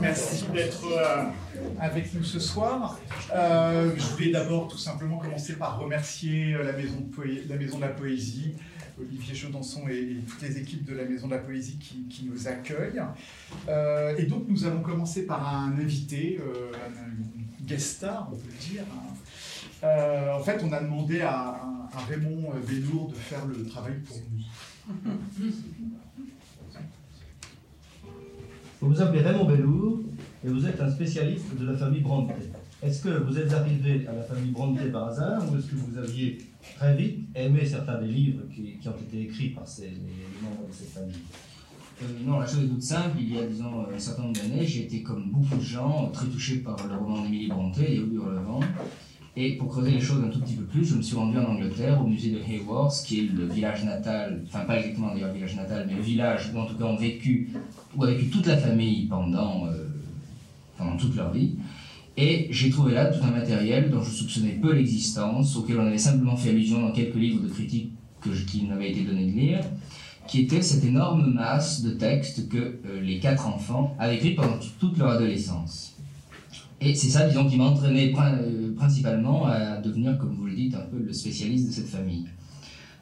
[0.00, 1.24] merci d'être euh,
[1.80, 2.98] avec nous ce soir.
[3.34, 8.54] Euh, je voulais d'abord tout simplement commencer par remercier euh, la Maison de, la, Poésie,
[9.00, 13.02] Olivier Chaudançon et, toutes les équipes de la Maison de la Poésie qui, nous accueillent.
[14.18, 16.40] et donc nous allons commencer par un invité,
[16.84, 18.84] un guest star, on peut le dire.
[19.82, 21.60] en fait, on a demandé à,
[22.08, 24.94] Raymond Bellour de faire le travail pour nous.
[28.80, 30.00] Vous vous appelez Raymond Bellour
[30.44, 32.34] et vous êtes un spécialiste de la famille Brontë.
[32.82, 35.96] Est-ce que vous êtes arrivé à la famille Brontë par hasard ou est-ce que vous
[35.96, 36.36] aviez
[36.76, 40.72] très vite aimé certains des livres qui, ont été écrits par ces, les membres de
[40.72, 41.16] cette famille?
[42.02, 43.16] Euh, non, la chose est toute simple.
[43.18, 46.26] Il y a, disons, un certain nombre d'années, j'ai été, comme beaucoup de gens, très
[46.26, 48.60] touché par le roman d'Émilie Brontë, Les Houilles vent.
[49.38, 51.44] Et pour creuser les choses un tout petit peu plus, je me suis rendu en
[51.44, 55.34] Angleterre, au musée de Haywards, qui est le village natal, enfin pas exactement d'ailleurs le
[55.34, 57.50] village natal, mais le village où en tout cas ont vécu,
[57.96, 59.88] où a vécu toute la famille pendant, euh,
[60.76, 61.52] pendant toute leur vie.
[62.16, 65.98] Et j'ai trouvé là tout un matériel dont je soupçonnais peu l'existence, auquel on avait
[65.98, 69.60] simplement fait allusion dans quelques livres de critiques que qui m'avaient été donnés de lire,
[70.26, 74.58] qui était cette énorme masse de textes que euh, les quatre enfants avaient écrits pendant
[74.80, 75.94] toute leur adolescence.
[76.80, 80.74] Et c'est ça, disons, qui m'a entraîné euh, principalement à devenir, comme vous le dites,
[80.74, 82.26] un peu le spécialiste de cette famille.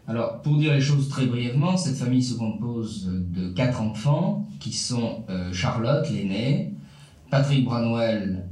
[0.06, 4.72] Alors, pour dire les choses très brièvement, cette famille se compose de quatre enfants, qui
[4.72, 6.72] sont euh, Charlotte, l'aînée,
[7.30, 8.44] Patrick Branwell,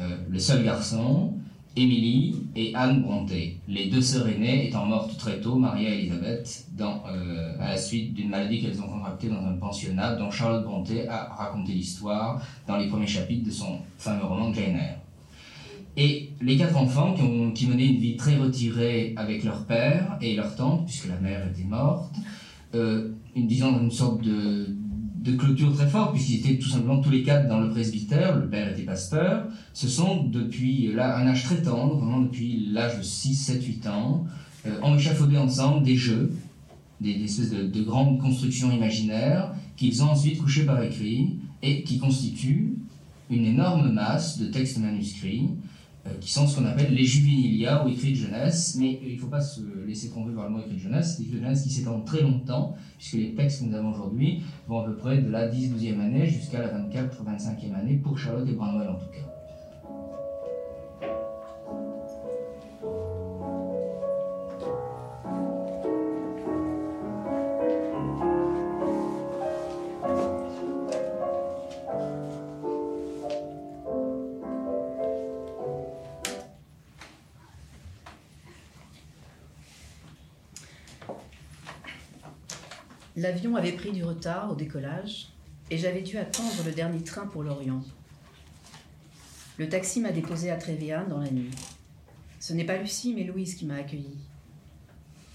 [0.00, 1.32] euh, le seul garçon,
[1.76, 6.66] Émilie et Anne Bronté, les deux sœurs aînées étant mortes très tôt, Maria et Elisabeth,
[6.72, 10.64] dans, euh, à la suite d'une maladie qu'elles ont contractée dans un pensionnat dont Charlotte
[10.64, 14.98] Bronté a raconté l'histoire dans les premiers chapitres de son fameux roman Jane Eyre.
[16.00, 20.54] Et les quatre enfants qui, menaient une vie très retirée avec leur père et leur
[20.54, 22.14] tante, puisque la mère était morte,
[22.76, 24.76] euh, une, disons une sorte de,
[25.16, 28.48] de clôture très forte, puisqu'ils étaient tout simplement tous les quatre dans le presbytère, le
[28.48, 33.02] père était pasteur, ce sont depuis là un âge très tendre, vraiment depuis l'âge de
[33.02, 34.24] 6, 7, 8 ans,
[34.66, 36.32] euh, ont échafaudé ensemble des jeux,
[37.00, 41.98] des, espèces de, de, grandes constructions imaginaires, qu'ils ont ensuite couchées par écrit, et qui
[41.98, 42.76] constituent
[43.30, 45.77] une énorme masse de textes manuscrits, euh,
[46.20, 49.26] qui sont ce qu'on appelle les juvenilia ou écrits de jeunesse, mais il ne faut
[49.26, 51.70] pas se laisser tromper par le mot écrit de jeunesse, c'est écrits de jeunesse qui
[51.70, 55.30] s'étendent très longtemps, puisque les textes que nous avons aujourd'hui vont à peu près de
[55.30, 59.27] la 10-12e année jusqu'à la 24-25e année, pour Charlotte et Branwell en tout cas.
[83.18, 85.30] L'avion avait pris du retard au décollage
[85.72, 87.82] et j'avais dû attendre le dernier train pour l'Orient.
[89.56, 91.50] Le taxi m'a déposé à Trévéan dans la nuit.
[92.38, 94.20] Ce n'est pas Lucie, mais Louise qui m'a accueillie.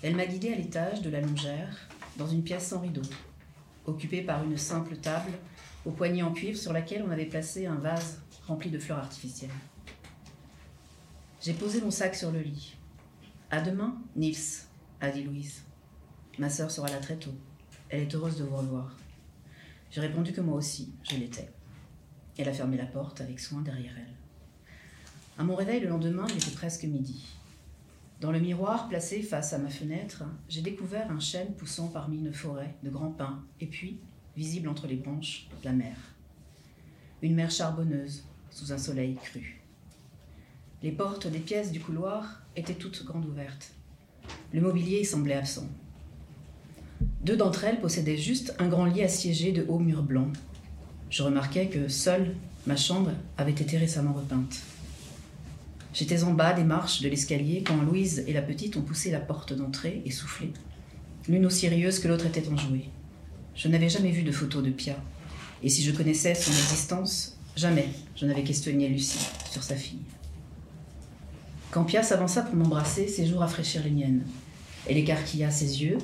[0.02, 3.02] Elle m'a guidée à l'étage de la longère, dans une pièce sans rideau,
[3.86, 5.34] occupée par une simple table
[5.86, 9.52] aux poignées en cuivre sur laquelle on avait placé un vase rempli de fleurs artificielles.
[11.42, 12.78] J'ai posé mon sac sur le lit.
[13.52, 14.68] À demain, Nils,
[15.02, 15.64] a dit Louise.
[16.40, 17.36] Ma sœur sera là très tôt.
[17.94, 18.98] Elle est heureuse de vous revoir.
[19.92, 21.52] J'ai répondu que moi aussi, je l'étais.
[22.40, 24.16] Elle a fermé la porte avec soin derrière elle.
[25.38, 27.24] À mon réveil le lendemain, il était presque midi.
[28.20, 32.34] Dans le miroir placé face à ma fenêtre, j'ai découvert un chêne poussant parmi une
[32.34, 34.00] forêt de grands pins, et puis,
[34.36, 35.96] visible entre les branches, la mer.
[37.22, 39.62] Une mer charbonneuse, sous un soleil cru.
[40.81, 43.72] Les portes des pièces du couloir étaient toutes grandes ouvertes.
[44.52, 45.70] Le mobilier semblait absent.
[47.24, 50.34] Deux d'entre elles possédaient juste un grand lit assiégé de hauts murs blancs.
[51.09, 54.62] Je remarquais que seule ma chambre avait été récemment repeinte.
[55.94, 59.19] J'étais en bas des marches de l'escalier quand Louise et la petite ont poussé la
[59.19, 60.52] porte d'entrée et soufflé,
[61.28, 62.90] l'une aussi rieuse que l'autre était enjouée.
[63.56, 64.96] Je n'avais jamais vu de photo de Pia,
[65.62, 70.01] et si je connaissais son existence, jamais je n'avais questionné Lucie sur sa fille.
[71.69, 74.24] Quand Pia s'avança pour m'embrasser, ses joues rafraîchirent les miennes.
[74.88, 75.97] Elle écarquilla ses yeux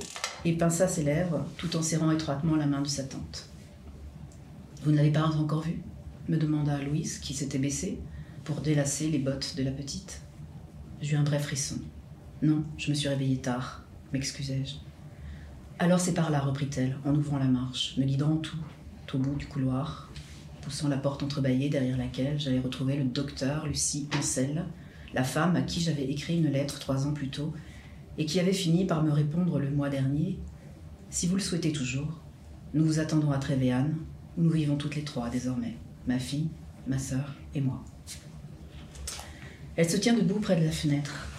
[0.46, 3.50] et pinça ses lèvres tout en serrant étroitement la main de sa tante.
[4.84, 5.82] Vous n'avez pas encore vu?
[6.30, 8.00] me demanda Louise, qui s'était baissée
[8.44, 10.22] pour délasser les bottes de la petite.
[11.02, 11.80] J'eus un bref frisson.
[12.42, 13.84] Non, je me suis réveillée tard,
[14.14, 14.76] m'excusai-je.
[15.80, 18.58] Alors c'est par là, reprit-elle, en ouvrant la marche, me guidant tout,
[19.14, 20.12] au bout du couloir,
[20.62, 24.66] poussant la porte entrebâillée derrière laquelle j'allais retrouver le docteur Lucie Ancel,
[25.14, 27.54] la femme à qui j'avais écrit une lettre trois ans plus tôt
[28.20, 30.38] et qui avait fini par me répondre le mois dernier
[31.10, 32.22] Si vous le souhaitez toujours,
[32.74, 33.88] nous vous attendons à Trévéan,
[34.38, 35.76] où nous vivons toutes les trois désormais.
[36.06, 36.50] ma fille,
[36.86, 37.84] ma sœur et moi.
[39.78, 41.30] Elle se tient debout près de la fenêtre.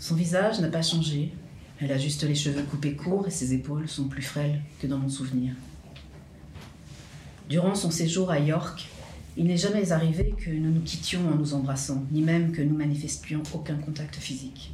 [0.00, 1.32] Son visage n'a pas changé.
[1.80, 4.98] Elle a juste les cheveux coupés courts et ses épaules sont plus frêles que dans
[4.98, 5.54] mon souvenir.
[7.48, 8.88] Durant son séjour à York,
[9.36, 12.76] il n'est jamais arrivé que nous nous quittions en nous embrassant, ni même que nous
[12.76, 14.72] manifestions aucun contact physique.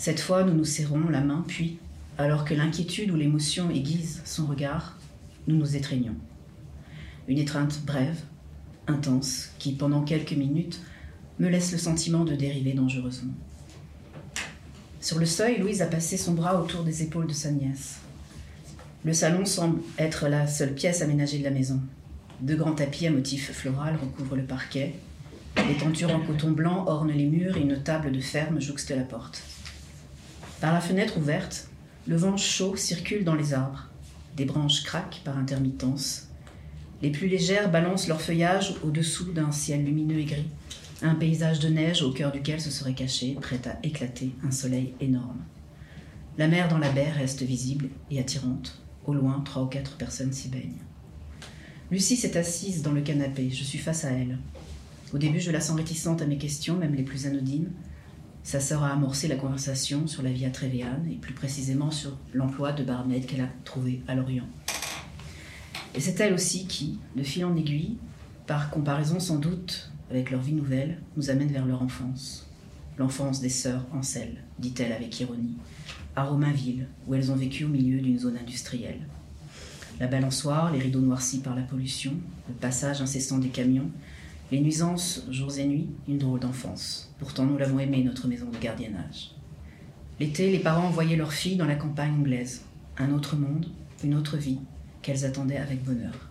[0.00, 1.76] Cette fois, nous nous serrons la main, puis,
[2.16, 4.96] alors que l'inquiétude ou l'émotion aiguise son regard,
[5.46, 6.14] nous nous étreignons.
[7.28, 8.18] Une étreinte brève,
[8.86, 10.80] intense, qui, pendant quelques minutes,
[11.38, 13.34] me laisse le sentiment de dériver dangereusement.
[15.02, 17.98] Sur le seuil, Louise a passé son bras autour des épaules de sa nièce.
[19.04, 21.78] Le salon semble être la seule pièce aménagée de la maison.
[22.40, 24.94] Deux grands tapis à motif floral recouvrent le parquet.
[25.56, 29.02] Des tentures en coton blanc ornent les murs et une table de ferme jouxte la
[29.02, 29.42] porte.
[30.60, 31.68] Par la fenêtre ouverte,
[32.06, 33.88] le vent chaud circule dans les arbres.
[34.36, 36.28] Des branches craquent par intermittence.
[37.00, 40.50] Les plus légères balancent leur feuillage au-dessous d'un ciel lumineux et gris,
[41.02, 44.92] un paysage de neige au cœur duquel se serait caché, prêt à éclater, un soleil
[45.00, 45.42] énorme.
[46.36, 48.82] La mer dans la baie reste visible et attirante.
[49.06, 50.82] Au loin, trois ou quatre personnes s'y baignent.
[51.90, 53.48] Lucie s'est assise dans le canapé.
[53.50, 54.38] Je suis face à elle.
[55.14, 57.72] Au début, je la sens réticente à mes questions, même les plus anodines.
[58.42, 62.16] Sa sœur a amorcé la conversation sur la vie à Trévéane et plus précisément sur
[62.32, 64.48] l'emploi de barmaid qu'elle a trouvé à Lorient.
[65.94, 67.98] Et c'est elle aussi qui, de fil en aiguille,
[68.46, 72.46] par comparaison sans doute avec leur vie nouvelle, nous amène vers leur enfance.
[72.98, 75.56] L'enfance des sœurs Ansel, dit-elle avec ironie,
[76.16, 79.06] à Romainville, où elles ont vécu au milieu d'une zone industrielle.
[80.00, 82.14] La balançoire, les rideaux noircis par la pollution,
[82.48, 83.90] le passage incessant des camions,
[84.50, 87.09] les nuisances jours et nuits, une drôle d'enfance.
[87.20, 89.32] Pourtant, nous l'avons aimée, notre maison de gardiennage.
[90.18, 92.62] L'été, les parents envoyaient leurs filles dans la campagne anglaise.
[92.96, 93.66] Un autre monde,
[94.02, 94.58] une autre vie,
[95.02, 96.30] qu'elles attendaient avec bonheur.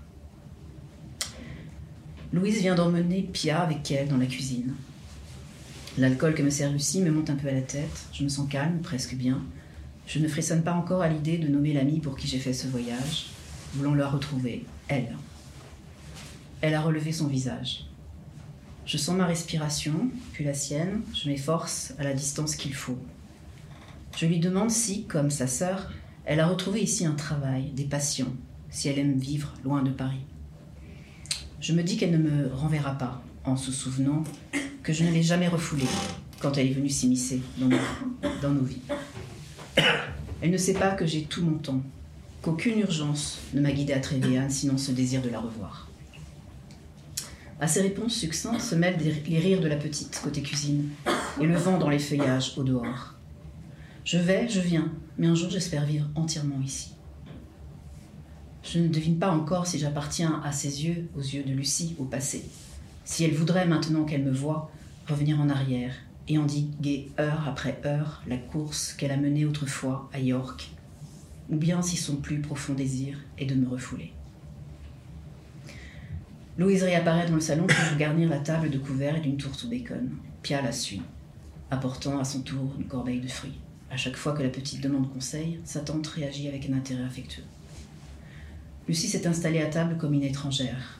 [2.33, 4.73] Louise vient d'emmener Pia avec elle dans la cuisine.
[5.97, 8.07] L'alcool que me sert Lucie me monte un peu à la tête.
[8.11, 9.43] Je me sens calme, presque bien.
[10.07, 12.67] Je ne frissonne pas encore à l'idée de nommer l'amie pour qui j'ai fait ce
[12.67, 13.27] voyage,
[13.75, 15.15] voulant la retrouver, elle.
[16.61, 17.88] Elle a relevé son visage.
[18.89, 21.01] Je sens ma respiration, puis la sienne.
[21.13, 22.97] Je m'efforce à la distance qu'il faut.
[24.17, 25.91] Je lui demande si, comme sa sœur,
[26.25, 28.33] elle a retrouvé ici un travail, des passions,
[28.71, 30.25] si elle aime vivre loin de Paris.
[31.61, 34.23] Je me dis qu'elle ne me renverra pas, en se souvenant
[34.81, 35.85] que je ne l'ai jamais refoulée
[36.39, 38.81] quand elle est venue s'immiscer dans, nos- dans nos vies.
[40.41, 41.83] Elle ne sait pas que j'ai tout mon temps,
[42.41, 45.88] qu'aucune urgence ne m'a guidée à Trévéane, sinon ce désir de la revoir.
[47.61, 48.97] À ces réponses succinctes se mêlent
[49.27, 50.89] les rires de la petite côté cuisine
[51.41, 53.15] et le vent dans les feuillages au dehors.
[54.05, 56.93] Je vais, je viens, mais un jour j'espère vivre entièrement ici.
[58.63, 62.05] Je ne devine pas encore si j'appartiens à ses yeux, aux yeux de Lucie, au
[62.05, 62.45] passé.
[63.03, 64.71] Si elle voudrait, maintenant qu'elle me voit,
[65.07, 65.93] revenir en arrière
[66.29, 70.69] et endiguer heure après heure la course qu'elle a menée autrefois à York,
[71.49, 74.13] ou bien si son plus profond désir est de me refouler.
[76.59, 79.69] Louise réapparaît dans le salon pour garnir la table de couverts et d'une tourte au
[79.69, 80.09] bacon.
[80.43, 81.01] Pia la suit,
[81.71, 83.57] apportant à son tour une corbeille de fruits.
[83.89, 87.45] À chaque fois que la petite demande conseil, sa tante réagit avec un intérêt affectueux.
[88.89, 90.99] Lucie s'est installée à table comme une étrangère.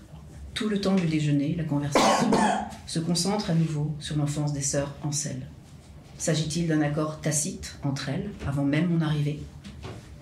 [0.54, 2.32] Tout le temps du déjeuner, la conversation
[2.88, 5.46] se concentre à nouveau sur l'enfance des sœurs Ansel.
[6.18, 9.42] S'agit-il d'un accord tacite entre elles, avant même mon arrivée?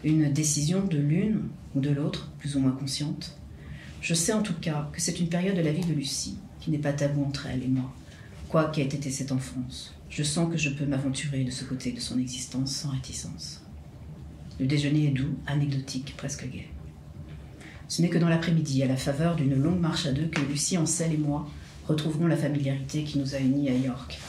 [0.04, 1.44] Une décision de l'une
[1.76, 3.38] ou de l'autre, plus ou moins consciente
[4.02, 6.72] Je sais en tout cas que c'est une période de la vie de Lucie qui
[6.72, 7.94] n'est pas tabou entre elle et moi,
[8.50, 9.94] quoi qu'ait été cette enfance.
[10.10, 13.62] Je sens que je peux m'aventurer de ce côté de son existence sans réticence.
[14.60, 16.68] Le déjeuner est doux, anecdotique, presque gai.
[17.88, 20.78] Ce n'est que dans l'après-midi, à la faveur d'une longue marche à deux, que Lucie,
[20.78, 21.50] Ansel et moi
[21.88, 24.20] retrouverons la familiarité qui nous a unis à York.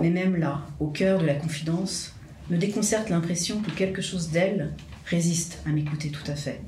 [0.00, 2.12] Mais même là, au cœur de la confidence,
[2.50, 4.72] me déconcerte l'impression que quelque chose d'elle
[5.06, 6.60] résiste à m'écouter tout à fait.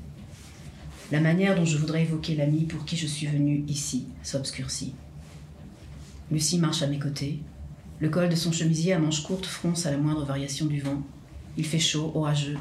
[1.11, 4.95] La manière dont je voudrais évoquer l'ami pour qui je suis venue ici s'obscurcit.
[6.31, 7.39] Lucie marche à mes côtés.
[7.99, 11.03] Le col de son chemisier à manches courtes fronce à la moindre variation du vent.
[11.57, 12.57] Il fait chaud, orageux,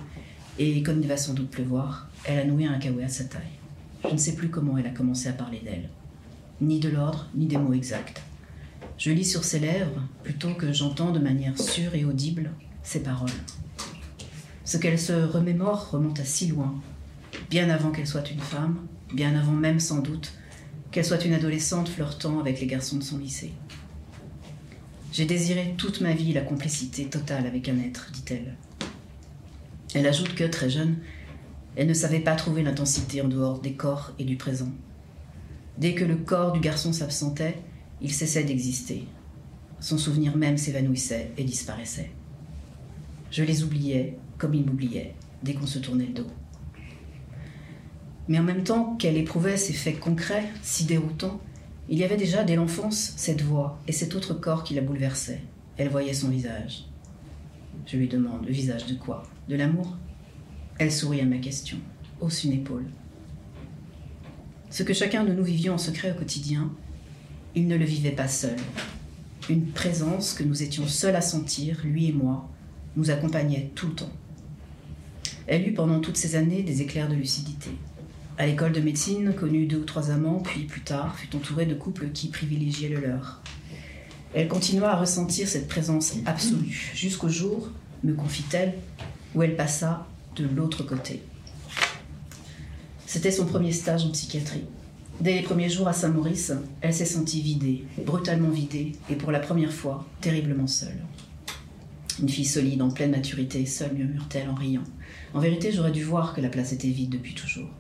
[0.59, 3.43] et comme il va sans doute pleuvoir, elle a noué un caouet à sa taille.
[4.05, 5.89] Je ne sais plus comment elle a commencé à parler d'elle.
[6.61, 8.21] Ni de l'ordre, ni des mots exacts.
[8.99, 12.51] Je lis sur ses lèvres, plutôt que j'entends de manière sûre et audible,
[12.83, 13.31] ses paroles.
[14.65, 16.75] Ce qu'elle se remémore remonte à si loin,
[17.51, 20.33] bien avant qu'elle soit une femme, bien avant même sans doute
[20.91, 23.51] qu'elle soit une adolescente flirtant avec les garçons de son lycée.
[25.13, 28.57] J'ai désiré toute ma vie la complicité totale avec un être, dit-elle.
[29.95, 30.99] Elle ajoute que, très jeune,
[31.75, 34.71] elle ne savait pas trouver l'intensité en dehors des corps et du présent.
[35.79, 37.59] Dès que le corps du garçon s'absentait,
[38.01, 39.05] il cessait d'exister.
[39.81, 42.13] Son souvenir même s'évanouissait et disparaissait.
[43.33, 46.31] Je les oubliais comme ils m'oubliaient dès qu'on se tournait le dos.
[48.29, 51.41] Mais en même temps qu'elle éprouvait ces faits concrets, si déroutants,
[51.89, 55.43] il y avait déjà dès l'enfance cette voix et cet autre corps qui la bouleversait.
[55.77, 56.87] Elle voyait son visage.
[57.87, 59.25] Je lui demande, le visage de quoi?
[59.49, 59.97] De l'amour?
[60.79, 61.77] Elle sourit à ma question,
[62.21, 62.87] hausse une épaule.
[64.71, 66.73] Ce que chacun de nous vivions en secret au quotidien,
[67.55, 68.57] il ne le vivait pas seul.
[69.51, 72.49] Une présence que nous étions seuls à sentir, lui et moi,
[72.97, 74.13] nous accompagnait tout le temps.
[75.47, 77.71] Elle eut pendant toutes ces années des éclairs de lucidité.
[78.37, 81.75] À l'école de médecine, connut deux ou trois amants, puis plus tard fut entourée de
[81.75, 83.41] couples qui privilégiaient le leur.
[84.35, 87.71] Elle continua à ressentir cette présence absolue, jusqu'au jour,
[88.03, 88.75] me confie-t-elle,
[89.37, 91.23] où elle passa de l'autre côté.
[93.07, 94.65] C'était son premier stage en psychiatrie.
[95.21, 99.39] Dès les premiers jours à Saint-Maurice, elle s'est sentie vidée, brutalement vidée, et pour la
[99.39, 101.05] première fois, terriblement seule.
[102.21, 104.83] Une fille solide, en pleine maturité, seule, murmure-t-elle en riant.
[105.35, 107.71] En vérité, j'aurais dû voir que la place était vide depuis toujours.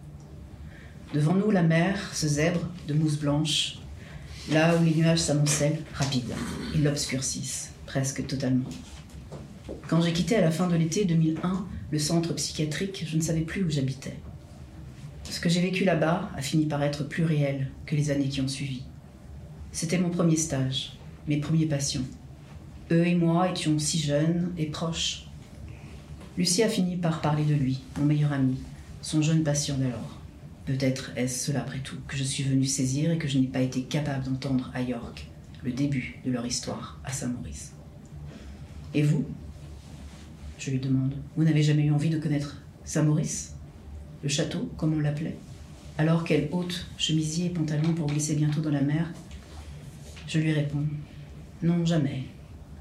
[1.15, 3.79] Devant nous, la mer, ce zèbre de mousse blanche,
[4.51, 6.35] là où les nuages s'amoncellent, rapides,
[6.75, 8.69] ils l'obscurcissent, presque totalement.
[9.87, 13.43] Quand j'ai quitté à la fin de l'été 2001 le centre psychiatrique, je ne savais
[13.43, 14.17] plus où j'habitais.
[15.23, 18.41] Ce que j'ai vécu là-bas a fini par être plus réel que les années qui
[18.41, 18.83] ont suivi.
[19.71, 22.03] C'était mon premier stage, mes premiers patients.
[22.91, 25.27] Eux et moi étions si jeunes et proches.
[26.37, 28.57] Lucie a fini par parler de lui, mon meilleur ami,
[29.01, 30.24] son jeune patient d'alors.
[30.67, 33.61] Peut-être est-ce cela après tout que je suis venue saisir et que je n'ai pas
[33.61, 35.29] été capable d'entendre à York
[35.63, 37.73] le début de leur histoire à Saint-Maurice.
[38.95, 39.27] Et vous?
[40.59, 41.15] Je lui demande.
[41.37, 43.55] Vous n'avez jamais eu envie de connaître Saint-Maurice?
[44.23, 45.37] Le château, comme on l'appelait?
[45.99, 49.13] Alors qu'elle ôte chemisier et pantalon pour glisser bientôt dans la mer?
[50.27, 50.87] Je lui réponds.
[51.63, 52.25] Non, jamais.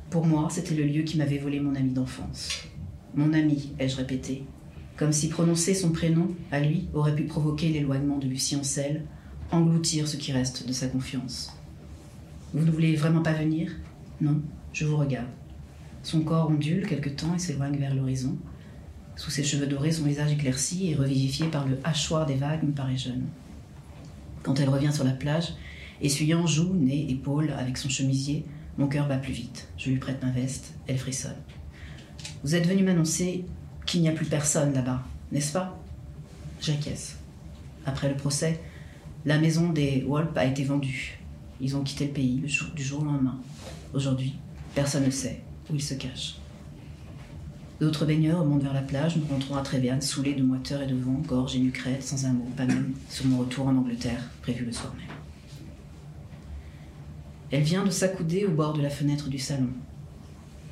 [0.10, 2.64] Pour moi, c'était le lieu qui m'avait volé mon ami d'enfance.
[3.14, 4.46] Mon ami, ai-je répété,
[5.04, 9.04] comme si prononcer son prénom à lui aurait pu provoquer l'éloignement de Lucie Ancel,
[9.52, 11.52] engloutir ce qui reste de sa confiance.
[12.54, 13.74] Vous ne voulez vraiment pas venir?
[14.22, 14.42] Non,
[14.72, 15.28] je vous regarde.
[16.04, 18.38] Son corps ondule quelque temps et s'éloigne vers l'horizon.
[19.18, 22.72] Sous ses cheveux dorés, son visage éclairci et revivifié par le hachoir des vagues me
[22.72, 23.24] paraît jeune.
[24.42, 25.50] Quand elle revient sur la plage,
[26.02, 28.46] essuyant joues, nez, épaules avec son chemisier,
[28.78, 29.68] mon cœur bat plus vite.
[29.78, 31.36] Je lui prête ma veste, elle frissonne.
[32.46, 33.44] Vous êtes venu m'annoncer
[33.86, 35.78] qu'il n'y a plus personne là-bas, n'est-ce pas?
[36.62, 37.18] J'acquiesce.
[37.86, 38.62] Après le procès,
[39.26, 41.20] la maison des Wolp a été vendue.
[41.60, 42.44] Ils ont quitté le pays
[42.76, 43.40] du jour au lendemain.
[43.94, 44.36] Aujourd'hui,
[44.76, 46.36] personne ne sait où ils se cachent.
[47.80, 50.96] D'autres baigneurs remontent vers la plage, nous rentrons à Tréviane, saoulés de moiteur et de
[50.96, 54.66] vent, gorge et nucrède, sans un mot, pas même sur mon retour en Angleterre, prévu
[54.66, 55.08] le soir même.
[57.52, 59.70] Elle vient de s'accouder au bord de la fenêtre du salon.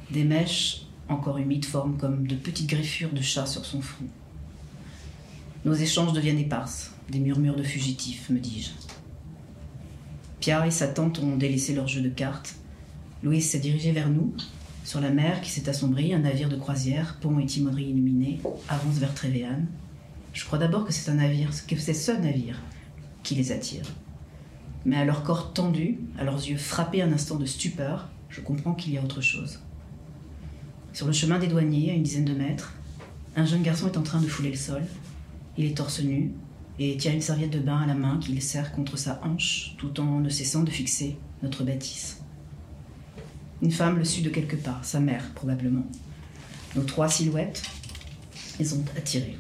[0.10, 4.06] Des mèches encore humides, forment comme de petites griffures de chat sur son front.
[5.63, 8.72] Nos échanges deviennent éparses, des murmures de fugitifs, me dis-je.
[10.39, 12.56] Pierre et sa tante ont délaissé leur jeu de cartes.
[13.22, 14.34] Louise s'est dirigée vers nous.
[14.84, 18.96] Sur la mer qui s'est assombrie, un navire de croisière, pont et timonerie illuminés, avance
[18.96, 19.68] vers Trévéane.
[20.34, 22.60] Je crois d'abord que c'est un navire, que c'est ce navire
[23.22, 23.86] qui les attire.
[24.84, 28.74] Mais à leur corps tendu, à leurs yeux frappés un instant de stupeur, je comprends
[28.74, 29.60] qu'il y a autre chose.
[30.93, 32.74] Sur le chemin des douaniers, à une dizaine de mètres,
[33.38, 34.83] un jeune garçon est en train de fouler le sol.
[35.57, 36.33] Il est torse nu
[36.79, 40.01] et tient une serviette de bain à la main qu'il serre contre sa hanche tout
[40.01, 42.21] en ne cessant de fixer notre bâtisse.
[43.62, 45.86] Une femme le suit de quelque part, sa mère probablement.
[46.75, 47.63] Nos trois silhouettes
[48.60, 49.38] les ont attirés.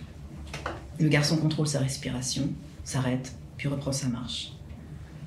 [0.99, 2.49] Le garçon contrôle sa respiration,
[2.85, 4.53] s'arrête, puis reprend sa marche.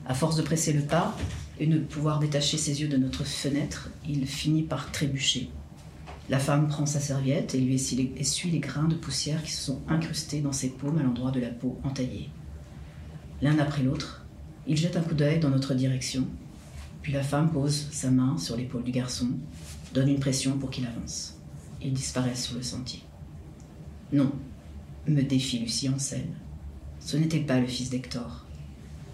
[0.07, 1.17] À force de presser le pas
[1.59, 5.51] et de pouvoir détacher ses yeux de notre fenêtre, il finit par trébucher
[6.31, 9.83] la femme prend sa serviette et lui essuie les grains de poussière qui se sont
[9.89, 12.31] incrustés dans ses paumes à l'endroit de la peau entaillée.
[13.43, 14.25] L'un après l'autre,
[14.67, 16.27] il jette un coup d'œil dans notre direction,
[17.03, 19.29] puis la femme pose sa main sur l'épaule du garçon,
[19.93, 21.39] donne une pression pour qu'il avance.
[21.83, 23.03] Il disparaît sur le sentier.
[24.13, 24.33] Non,
[25.07, 26.25] me défie Lucie Ancel.
[27.01, 28.47] Ce n'était pas le fils d'Hector.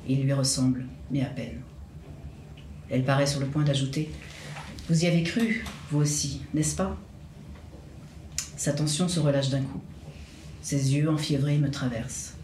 [0.08, 1.62] Il lui ressemble, mais à peine.
[2.88, 4.10] Elle paraît sur le point d'ajouter
[4.90, 6.96] vous y avez cru, vous aussi, n'est-ce pas?
[8.56, 9.80] Sa tension se relâche d'un coup.
[10.62, 12.34] Ses yeux enfiévrés me traversent.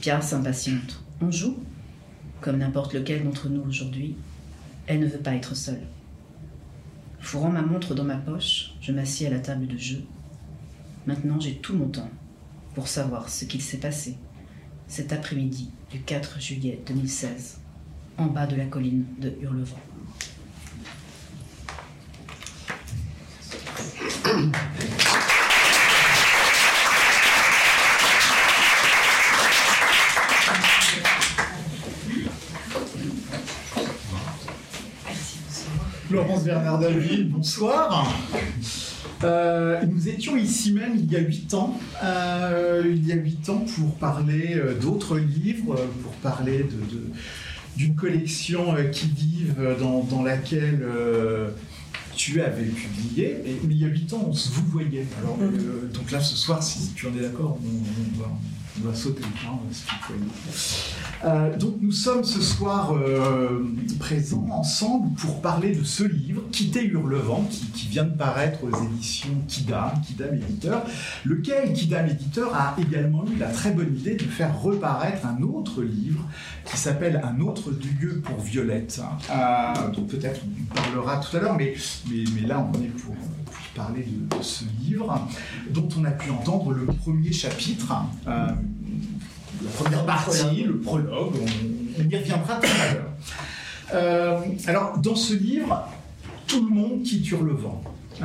[0.00, 1.02] Pia s'impatiente.
[1.20, 1.58] On joue?
[2.40, 4.16] Comme n'importe lequel d'entre nous aujourd'hui,
[4.86, 5.86] elle ne veut pas être seule.
[7.20, 10.04] Fourrant ma montre dans ma poche, je m'assieds à la table de jeu.
[11.06, 12.10] Maintenant, j'ai tout mon temps
[12.74, 14.16] pour savoir ce qu'il s'est passé
[14.88, 17.58] cet après-midi du 4 juillet 2016,
[18.18, 19.76] en bas de la colline de Hurlevent.
[36.10, 38.12] Laurence Bernard Dalville, bonsoir.
[39.24, 43.48] Euh, nous étions ici même il y a huit ans, euh, il y a huit
[43.48, 46.66] ans pour parler euh, d'autres livres, pour parler
[47.76, 50.86] d'une collection qui vive dans laquelle
[52.16, 53.36] tu avais publié.
[53.46, 55.06] Et, il y a huit ans, on se vous voyait.
[55.20, 55.38] Alors,
[55.92, 58.30] donc là, ce soir, si tu en es d'accord, on, va,
[58.82, 60.20] on va sauter le tutoyer.
[61.24, 63.64] Euh, donc nous sommes ce soir euh,
[63.98, 68.84] présents ensemble pour parler de ce livre, Quitter Hurlevent, qui, qui vient de paraître aux
[68.84, 70.84] éditions Kidam, Kidam Éditeur,
[71.24, 75.82] lequel Kidam Éditeur a également eu la très bonne idée de faire reparaître un autre
[75.82, 76.24] livre
[76.64, 79.00] qui s'appelle Un autre lieu pour Violette.
[79.30, 81.74] Euh, donc peut-être on parlera tout à l'heure, mais,
[82.10, 83.14] mais, là on est pour,
[83.76, 85.28] parler de, ce livre,
[85.70, 87.92] dont on a pu entendre le premier chapitre
[89.62, 91.34] la première partie, le prologue,
[91.98, 93.12] on, y reviendra tout à l'heure.
[93.94, 95.88] Euh, alors, dans ce livre,
[96.46, 97.82] tout le monde quitte le vent.
[98.22, 98.24] Euh,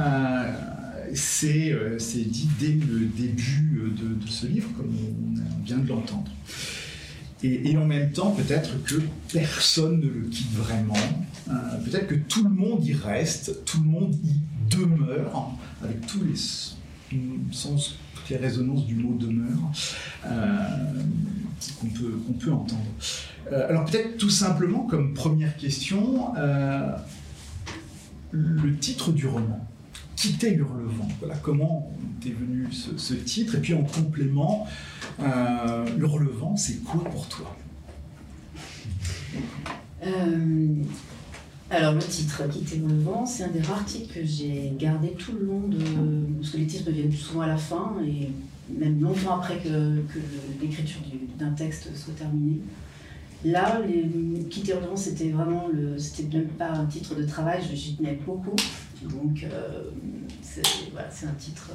[1.44, 6.32] euh, c'est dit dès le début de, ce livre, comme on vient de l'entendre.
[7.44, 9.02] Et, en même temps, peut-être que
[9.34, 10.94] personne ne le quitte vraiment.
[11.84, 14.36] peut-être que tout le monde y reste, tout le monde y
[14.72, 15.52] demeure,
[15.84, 16.36] avec tous les
[17.54, 17.98] sens
[18.32, 19.72] les résonances du mot demeure
[20.26, 20.58] euh,
[21.80, 22.82] qu'on peut, peut entendre.
[23.52, 26.92] Euh, alors peut-être tout simplement comme première question, euh,
[28.32, 29.68] le titre du roman.
[30.16, 31.08] Quitter Hurlevent.
[31.20, 31.92] Voilà comment
[32.26, 33.56] est venu ce, titre.
[33.56, 34.68] Et puis en complément,
[35.98, 37.58] Hurlevent, c'est quoi pour toi?
[41.72, 45.32] Alors le titre, Quitter le vent, c'est un des rares titres que j'ai gardé tout
[45.32, 45.78] le long de...
[46.40, 48.30] Parce que les titres me viennent souvent à la fin et
[48.70, 50.02] même longtemps après que,
[50.62, 51.00] l'écriture
[51.40, 52.60] d'un texte soit terminée.
[53.46, 53.82] Là,
[54.50, 55.98] Quitter le vent, c'était vraiment le...
[55.98, 58.56] C'était même pas un titre de travail, j'y tenais beaucoup.
[59.04, 59.84] Donc euh,
[60.42, 61.72] c'est un titre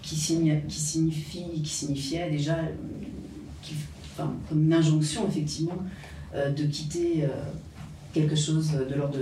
[0.00, 2.56] qui, signifie, qui signifiait déjà
[4.16, 5.76] comme une injonction effectivement
[6.34, 7.24] euh, de quitter...
[7.24, 7.28] Euh,
[8.12, 9.18] quelque chose de l'ordre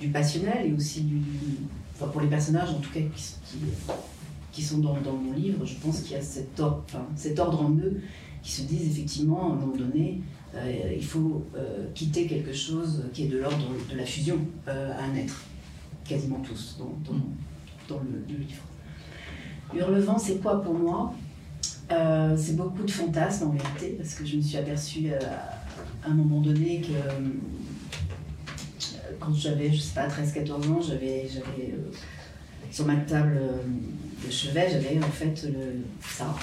[0.00, 1.20] du passionnel et aussi du,
[1.94, 3.34] enfin pour les personnages en tout cas qui,
[4.52, 7.38] qui, sont dans, dans, mon livre, je pense qu'il y a cet ordre, enfin, cet
[7.38, 8.00] ordre en eux
[8.42, 10.20] qui se disent effectivement à un moment donné,
[10.54, 14.92] euh, il faut euh, quitter quelque chose qui est de l'ordre de la fusion euh,
[14.98, 15.42] à un être,
[16.04, 17.20] quasiment tous dans, dans,
[17.88, 18.62] dans le, le, livre.
[19.74, 21.12] Hurlevent, c'est quoi pour moi?
[22.36, 26.40] C'est beaucoup de fantasmes en vérité, parce que je me suis aperçue à un moment
[26.40, 26.92] donné que
[29.20, 31.90] quand j'avais, je sais pas, 13-14 ans, j'avais, j'avais euh,
[32.70, 36.34] sur ma table euh, de chevet, j'avais en fait le, ça,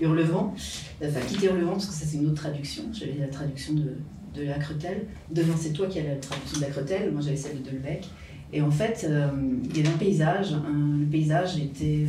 [0.00, 0.54] Hurlevent,
[1.02, 3.94] enfin quitter Hurlevent, parce que ça c'est une autre traduction, j'avais la traduction de,
[4.34, 5.06] de la Cretel.
[5.30, 8.08] Devant, c'est toi qui as la traduction de la Cretel, moi j'avais celle de Delbecq.
[8.54, 9.30] Et en fait, euh,
[9.64, 12.06] il y avait un paysage, le paysage était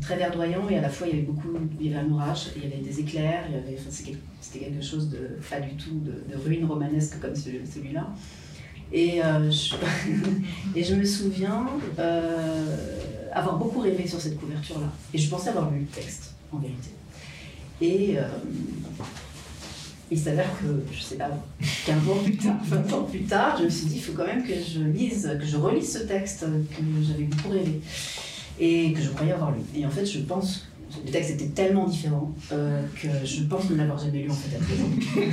[0.00, 2.52] très verdoyant et à la fois il y avait beaucoup, il y avait un orage,
[2.56, 3.44] il y avait des éclairs,
[4.40, 8.08] c'était quelque chose de pas du tout de, de ruine romanesque comme celui-là.
[8.92, 9.74] Et, euh, je,
[10.74, 11.66] et je me souviens
[11.98, 12.76] euh,
[13.32, 14.88] avoir beaucoup rêvé sur cette couverture-là.
[15.12, 16.90] Et je pensais avoir lu le texte, en vérité.
[17.80, 18.28] Et euh,
[20.10, 21.30] il s'avère que, je sais pas,
[21.86, 24.26] 15 ans plus tard, 20 ans plus tard, je me suis dit, il faut quand
[24.26, 27.80] même que je lise, que je relise ce texte que j'avais beaucoup rêvé
[28.58, 29.60] et que je croyais avoir lu.
[29.74, 30.66] Et en fait, je pense
[31.04, 34.56] le texte était tellement différent euh, que je pense ne l'avoir jamais lu en fait
[34.56, 35.30] à présent.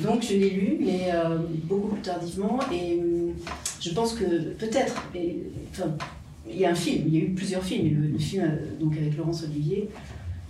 [0.02, 3.32] Donc je l'ai lu, mais euh, beaucoup plus tardivement, et euh,
[3.80, 4.94] je pense que peut-être,
[5.70, 5.96] enfin,
[6.48, 8.46] il y a un film, il y a eu plusieurs films, le, film
[8.78, 9.88] donc avec Laurence Olivier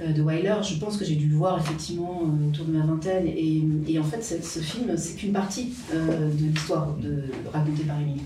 [0.01, 3.63] de Weiler, je pense que j'ai dû le voir effectivement autour de ma vingtaine, et,
[3.89, 8.21] et en fait ce film, c'est qu'une partie de l'histoire de, racontée par Émilie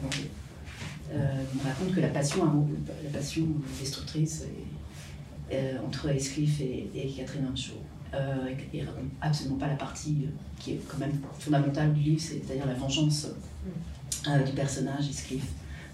[1.13, 2.69] Euh, on raconte que la passion,
[3.03, 3.47] la passion
[3.81, 4.49] destructrice euh,
[5.87, 7.75] entre Escliffe et, Catherine Ancho.
[8.13, 8.83] Euh, et,
[9.21, 13.29] absolument pas la partie euh, qui est quand même fondamentale du livre, c'est-à-dire la vengeance
[14.27, 15.47] euh, du personnage Escliffe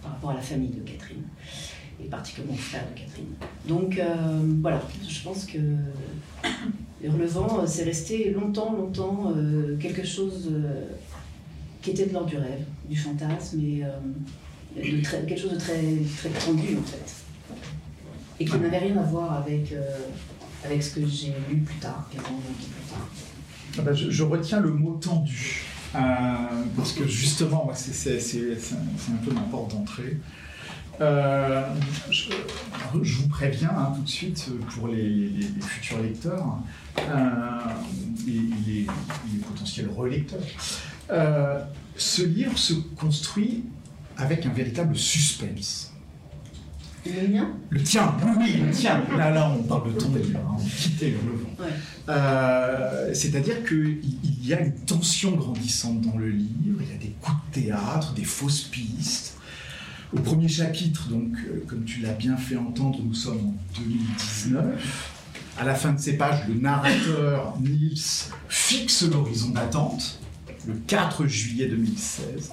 [0.02, 1.24] par rapport à la famille de Catherine
[2.02, 3.34] et particulièrement au frère de Catherine.
[3.66, 4.00] Donc
[4.60, 5.58] voilà, je pense que
[7.02, 9.32] Hurlevent, c'est resté longtemps, longtemps
[9.80, 10.52] quelque chose
[11.80, 13.82] qui était de l'ordre du rêve, du fantasme et
[14.76, 15.82] de quelque chose de très,
[16.18, 17.25] très tendu en fait
[18.38, 19.83] et qui n'avait rien à voir avec, euh,
[20.64, 23.09] avec ce que j'ai lu plus tard, 15 ans plus tard
[23.79, 25.62] ah bah, je, retiens le mot tendu,
[25.94, 25.99] euh,
[26.77, 30.16] parce que justement, c'est un, peu ma porte d'entrée.
[31.03, 31.62] Euh,
[32.11, 32.31] je,
[33.18, 36.57] vous préviens hein, tout de suite pour les, futurs lecteurs
[36.96, 38.31] et
[38.66, 38.87] les,
[39.46, 40.40] potentiels relecteurs.
[41.96, 43.64] ce livre se construit
[44.16, 45.92] avec un véritable suspense.
[47.14, 47.50] Le mien?
[47.70, 49.02] Le tien, oui, le tien.
[49.16, 51.68] Là, là, on parle de ton livre, hein, on quittait le vent.
[52.08, 54.00] Euh, c'est-à-dire qu'il
[54.42, 58.12] y a une tension grandissante dans le livre, il y a des coups de théâtre,
[58.14, 59.36] des fausses pistes.
[60.12, 65.24] Au premier chapitre, donc, euh, comme tu l'as bien fait entendre, nous sommes en 2019.
[65.58, 67.98] À la fin de ces pages, le narrateur Niels
[68.48, 70.20] fixe l'horizon d'attente,
[70.66, 72.50] le 4 juillet 2016.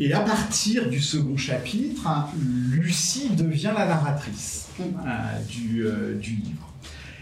[0.00, 2.26] Et à partir du second chapitre, hein,
[2.70, 6.72] Lucie devient la narratrice euh, euh, du, livre.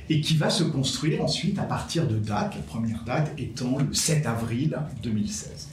[0.09, 3.93] Et qui va se construire ensuite à partir de dates, la première date étant le
[3.93, 5.69] 7 avril 2016.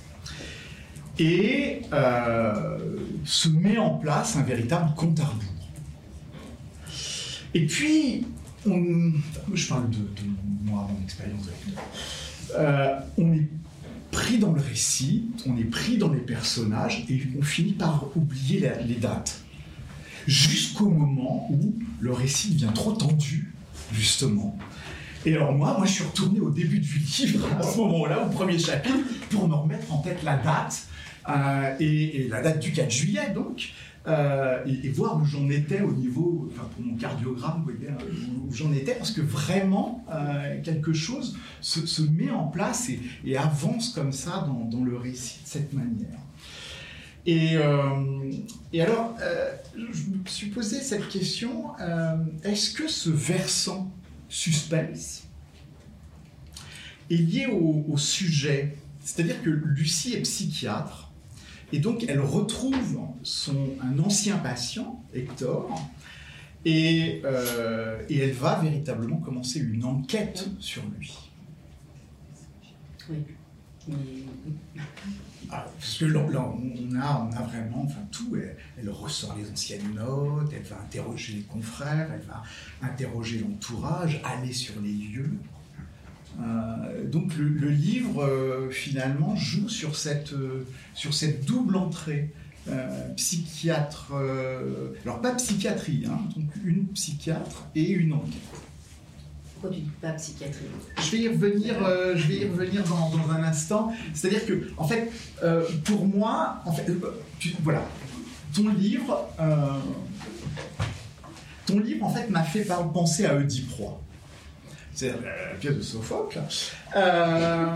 [1.19, 2.77] Et euh,
[3.23, 5.43] se met en place un véritable compte à rebours.
[7.53, 8.27] Et puis,
[8.65, 9.97] je parle de,
[10.63, 13.47] moi, mon expérience avec on est
[14.11, 18.71] pris dans le récit, on est pris dans les personnages et on finit par oublier
[18.85, 19.41] les, dates.
[20.27, 23.53] Jusqu'au moment où le récit devient trop tendu,
[23.93, 24.57] justement.
[25.25, 28.29] Et alors moi, moi je suis retourné au début du livre, à ce moment-là, au
[28.29, 28.97] premier chapitre,
[29.29, 30.87] pour me remettre en tête la date,
[31.27, 33.69] euh, et, la date du 4 juillet donc,
[34.07, 37.93] euh, et, voir où j'en étais au niveau, enfin pour mon cardiogramme, voyez,
[38.47, 42.89] où, j'en étais, parce que vraiment euh, quelque chose se, met en place
[43.25, 46.19] et, avance comme ça dans, le récit de cette manière.
[47.25, 48.31] Et, euh,
[48.79, 49.15] alors,
[49.75, 51.73] je me suis posé cette question,
[52.43, 53.91] est-ce que ce versant
[54.29, 55.27] suspense
[57.11, 58.77] est lié au sujet?
[59.03, 61.08] C'est-à-dire que Lucie est psychiatre,
[61.71, 65.69] et donc, elle retrouve son, un ancien patient, Hector,
[66.65, 71.17] et, euh, et, elle va véritablement commencer une enquête sur lui.
[73.09, 73.17] Oui.
[75.51, 78.35] Ah, parce que là, on, a, on a vraiment enfin, tout.
[78.35, 82.43] Elle, elle, ressort les anciennes notes, elle va interroger les confrères, elle va
[82.81, 85.31] interroger l'entourage, aller sur les lieux.
[86.41, 92.33] Euh, donc le, livre, euh, finalement, joue sur cette, euh, sur cette double entrée.
[93.15, 94.13] psychiatre,
[95.03, 98.59] alors pas psychiatrie, hein, donc une psychiatre et une enquête.
[99.53, 100.65] Pourquoi tu dis pas psychiatrie?
[100.97, 101.75] Je vais y revenir,
[102.15, 103.91] je vais y revenir dans, dans un instant.
[104.13, 105.11] C'est-à-dire que, en fait,
[105.83, 106.85] pour moi, en fait,
[107.63, 107.81] voilà,
[108.53, 109.27] ton livre,
[111.65, 113.71] ton livre, en fait, m'a fait penser à Oedipe
[114.99, 116.41] c'est la pièce de Sophocle.
[116.93, 117.75] Euh,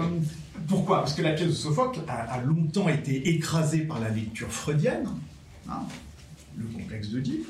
[0.67, 0.99] pourquoi?
[0.99, 5.07] Parce que la pièce de Sophocle a, longtemps été écrasée par la lecture freudienne,
[5.69, 5.83] hein,
[6.57, 7.45] le complexe de Dieu,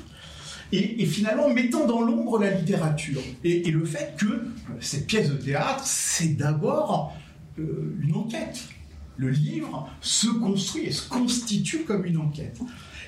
[0.70, 3.20] et, finalement mettant dans l'ombre la littérature.
[3.42, 4.46] Et, le fait que
[4.78, 7.12] cette pièce de théâtre, c'est d'abord
[7.58, 8.68] euh, une enquête.
[9.16, 12.60] Le livre se construit et se constitue comme une enquête.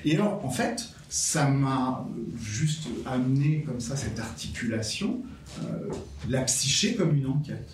[0.03, 2.05] Et alors, en fait, ça m'a
[2.37, 5.21] juste amené comme ça cette articulation
[5.63, 5.89] euh,
[6.29, 7.69] la psyché comme une enquête.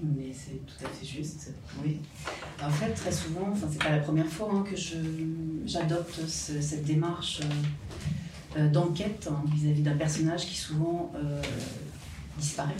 [0.00, 1.98] Mais c'est tout à fait juste, oui.
[2.62, 4.76] En fait, très souvent, enfin, c'est pas la première fois hein, que
[5.66, 11.12] j'adopte cette démarche euh, euh, d'enquête hein, vis-à-vis d'un personnage qui souvent
[12.38, 12.76] disparaît,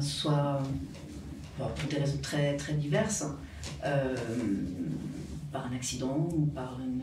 [0.00, 0.62] soit
[1.58, 3.24] pour des raisons très, très diverses,
[5.52, 6.99] par un accident ou par une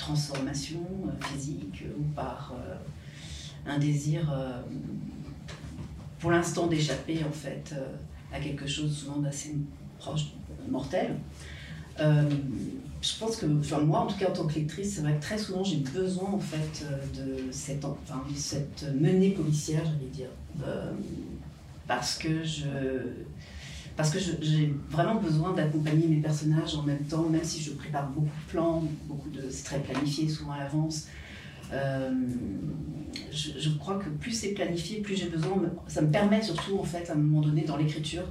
[0.00, 0.80] transformation
[1.20, 2.54] physique ou par
[3.66, 4.32] un désir
[6.20, 7.86] pour l'instant d'échapper en fait euh,
[8.32, 9.56] à quelque chose souvent d'assez
[9.98, 10.26] proche,
[10.68, 11.16] mortel.
[11.98, 12.28] Euh,
[13.02, 15.22] je pense que, enfin moi en tout cas en tant que lectrice, c'est vrai que
[15.22, 20.28] très souvent j'ai besoin en fait euh, de cette, enfin, cette menée policière, j'allais dire,
[21.86, 22.66] parce que je
[24.00, 28.08] parce que j'ai vraiment besoin d'accompagner mes personnages en même temps, même si je prépare
[28.08, 31.08] beaucoup de plans, beaucoup de, c'est très planifié souvent à l'avance.
[31.70, 32.10] Euh,
[33.30, 37.10] je, crois que plus c'est planifié, plus j'ai besoin, ça me permet surtout en fait
[37.10, 38.24] à un moment donné dans l'écriture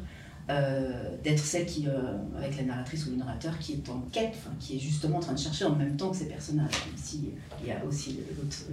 [0.50, 4.38] euh, d'être celle qui, euh, avec la narratrice ou le narrateur, qui est en quête,
[4.60, 6.74] qui est justement en train de chercher en même temps que ces personnages.
[6.98, 7.30] Ici,
[7.62, 8.22] il y a aussi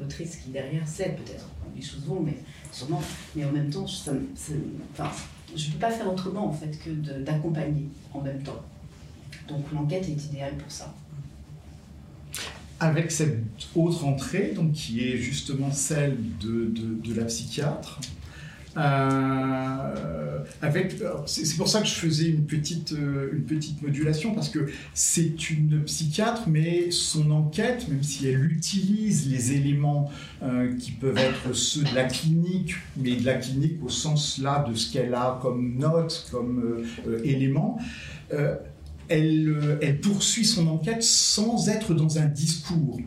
[0.01, 2.39] l'autrice qui derrière sait peut-être les choses vont, mais
[2.73, 3.03] sûrement,
[3.35, 3.87] mais en même temps,
[5.57, 6.91] je ne peux pas faire autrement en fait que
[7.21, 8.63] d'accompagner en même temps.
[9.49, 10.95] Donc l'enquête est idéale pour ça
[12.81, 13.39] avec cette
[13.75, 18.01] autre entrée, donc, qui est justement celle de, de, la psychiatre,
[18.77, 20.45] Euh,
[21.27, 25.51] c'est pour ça que je faisais une petite, euh, une petite modulation, parce que c'est
[25.51, 30.11] une psychiatre, mais son enquête, même si elle utilise les éléments
[30.43, 34.65] euh, qui peuvent être ceux de la clinique, mais de la clinique au sens là
[34.69, 36.85] de ce qu'elle a comme note, comme
[37.25, 37.79] élément,
[39.09, 42.99] elle, elle, poursuit son enquête sans être dans un discours.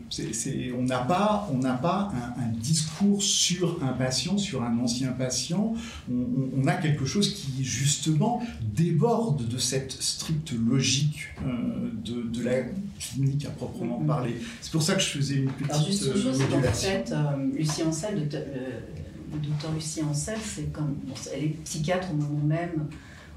[0.78, 5.74] on n'a pas, on pas un, discours sur un patient, sur un ancien patient.
[6.10, 12.62] On, a quelque chose qui, justement, déborde de cette stricte logique euh, de, la
[12.98, 14.06] clinique à proprement mm-hmm.
[14.06, 14.36] parler.
[14.60, 17.46] C'est pour ça que je faisais une petite Alors, juste une chose, en fait, euh,
[17.54, 20.96] Lucie Ancel, le, docteur Lucie Ancel, c'est comme,
[21.34, 22.88] elle est psychiatre au moment même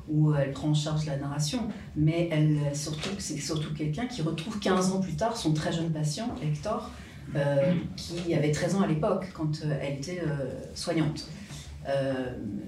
[0.09, 4.59] où elle prend en charge la narration, mais elle, surtout, c'est surtout quelqu'un qui retrouve
[4.59, 6.89] 15 ans plus tard son très jeune patient, Hector,
[7.35, 11.27] euh, qui avait 13 ans à l'époque quand euh, elle était euh, soignante.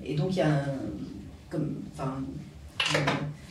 [0.03, 0.65] et donc il y a
[1.49, 1.75] comme,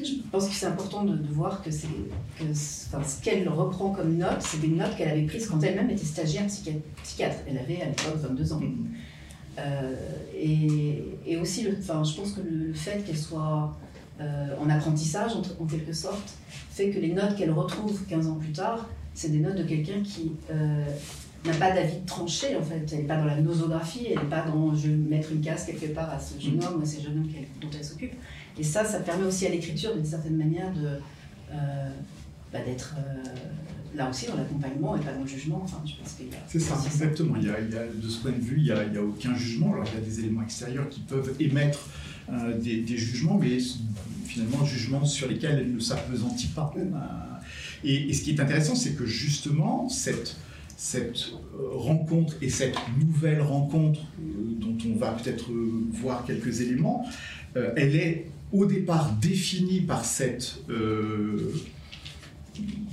[0.01, 4.69] je pense que c'est important de, voir que, ce qu'elle reprend comme notes, c'est des
[4.69, 7.37] notes qu'elle avait prises quand elle-même était stagiaire psychiatre.
[7.49, 8.61] Elle avait à l'époque 22 ans.
[9.59, 9.95] Euh,
[11.27, 13.77] et, aussi, enfin, je pense que le, fait qu'elle soit
[14.21, 16.35] euh, en apprentissage, en, quelque sorte,
[16.71, 20.03] fait que les notes qu'elle retrouve 15 ans plus tard, c'est des notes de quelqu'un
[20.03, 20.85] qui euh,
[21.45, 22.85] n'a pas d'avis tranché, en fait.
[22.93, 25.67] Elle n'est pas dans la nosographie, elle n'est pas dans je vais mettre une case
[25.67, 28.15] quelque part à ce jeune homme ou à ces jeunes hommes dont elle s'occupe.
[28.59, 30.99] Et ça, ça permet aussi à l'écriture, d'une certaine manière, de,
[32.53, 32.95] bah, d'être
[33.95, 35.61] là aussi dans l'accompagnement et pas dans le jugement.
[35.65, 36.39] Enfin, je pense qu'il y a.
[36.47, 37.37] C'est ça, exactement.
[37.37, 39.73] Il y a, de ce point de vue, il n'y a, a, aucun jugement.
[39.73, 41.89] Alors, il y a des éléments extérieurs qui peuvent émettre
[42.33, 43.59] euh, des, jugements, mais
[44.25, 46.73] finalement, jugements sur lesquels elle ne s'appesantit pas.
[46.77, 46.83] Euh,
[47.85, 50.37] et, ce qui est intéressant, c'est que justement, cette,
[50.77, 55.51] cette euh, rencontre et cette nouvelle rencontre, dont on va peut-être
[55.93, 57.07] voir quelques éléments,
[57.55, 60.59] elle est au départ définie par cette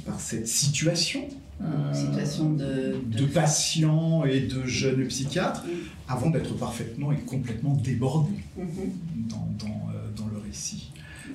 [0.06, 1.28] par cette situation,
[1.62, 3.26] euh, situation de, de...
[3.26, 5.64] patients et de jeunes psychiatres,
[6.08, 9.30] avant d'être parfaitement et complètement débordés mm-hmm.
[9.30, 10.91] dans, dans, euh, dans, le récit.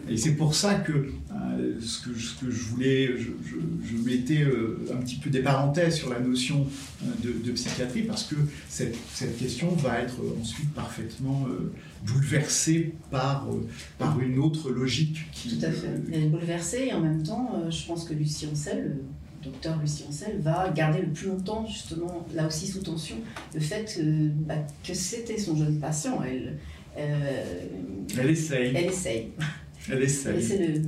[0.08, 3.30] Et c'est pour ça que, euh, ce que ce que je voulais, je,
[3.84, 4.44] je, mettais
[4.92, 6.66] un petit peu des parenthèses sur la notion
[7.02, 8.36] de, de psychiatrie, parce que
[8.68, 11.46] cette, cette, question va être ensuite parfaitement
[12.06, 13.48] bouleversée par,
[13.98, 15.24] par une autre logique.
[15.32, 15.88] Qui, Tout à fait.
[16.12, 19.00] Elle est bouleversée et en même temps, je pense que Lucie Ancel,
[19.42, 23.16] le docteur Lucie Ancel, va garder le plus longtemps, justement, là aussi sous tension,
[23.54, 24.54] le fait que, bah,
[24.86, 26.20] que c'était son jeune patient.
[26.22, 26.58] Elle,
[26.96, 28.72] elle essaye.
[28.74, 29.32] Elle essaye.
[29.90, 30.34] Elle essaye.
[30.34, 30.82] le...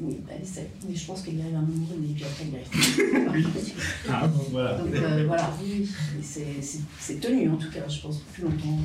[0.00, 0.66] Oui, elle essaye.
[0.88, 3.32] Mais je pense qu'il y arrive un moment donné, puis après il arrive.
[3.32, 3.46] oui.
[4.08, 4.78] Ah, bon, voilà.
[4.78, 5.88] Donc euh, voilà, oui,
[6.22, 8.78] c'est tenu en tout cas, je pense, plus longtemps.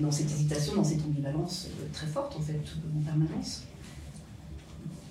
[0.00, 2.60] dans cette hésitation, dans cette ambivalence euh, très forte en fait,
[2.96, 3.64] en permanence.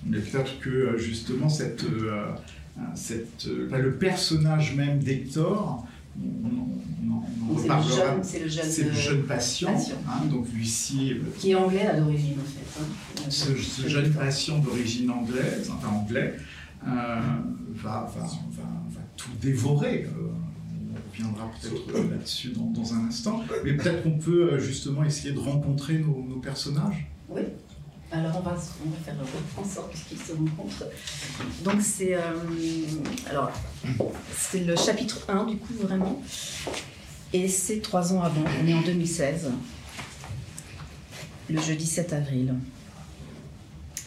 [0.05, 1.83] Mais peut-être que euh, justement, cette,
[2.95, 5.85] cette, le personnage même d'Hector,
[8.23, 8.39] c'est
[8.83, 9.75] le, jeune, patient,
[10.07, 11.15] hein, donc Lucie.
[11.37, 12.81] Qui est anglais à l'origine en fait.
[12.81, 13.29] Hein.
[13.29, 16.35] Ce, jeune patient d'origine anglaise, enfin anglais,
[16.87, 17.19] euh,
[17.73, 20.05] va, va, va, tout dévorer.
[20.05, 20.31] Euh,
[20.91, 23.43] on reviendra peut-être là-dessus dans, dans, un instant.
[23.63, 27.07] Mais peut-être qu'on peut euh, justement essayer de rencontrer nos, nos personnages?
[27.29, 27.41] Oui.
[28.11, 29.15] Alors on va, on va faire
[29.57, 30.85] en sorte qu'ils se rencontrent.
[31.63, 32.21] Donc c'est euh,
[34.53, 36.19] le chapitre 1 du coup vraiment.
[37.33, 39.51] Et c'est trois ans avant, on est en 2016,
[41.49, 42.55] le jeudi 7 avril.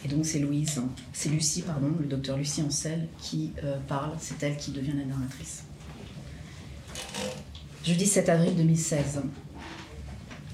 [0.03, 0.81] Et donc c'est Louise,
[1.13, 5.05] c'est Lucie, pardon, le docteur Lucie Ancel qui euh, parle, c'est elle qui devient la
[5.05, 5.63] narratrice.
[7.85, 9.21] Jeudi 7 avril 2016.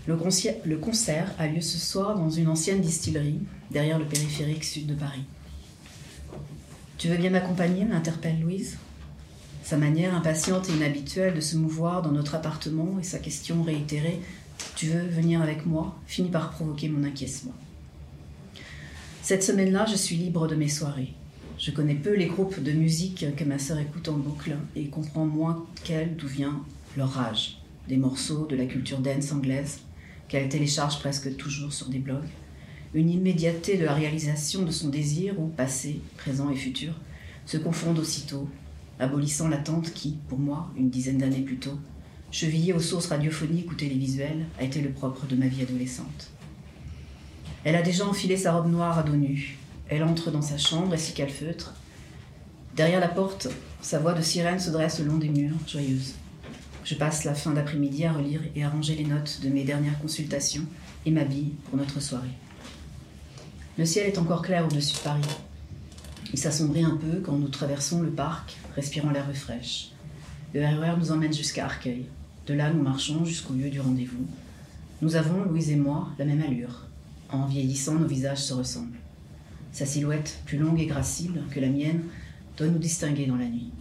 [0.08, 4.96] Le concert a lieu ce soir dans une ancienne distillerie, derrière le périphérique sud de
[4.96, 5.24] Paris.
[6.98, 8.78] Tu veux bien m'accompagner m'interpelle Louise?
[9.64, 14.20] Sa manière impatiente et inhabituelle de se mouvoir dans notre appartement et sa question réitérée
[14.76, 15.96] Tu veux venir avec moi?
[16.08, 17.54] Finit par provoquer mon inquiétement.
[19.22, 21.14] Cette semaine-là, je suis libre de mes soirées.
[21.60, 25.26] Je connais peu les groupes de musique que ma sœur écoute en boucle et comprends
[25.26, 26.64] moins qu'elle d'où vient
[26.98, 27.62] leur rage.
[27.88, 29.82] Des morceaux de la culture dance anglaise,
[30.30, 32.30] qu'elle télécharge presque toujours sur des blogs,
[32.94, 36.94] une immédiateté de la réalisation de son désir où passé, présent et futur
[37.46, 38.48] se confondent aussitôt,
[39.00, 41.78] abolissant l'attente qui, pour moi, une dizaine d'années plus tôt,
[42.32, 46.30] chevillée aux sources radiophoniques ou télévisuelles, a été le propre de ma vie adolescente.
[47.64, 49.58] Elle a déjà enfilé sa robe noire à dos nu.
[49.90, 51.74] Elle entre dans sa chambre, et qu'elle feutre.
[52.76, 53.48] Derrière la porte,
[53.82, 56.14] sa voix de sirène se dresse le long des murs, joyeuse.
[56.84, 60.00] Je passe la fin d'après-midi à relire et à ranger les notes de mes dernières
[60.00, 60.66] consultations
[61.06, 62.30] et m'habille pour notre soirée.
[63.78, 65.22] Le ciel est encore clair au-dessus de Paris.
[66.34, 69.92] Il s'assombrit un peu quand nous traversons le parc, respirant l'air fraîche.
[70.54, 72.06] Le RER nous emmène jusqu'à Arcueil.
[72.48, 74.26] De là, nous marchons jusqu'au lieu du rendez-vous.
[75.02, 76.88] Nous avons, Louise et moi, la même allure.
[77.30, 78.98] En vieillissant, nos visages se ressemblent.
[79.72, 82.04] Sa silhouette, plus longue et gracile que la mienne,
[82.58, 83.72] doit nous distinguer dans la nuit.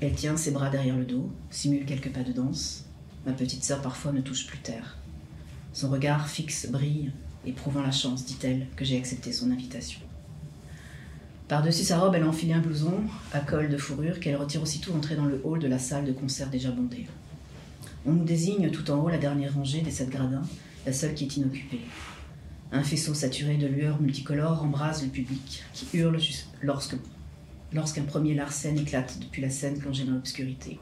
[0.00, 2.84] Elle tient ses bras derrière le dos, simule quelques pas de danse.
[3.26, 4.98] Ma petite sœur parfois ne touche plus terre.
[5.72, 7.10] Son regard fixe brille,
[7.46, 10.00] éprouvant la chance, dit-elle, que j'ai accepté son invitation.
[11.48, 13.02] Par-dessus sa robe, elle a enfilé un blouson
[13.32, 16.12] à col de fourrure qu'elle retire aussitôt entrée dans le hall de la salle de
[16.12, 17.06] concert déjà bondée.
[18.06, 20.42] On nous désigne tout en haut la dernière rangée des sept gradins,
[20.86, 21.80] la seule qui est inoccupée.
[22.72, 26.18] Un faisceau saturé de lueurs multicolores embrase le public, qui hurle
[26.62, 26.96] lorsque,
[27.72, 30.78] lorsqu'un premier larcène éclate depuis la scène plongée dans l'obscurité.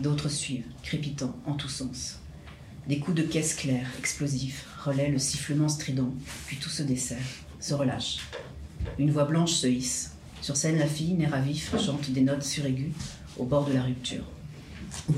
[0.00, 2.18] D'autres suivent, crépitant en tous sens.
[2.86, 6.14] Des coups de caisse clairs, explosifs, relaient le sifflement strident,
[6.46, 7.18] puis tout se dessert,
[7.60, 8.18] se relâche.
[8.98, 10.12] Une voix blanche se hisse.
[10.40, 12.92] Sur scène, la fille, nerf à chante des notes suraiguës
[13.36, 14.24] au bord de la rupture.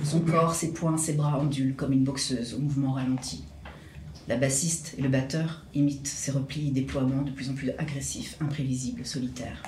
[0.05, 3.45] Son corps, ses poings, ses bras ondulent comme une boxeuse au mouvement ralenti.
[4.29, 8.37] La bassiste et le batteur imitent ces replis et déploiements de plus en plus agressifs,
[8.41, 9.63] imprévisibles, solitaires.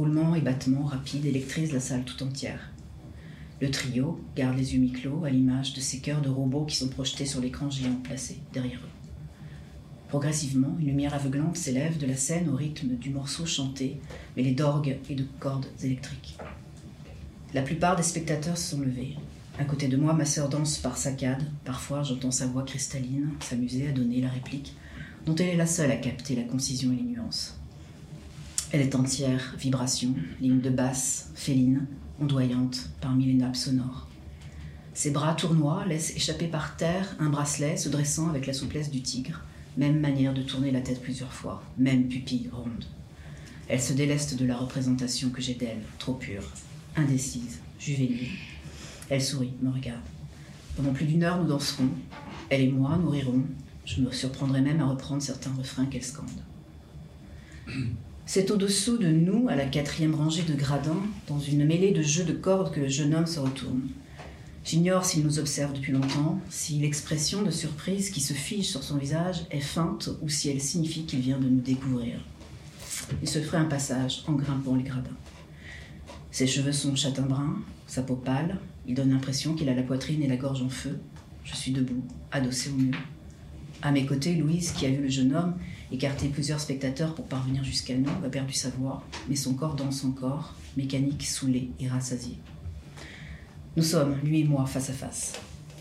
[0.00, 2.70] Roulements et battements rapides électrisent la salle tout entière.
[3.60, 6.88] Le trio garde les yeux mi-clos à l'image de ces cœurs de robots qui sont
[6.88, 9.36] projetés sur l'écran géant placé derrière eux.
[10.08, 14.00] Progressivement, une lumière aveuglante s'élève de la scène au rythme du morceau chanté,
[14.38, 16.38] mêlé d'orgues et de cordes électriques.
[17.52, 19.18] La plupart des spectateurs se sont levés.
[19.58, 21.44] À côté de moi, ma sœur danse par saccades.
[21.66, 24.74] Parfois, j'entends sa voix cristalline s'amuser à donner la réplique,
[25.26, 27.59] dont elle est la seule à capter la concision et les nuances.
[28.72, 31.86] Elle est entière, vibration, ligne de basse, féline,
[32.20, 34.06] ondoyante parmi les nappes sonores.
[34.94, 39.02] Ses bras tournois laissent échapper par terre un bracelet se dressant avec la souplesse du
[39.02, 39.40] tigre,
[39.76, 42.84] même manière de tourner la tête plusieurs fois, même pupille ronde.
[43.68, 46.44] Elle se déleste de la représentation que j'ai d'elle, trop pure,
[46.96, 48.28] indécise, juvénile,
[49.10, 49.98] elle sourit, me regarde.
[50.76, 51.88] Pendant plus d'une heure, nous danserons.
[52.48, 53.42] Elle et moi, nous rirons.
[53.84, 56.28] Je me surprendrai même à reprendre certains refrains qu'elle scande.
[58.32, 62.22] C'est au-dessous de nous, à la quatrième rangée de gradins, dans une mêlée de jeux
[62.22, 63.88] de cordes, que le jeune homme se retourne.
[64.64, 68.98] J'ignore s'il nous observe depuis longtemps, si l'expression de surprise qui se fige sur son
[68.98, 72.20] visage est feinte ou si elle signifie qu'il vient de nous découvrir.
[73.20, 75.10] Il se ferait un passage en grimpant les gradins.
[76.30, 77.56] Ses cheveux sont châtain-brun,
[77.88, 81.00] sa peau pâle, il donne l'impression qu'il a la poitrine et la gorge en feu.
[81.42, 82.94] Je suis debout, adossé au mur.
[83.82, 85.54] À mes côtés, Louise, qui a vu le jeune homme
[85.92, 90.04] écarter plusieurs spectateurs pour parvenir jusqu'à nous, a perdu sa voix, mais son corps danse
[90.04, 92.38] encore, mécanique, saoulé et rassasié.
[93.76, 95.34] Nous sommes, lui et moi, face à face.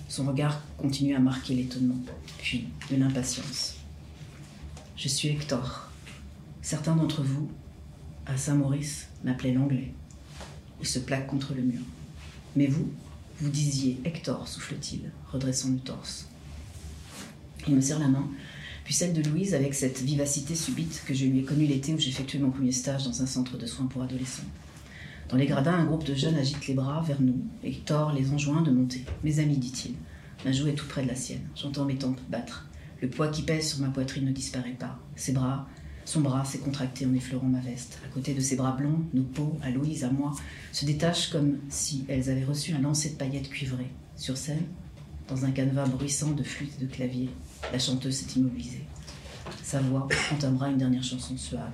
[0.08, 2.00] Son regard continue à marquer l'étonnement,
[2.39, 3.76] puis de l'impatience.
[4.95, 5.89] Je suis Hector.
[6.62, 7.50] Certains d'entre vous,
[8.26, 9.93] à Saint-Maurice, m'appelaient l'anglais.
[10.82, 11.82] Il se plaque contre le mur.
[12.56, 12.91] Mais vous,
[13.39, 16.28] vous disiez Hector, souffle-t-il, redressant le torse.
[17.67, 18.28] Il me serre la main,
[18.89, 21.99] puis celle de Louise avec cette vivacité subite que je lui ai connue l'été où
[21.99, 24.47] j'effectuais mon premier stage dans un centre de soins pour adolescents.
[25.30, 27.39] Dans les gradins, un groupe de jeunes agite les bras vers nous.
[27.63, 29.06] Hector les enjoint de monter.
[29.23, 29.93] Mes amis, dit-il.
[30.43, 31.47] Ma joue est tout près de la sienne.
[31.56, 32.67] J'entends mes tempes battre.
[32.99, 34.97] Le poids qui pèse sur ma poitrine ne disparaît pas.
[35.15, 35.67] Ses bras
[36.04, 37.99] son bras s'est contracté en effleurant ma veste.
[38.04, 40.34] À côté de ses bras blonds, nos peaux, à Louise, à moi,
[40.71, 43.91] se détachent comme si elles avaient reçu un lancer de paillettes cuivrées.
[44.15, 44.65] Sur scène,
[45.28, 47.30] dans un canevas bruissant de flûte et de clavier,
[47.72, 48.84] la chanteuse s'est immobilisée.
[49.63, 51.72] Sa voix entamera une dernière chanson suave.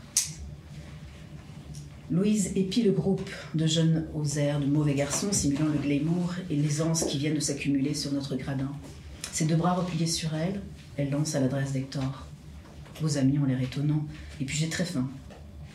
[2.12, 6.56] Louise épie le groupe de jeunes aux airs de mauvais garçons simulant le glamour et
[6.56, 8.72] l'aisance qui viennent de s'accumuler sur notre gradin.
[9.32, 10.62] Ses deux bras repliés sur elle,
[10.98, 12.28] elle lance à l'adresse d'Hector.
[13.02, 14.06] Vos amis ont l'air étonnants.
[14.40, 15.10] Et puis j'ai très faim.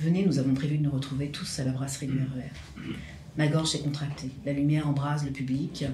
[0.00, 2.94] Venez, nous avons prévu de nous retrouver tous à la brasserie du RER.
[3.36, 4.30] Ma gorge s'est contractée.
[4.46, 5.84] La lumière embrase le public.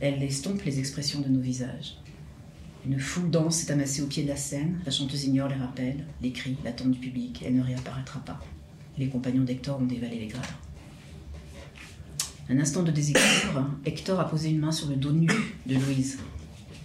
[0.00, 1.98] Elle estompe les expressions de nos visages.
[2.84, 4.80] Une foule dense s'est amassée au pied de la scène.
[4.84, 7.42] La chanteuse ignore les rappels, les cris, l'attente du public.
[7.46, 8.40] Elle ne réapparaîtra pas.
[8.98, 10.48] Les compagnons d'Hector ont dévalé les gradins.
[12.50, 15.28] Un instant de déséquilibre, Hector a posé une main sur le dos nu
[15.66, 16.18] de Louise.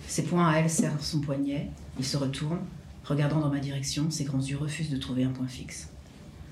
[0.07, 1.71] Ses poings à elle serrent son poignet.
[1.97, 2.59] Il se retourne.
[3.03, 5.89] Regardant dans ma direction, ses grands yeux refusent de trouver un point fixe.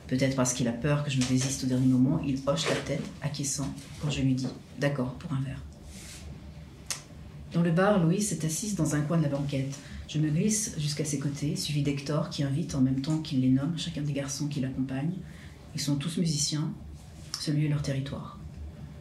[0.08, 2.76] Peut-être parce qu'il a peur que je me désiste au dernier moment, il hoche la
[2.76, 3.68] tête, acquiescent,
[4.02, 4.48] quand je lui dis
[4.80, 5.62] D'accord, pour un verre.
[7.56, 9.80] Dans le bar, Louise s'est assise dans un coin de la banquette.
[10.10, 13.48] Je me glisse jusqu'à ses côtés, suivi d'Hector qui invite en même temps qu'il les
[13.48, 15.16] nomme chacun des garçons qui l'accompagnent.
[15.74, 16.74] Ils sont tous musiciens,
[17.40, 18.42] celui est leur territoire.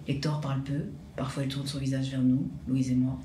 [0.07, 0.84] Hector parle peu,
[1.16, 3.18] parfois il tourne son visage vers nous, Louise et moi.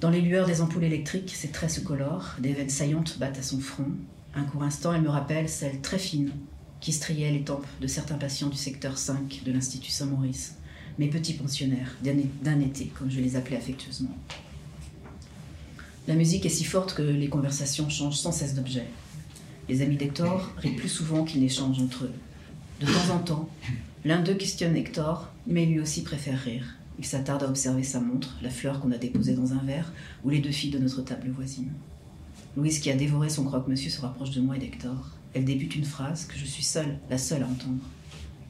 [0.00, 3.42] Dans les lueurs des ampoules électriques, ses traits se colorent, des veines saillantes battent à
[3.42, 3.90] son front.
[4.36, 6.30] Un court instant, elle me rappelle celle très fine
[6.78, 10.54] qui striait les tempes de certains patients du secteur 5 de l'Institut Saint-Maurice,
[10.98, 14.16] mes petits pensionnaires d'un été, comme je les appelais affectueusement.
[16.08, 18.86] La musique est si forte que les conversations changent sans cesse d'objet.
[19.68, 22.12] Les amis d'Hector rient plus souvent qu'ils n'échangent entre eux.
[22.80, 23.48] De temps en temps,
[24.04, 26.74] l'un d'eux questionne Hector, mais lui aussi préfère rire.
[26.98, 29.92] Il s'attarde à observer sa montre, la fleur qu'on a déposée dans un verre,
[30.24, 31.70] ou les deux filles de notre table voisine.
[32.56, 35.10] Louise, qui a dévoré son croque-monsieur, se rapproche de moi et d'Hector.
[35.34, 37.82] Elle débute une phrase que je suis seule, la seule à entendre.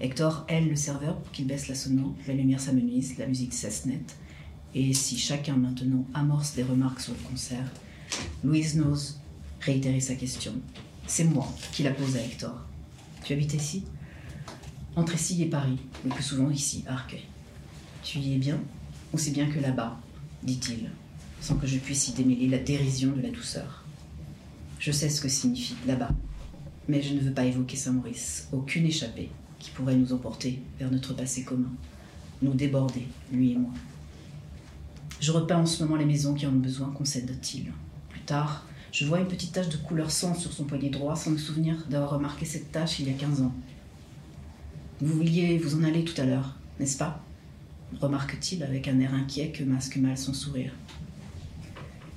[0.01, 3.87] Hector aile le serveur pour qu'il baisse la sono, la lumière s'amenuise, la musique cesse
[3.87, 4.17] net.
[4.75, 7.71] Et si chacun maintenant amorce des remarques sur le concert,
[8.43, 9.21] Louise n'ose
[9.61, 10.55] réitérer sa question.
[11.07, 12.55] C'est moi qui la pose à Hector.
[13.25, 13.85] Tu habites ici?
[14.97, 17.25] Entre ici et Paris, le plus souvent ici, à Arcueil.
[18.03, 18.61] Tu y es bien?
[19.13, 20.01] Ou c'est bien que là-bas
[20.43, 20.91] dit-il,
[21.41, 23.85] sans que je puisse y démêler la dérision de la douceur?
[24.79, 26.11] Je sais ce que signifie là-bas,
[26.89, 29.31] mais je ne veux pas évoquer Saint-Maurice, aucune échappée
[29.63, 31.71] qui pourrait nous emporter vers notre passé commun,
[32.43, 33.71] nous déborder, lui et moi.
[35.21, 37.73] Je repeins en ce moment les maisons qui en ont besoin, concède-t-il.
[38.11, 41.31] Plus tard, je vois une petite tache de couleur sang sur son poignet droit, sans
[41.31, 43.55] me souvenir d'avoir remarqué cette tache il y a 15 ans.
[45.01, 47.23] Vous vouliez vous en aller tout à l'heure, n'est-ce pas
[48.01, 50.73] remarque-t-il avec un air inquiet que masque mal son sourire.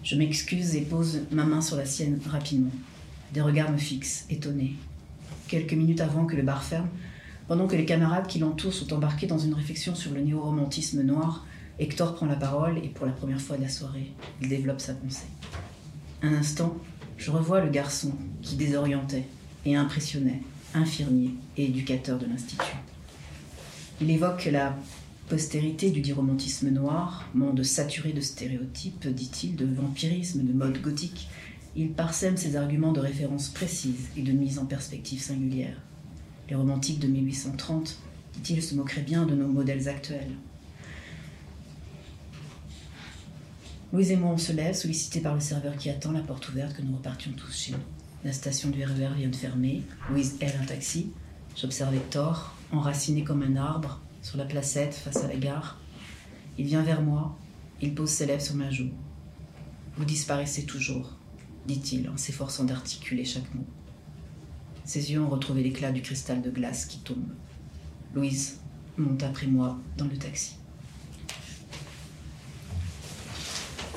[0.04, 2.72] Je m'excuse et pose ma main sur la sienne rapidement.
[3.34, 4.76] Des regards me fixent, étonnés.
[5.48, 6.88] Quelques minutes avant que le bar ferme,
[7.48, 11.46] pendant que les camarades qui l'entourent sont embarqués dans une réflexion sur le néo-romantisme noir,
[11.78, 14.94] Hector prend la parole et pour la première fois de la soirée, il développe sa
[14.94, 15.28] pensée.
[16.22, 16.78] Un instant,
[17.18, 19.28] je revois le garçon qui désorientait
[19.66, 20.42] et impressionnait,
[20.74, 22.78] infirmier et éducateur de l'Institut.
[24.02, 24.76] Il évoque la
[25.30, 31.28] postérité du dit romantisme noir, monde saturé de stéréotypes, dit-il, de vampirisme, de mode gothique,
[31.76, 35.78] il parsème ses arguments de référence précises et de mise en perspective singulière.
[36.50, 37.98] Les romantiques de 1830,
[38.36, 40.36] dit-il, se moqueraient bien de nos modèles actuels.
[43.92, 46.76] Louise et moi, on se lève, sollicités par le serveur qui attend la porte ouverte
[46.76, 47.78] que nous repartions tous chez nous.
[48.24, 49.84] La station du RER e vient de fermer.
[50.10, 51.12] Louise aile un taxi.
[51.56, 55.80] J'observe Hector, enraciné comme un arbre, sur la placette face à la gare.
[56.58, 57.38] Il vient vers moi,
[57.82, 58.90] il pose ses lèvres sur ma joue.
[59.98, 61.16] Vous disparaissez toujours
[61.66, 63.66] dit-il en s'efforçant d'articuler chaque mot.
[64.86, 67.26] Ses yeux ont retrouvé l'éclat du cristal de glace qui tombe.
[68.14, 68.60] Louise
[68.98, 70.58] monte après moi dans le taxi.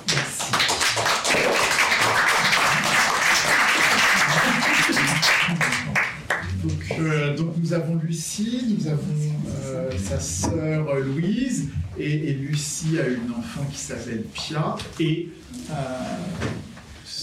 [0.08, 0.52] Merci.
[6.98, 9.02] Euh, donc, nous avons Lucie, nous avons
[9.66, 11.68] euh, sa sœur Louise,
[11.98, 15.28] et, Lucie a une enfant qui s'appelle Pia, et
[15.70, 15.74] euh,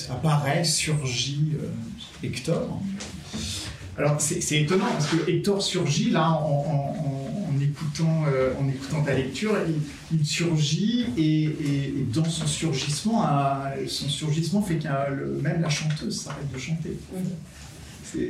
[0.09, 1.67] apparaît, surgit euh,
[2.23, 2.81] Hector.
[3.97, 6.93] Alors c'est étonnant parce que Hector surgit là en,
[7.61, 9.55] écoutant, euh, en écoutant ta lecture,
[10.11, 13.25] il, surgit et, dans son surgissement,
[13.87, 16.97] son surgissement fait que même la chanteuse s'arrête de chanter.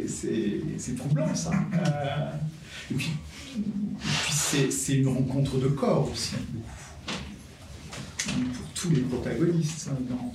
[0.08, 1.52] C'est troublant ça.
[1.74, 2.32] Euh,
[2.92, 3.12] et puis,
[4.30, 6.36] c'est une rencontre de corps aussi,
[8.18, 10.32] pour tous les protagonistes hein, dans,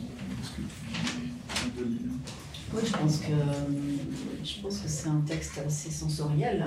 [2.78, 6.64] je pense que, je pense que c'est un texte assez sensoriel.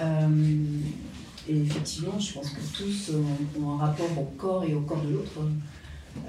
[0.00, 0.80] Euh,
[1.48, 3.12] et effectivement, je pense que tous
[3.60, 5.40] ont, un rapport au corps et au corps de l'autre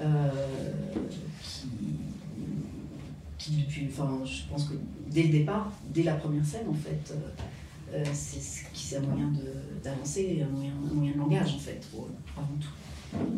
[0.00, 0.28] euh,
[3.38, 4.74] qui, depuis, enfin, je pense que
[5.10, 7.14] dès le départ, dès la première scène, en fait,
[7.92, 9.32] euh, c'est ce qui c'est un moyen
[9.82, 11.80] d'avancer, un moyen, un moyen de langage, en fait,
[12.36, 12.68] avant tout.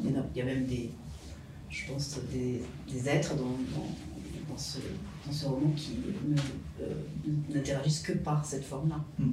[0.02, 0.90] Il y, a, même des,
[1.68, 4.78] je pense, des, des êtres dans ce,
[5.28, 5.92] dans ce roman qui
[6.80, 6.86] euh,
[7.54, 9.04] n'interagissent que par cette forme-là.
[9.18, 9.32] Hmm.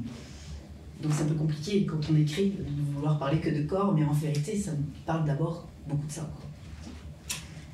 [1.02, 4.04] Donc c'est un peu compliqué quand on écrit de vouloir parler que de corps, mais
[4.04, 4.72] en vérité, ça
[5.06, 6.30] parle d'abord beaucoup de ça.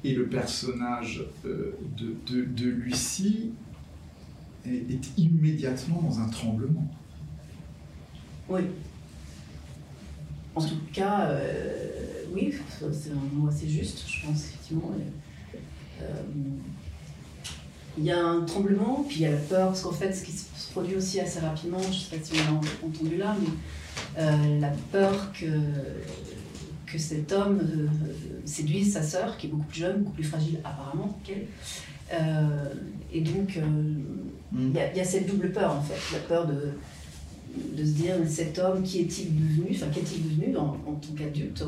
[0.04, 3.52] Et le personnage euh, de, de, de, Lucie
[4.66, 6.88] est, immédiatement dans un tremblement.
[8.50, 8.62] Oui.
[10.56, 14.96] En tout cas, euh, oui, c'est un mot assez juste, je pense, effectivement
[17.98, 20.24] il y a un tremblement, puis il y a la peur, parce qu'en fait, ce
[20.24, 23.36] qui se produit aussi assez rapidement, je ne sais pas si vous l'avez entendu là,
[23.40, 23.50] mais
[24.18, 25.46] euh, la peur que,
[26.86, 27.88] que cet homme euh,
[28.46, 31.48] séduise sa sœur, qui est beaucoup plus jeune, beaucoup plus fragile apparemment qu'elle.
[32.14, 32.74] Euh,
[33.14, 34.74] et donc, mm.
[34.74, 36.74] il y, a cette double peur, en fait, la peur de,
[37.76, 41.64] de se dire cet homme, qui est-il devenu, enfin qu'est-il devenu en, en tant qu'adulte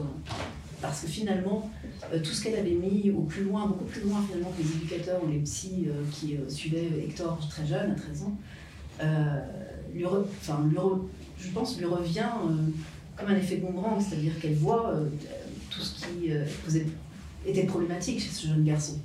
[0.83, 1.71] Parce que finalement,
[2.11, 4.69] euh, tout ce qu'elle avait mis au plus loin, beaucoup plus loin finalement que les
[4.69, 8.37] éducateurs ou les psys euh, qui euh, suivaient Hector très jeune, à 13 ans,
[11.39, 12.27] je pense lui revient
[13.15, 14.93] comme un effet boomerang, c'est-à-dire qu'elle voit
[15.69, 16.31] tout ce qui
[17.45, 18.99] était problématique chez ce jeune garçon.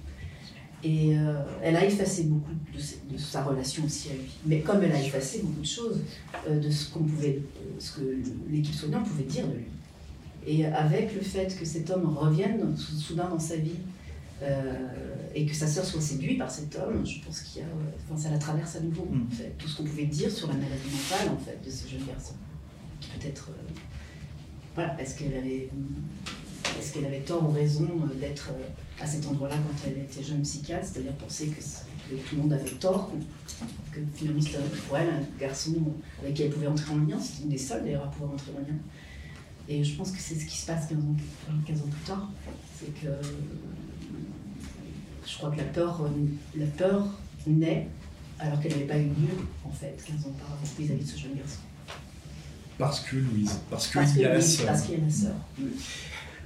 [0.85, 1.12] Et
[1.62, 4.31] elle a effacé beaucoup de, de, sa relation aussi à lui.
[4.47, 6.01] Mais comme elle a effacé beaucoup de choses
[6.49, 7.41] de ce qu'on pouvait,
[7.79, 8.03] ce que
[8.51, 9.66] l'équipe soignante pouvait dire de lui.
[10.47, 13.76] Et avec le fait que cet homme revienne soudain dans sa vie
[14.43, 14.72] euh,
[15.34, 17.68] et que sa sœur soit séduite par cet homme, je pense qu'il y a,
[18.09, 19.09] enfin, ça la traverse à nouveau.
[19.12, 19.53] En fait.
[19.59, 22.34] Tout ce qu'on pouvait dire sur la maladie mentale en fait de ce jeune garçon,
[23.01, 23.72] qui peut-être, euh,
[24.74, 25.68] voilà, est-ce qu'elle avait,
[26.78, 28.51] est-ce qu'elle avait tort ou raison euh, d'être
[29.01, 32.70] à cet endroit-là quand elle était jeune psychiatre, c'est-à-dire penser que, tout le monde avait
[32.70, 33.12] tort,
[33.93, 35.74] que finalement c'était pour elle un garçon
[36.22, 38.53] avec qui elle pouvait entrer en lien, c'était une des seules d'ailleurs à pouvoir entrer
[38.57, 38.78] en lien.
[39.69, 41.16] Et je pense que c'est ce qui se passe 15 ans,
[41.66, 42.31] 15 ans plus tard.
[42.79, 43.09] C'est que
[45.27, 46.09] je crois que la peur,
[46.57, 47.07] la peur
[47.47, 47.89] naît
[48.39, 51.19] alors qu'elle n'avait pas eu lieu, en fait, 15 ans par avant vis-à-vis de ce
[51.19, 51.61] jeune garçon.
[52.79, 54.66] Parce que Louise, parce qu'il y a la sœur.
[54.66, 55.35] Parce qu'il y a la sœur.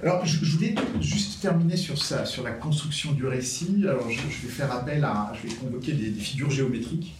[0.01, 3.83] Alors, je, voulais juste terminer sur ça, sur la construction du récit.
[3.83, 7.15] Alors, je, vais faire appel à, je vais convoquer des, figures géométriques.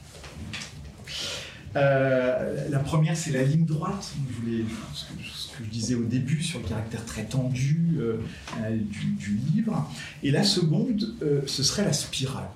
[1.76, 4.14] Euh, la première, c'est la ligne droite.
[4.42, 8.18] Voulais, que je disais au début sur le caractère très tendu euh,
[8.62, 8.78] euh,
[9.18, 9.90] du, livre.
[10.22, 11.16] Et la seconde,
[11.46, 12.50] ce serait la spirale.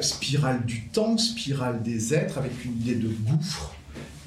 [0.00, 3.74] spirale du temps, spirale des êtres, avec une idée de gouffre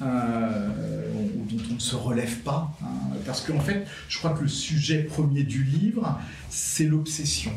[0.00, 2.76] dont on ne se relève pas.
[2.82, 3.16] Hein.
[3.24, 6.18] parce qu'en fait, je crois que le sujet premier du livre,
[6.50, 7.52] c'est l'obsession.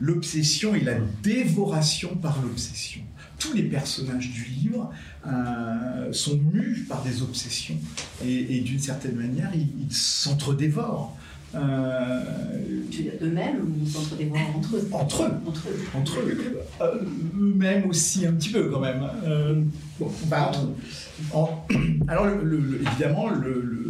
[0.00, 3.02] L'obsession et la dévoration par l'obsession
[3.46, 4.90] tous les personnages du livre
[5.26, 7.76] euh, sont mus par des obsessions
[8.24, 11.16] et, d'une certaine manière, ils s'entre-dévorent.
[11.54, 12.20] Euh,
[13.22, 14.88] eux-mêmes ou s'entre-dévorent entre eux?
[14.92, 15.40] Entre eux.
[15.94, 16.60] Entre eux.
[16.80, 17.02] Euh,
[17.38, 19.06] eux-mêmes aussi un petit peu quand même.
[20.26, 20.52] Bah,
[22.08, 22.28] alors
[22.90, 23.84] évidemment, le,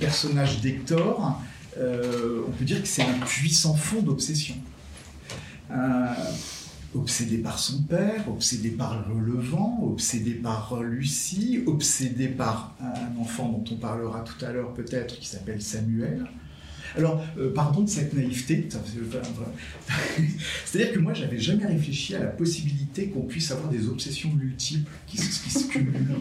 [0.00, 1.40] personnage d'Hector,
[1.78, 4.56] on peut dire que c'est un puissant fond d'obsession
[6.94, 13.48] obsédé par son père, obsédé par le relevant, obsédé par Lucie, obsédé par un enfant
[13.48, 16.26] dont on parlera tout à l'heure peut-être qui s'appelle Samuel.
[16.96, 18.68] Alors, euh, pardon de cette naïveté.
[20.64, 24.90] C'est-à-dire que moi, j'avais jamais réfléchi à la possibilité qu'on puisse avoir des obsessions multiples
[25.06, 26.06] qui, se cumulent.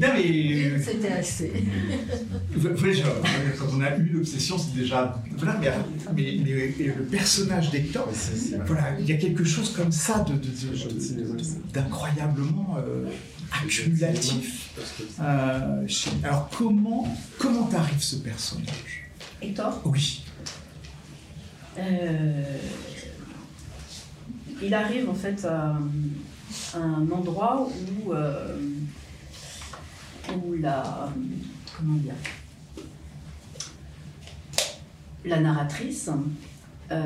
[0.00, 0.80] non, mais.
[0.80, 1.52] C'était assez.
[3.58, 5.20] quand on a une obsession, c'est déjà.
[5.36, 5.60] Voilà,
[6.14, 8.08] mais, le personnage d'Hector,
[8.66, 10.24] voilà, il y a quelque chose comme ça
[11.74, 12.76] d'incroyablement.
[12.76, 13.08] De, euh,
[13.52, 14.74] accumulatif.
[15.20, 15.86] Euh,
[16.22, 19.10] alors comment comment t'arrive ce personnage?
[19.40, 20.24] Hector Oui.
[21.78, 22.58] Euh,
[24.62, 25.76] il arrive en fait à,
[26.74, 27.68] un endroit
[28.04, 28.58] où, euh,
[30.34, 31.12] où la
[31.76, 32.14] comment dire
[35.24, 36.10] la narratrice
[36.88, 36.96] va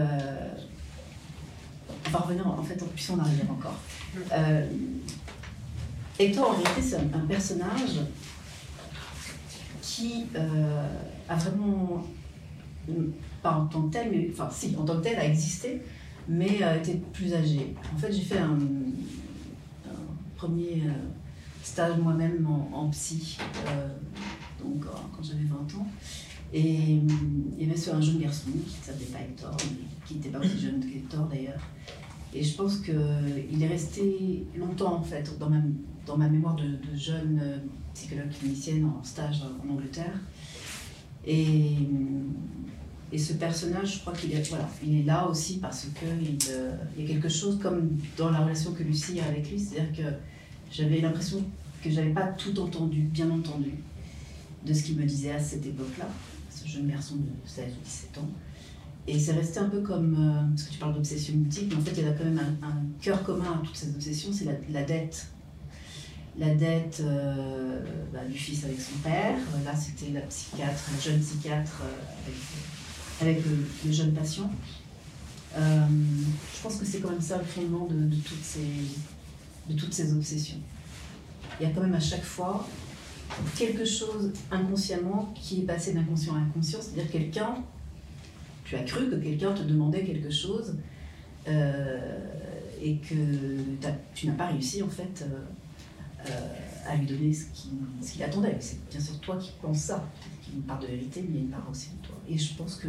[2.18, 3.80] revenir en fait en en arrière encore.
[6.18, 8.00] Hector, en réalité, c'est un, personnage
[9.80, 10.86] qui euh,
[11.28, 12.04] a vraiment,
[13.42, 15.82] pas en tant que tel, mais enfin, si, en tant que tel, a existé,
[16.28, 17.74] mais a été plus âgé.
[17.94, 18.58] En fait, j'ai fait un,
[20.36, 20.92] premier euh,
[21.62, 23.38] stage moi-même en, psy,
[23.68, 23.88] euh,
[24.60, 25.86] donc quand j'avais 20 ans.
[26.52, 26.98] Et
[27.58, 29.56] il y avait sur un jeune garçon qui ne s'appelait pas Hector,
[30.04, 31.62] qui n'était pas aussi jeune qu'Hector d'ailleurs.
[32.34, 35.58] Et je pense qu'il est resté longtemps en fait dans ma,
[36.06, 37.58] dans ma mémoire de, jeune euh,
[37.94, 40.18] psychologue clinicienne en stage en Angleterre.
[41.26, 41.76] Et,
[43.16, 47.58] ce personnage, je crois qu'il est, là aussi parce qu'il euh, y a quelque chose
[47.62, 50.10] comme dans la relation que Lucie a avec lui, c'est-à-dire que
[50.70, 51.44] j'avais l'impression
[51.84, 53.74] que j'avais pas tout entendu, bien entendu,
[54.64, 56.08] de ce qu'il me disait à cette époque-là,
[56.48, 58.30] ce jeune garçon de 16 ou 17 ans.
[59.06, 61.84] Et c'est resté un peu comme, euh, parce que tu parles d'obsession multiple, mais en
[61.84, 64.84] fait il y a quand même un, cœur commun à toutes ces obsessions, c'est la,
[64.84, 65.26] dette
[66.38, 67.80] la dette euh,
[68.12, 69.36] bah, du fils avec son père.
[69.64, 74.50] Là, c'était la psychiatre, la jeune psychiatre euh, avec, le, jeune patient.
[75.56, 75.86] Euh,
[76.56, 78.60] je pense que c'est quand même ça le fondement de, toutes ces,
[79.68, 80.58] de toutes ces obsessions.
[81.60, 82.66] Il y a quand même à chaque fois
[83.56, 87.56] quelque chose inconsciemment qui est passé d'inconscient à inconscient, c'est-à-dire quelqu'un,
[88.64, 90.76] tu as cru que quelqu'un te demandait quelque chose
[92.82, 93.14] et que
[94.14, 95.44] tu n'as pas réussi en fait euh,
[96.86, 97.44] à lui donner ce
[98.12, 98.56] qu'il attendait.
[98.60, 99.96] C'est bien sûr toi qui penses ça.
[99.96, 102.16] A une part de vérité, mais il y a une part aussi de toi.
[102.28, 102.88] Et je pense que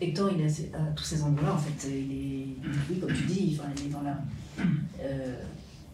[0.00, 1.88] Hector, il est à, tous ces endroits-là, en fait.
[1.88, 4.18] Il est, comme tu dis, il est dans la.
[5.00, 5.42] Euh,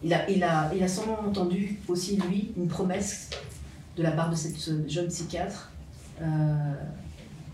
[0.03, 3.29] il, a, il, a, il a sûrement entendu aussi, lui, une promesse
[3.97, 5.71] de la part de cette jeune psychiatre.
[6.21, 6.73] Euh,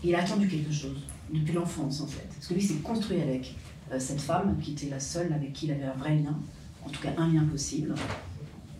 [0.04, 0.98] il a attendu quelque chose,
[1.32, 2.28] depuis l'enfance, en fait.
[2.34, 3.54] Parce que lui s'est construit avec
[3.92, 6.36] euh, cette femme, qui était la seule avec qui il avait un vrai lien,
[6.84, 7.94] en tout cas un lien possible.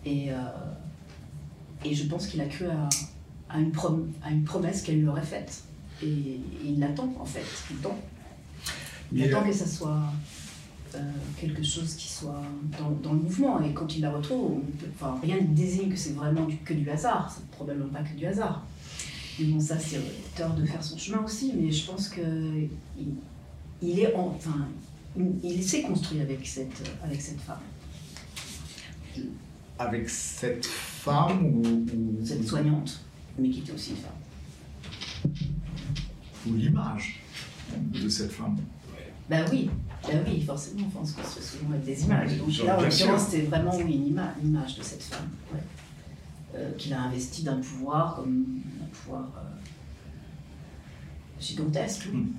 [0.05, 0.29] Et,
[1.85, 2.89] et je pense qu'il a cru à,
[3.49, 3.71] à, une,
[4.23, 5.63] à une promesse qu'elle lui aurait faite.
[6.01, 7.97] Et, il l'attend, en fait, il attend.
[9.11, 10.01] Il attend que ça soit
[10.95, 10.99] euh,
[11.39, 12.41] quelque chose qui soit
[12.79, 13.61] dans, le mouvement.
[13.61, 14.61] Et quand il la retrouve,
[14.95, 17.31] enfin, rien ne désigne que c'est vraiment du, que du hasard.
[17.33, 18.65] C'est probablement pas que du hasard.
[19.39, 20.01] Mais bon, ça, c'est
[20.35, 21.53] tort de faire son chemin aussi.
[21.55, 22.21] Mais je pense que
[23.81, 24.67] il, est enfin,
[25.43, 27.59] il, s'est construit avec cette, avec cette femme.
[29.87, 31.85] Avec cette femme ou,
[32.23, 33.01] Cette soignante,
[33.37, 35.31] mais qui était aussi une femme.
[36.47, 37.19] Ou l'image
[37.77, 38.57] de cette femme.
[39.29, 39.69] Ben oui,
[40.05, 42.37] ben oui, forcément, on pense que ce souvent avec des images.
[42.37, 44.07] Donc là, en l'occurrence, c'était vraiment oui, une,
[44.47, 45.29] image de cette femme,
[46.55, 49.65] euh, qu'il a investi d'un pouvoir comme un pouvoir euh,
[51.39, 52.07] gigantesque.
[52.11, 52.33] Hmm.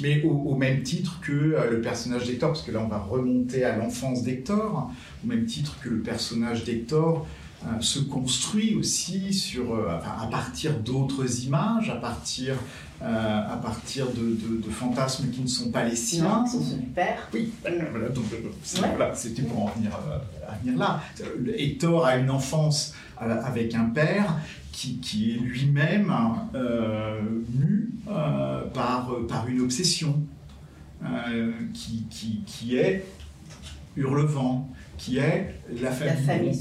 [0.00, 3.64] Mais au, même titre que euh, le personnage d'Hector, parce que là on va remonter
[3.64, 4.92] à l'enfance d'Hector,
[5.24, 7.26] au même titre que le personnage d'Hector
[7.66, 12.54] euh, se construit aussi sur, euh, à partir d'autres images, à partir,
[13.02, 16.46] euh, à partir de, de, fantasmes qui ne sont pas les siens.
[16.46, 16.62] Sont
[16.94, 17.28] père.
[17.34, 17.50] Oui,
[17.90, 18.26] voilà, donc
[18.96, 19.90] voilà, c'était pour en venir,
[20.48, 21.02] à venir là.
[21.56, 24.36] Hector a une enfance avec un père
[24.70, 26.14] qui, qui est lui-même
[27.52, 27.90] mu
[28.72, 30.22] par, par une obsession,
[31.74, 33.04] qui, qui, qui est
[33.96, 34.68] Hurlevent,
[34.98, 36.54] qui est la famille,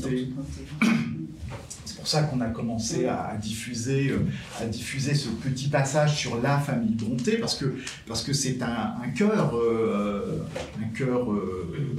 [1.83, 4.19] C'est pour ça qu'on a commencé à, diffuser, euh,
[4.61, 7.75] à diffuser ce petit passage sur la famille Bronté, parce que
[8.07, 10.45] parce que c'est un, un cœur, euh,
[10.79, 11.95] un cœur euh,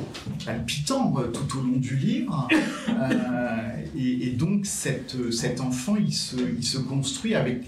[0.46, 2.48] palpitant tout au long du livre,
[3.96, 7.64] et, donc cette, cet enfant, il se, il se construit avec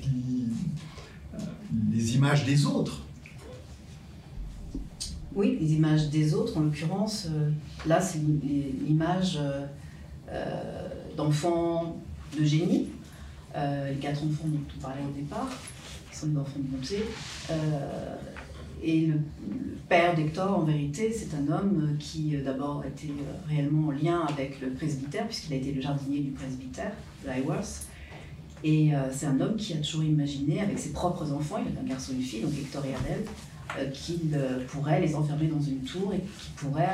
[1.92, 3.02] les images des autres.
[5.40, 7.48] Oui, les images des autres, en l'occurrence, euh,
[7.86, 8.18] là c'est
[8.86, 9.64] l'image euh,
[10.28, 10.86] euh,
[11.16, 11.96] d'enfants
[12.38, 12.88] de génie,
[13.54, 15.48] les quatre enfants dont on parlait au départ,
[16.10, 16.98] qui sont des enfants de bonté.
[18.82, 19.14] et le,
[19.88, 23.14] père d'Hector, en vérité, c'est un homme qui d'abord était
[23.48, 26.92] réellement en lien avec le presbytère, puisqu'il a été le jardinier du presbytère,
[27.26, 27.86] Highworth.
[28.62, 31.88] Et c'est un homme qui a toujours imaginé, avec ses propres enfants, il avait un
[31.88, 33.24] garçon et une fille, donc Hector et Adèle,
[33.92, 36.88] qu'il euh, pourrait les enfermer dans une tour et qui pourrait,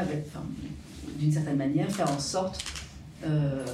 [1.18, 2.64] d'une certaine manière, faire en sorte,
[3.24, 3.64] euh,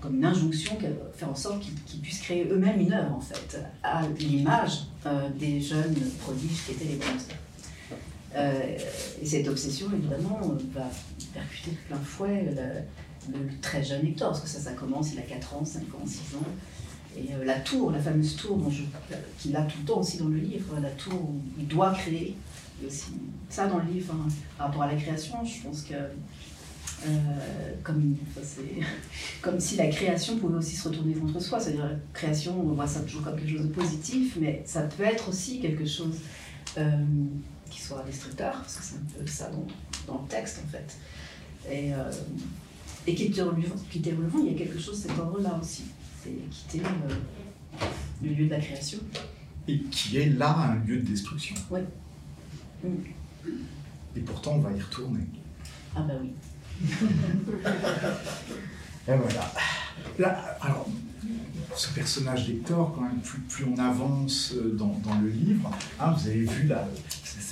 [0.00, 0.78] comme une injonction,
[1.14, 4.84] faire en sorte qu'ils puissent créer eux-mêmes une œuvre, en fait, à l'image
[5.38, 8.76] des jeunes prodiges qui étaient les bronzés.
[9.22, 10.40] et cette obsession, évidemment,
[10.72, 10.90] va
[11.32, 15.18] percuter de plein fouet le, le, très jeune Hector, parce que ça, ça commence, il
[15.18, 16.46] a 4 ans, 5 ans, 6 ans.
[17.18, 18.70] Et euh, la tour, la fameuse tour
[19.38, 22.36] qu'il a tout le temps aussi dans le livre, la tour où il doit créer,
[22.82, 23.06] et aussi
[23.48, 28.16] ça dans le livre, hein, par rapport à la création, je pense que euh, comme,
[29.42, 31.58] comme si la création pouvait aussi se retourner contre soi.
[31.58, 35.04] C'est-à-dire la création, on voit ça toujours comme quelque chose de positif, mais ça peut
[35.04, 36.18] être aussi quelque chose
[36.76, 37.04] euh,
[37.70, 40.96] qui soit destructeur, parce que c'est un peu ça dans, le texte en fait.
[41.70, 41.90] Et,
[43.06, 45.82] et qui était relevant, il y a quelque chose cet ordre-là aussi
[46.28, 47.14] c'est quitter euh,
[48.22, 48.98] le lieu de la création.
[49.66, 51.54] Et qui est là un lieu de destruction.
[51.70, 51.80] Oui.
[52.84, 52.88] Mm.
[54.16, 55.26] Et pourtant, on va y retourner.
[55.94, 56.32] Ah bah oui.
[59.08, 59.52] Et voilà.
[60.18, 60.86] Là, alors,
[61.74, 65.70] ce personnage d'Hector, quand même, plus, plus on avance euh, dans, dans le livre,
[66.00, 66.86] hein, vous avez vu là,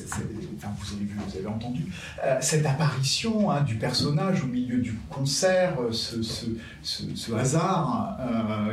[0.04, 1.86] vous avez vu, vous avez entendu,
[2.24, 8.18] euh, cette apparition hein, du personnage au milieu du concert, euh, ce, hasard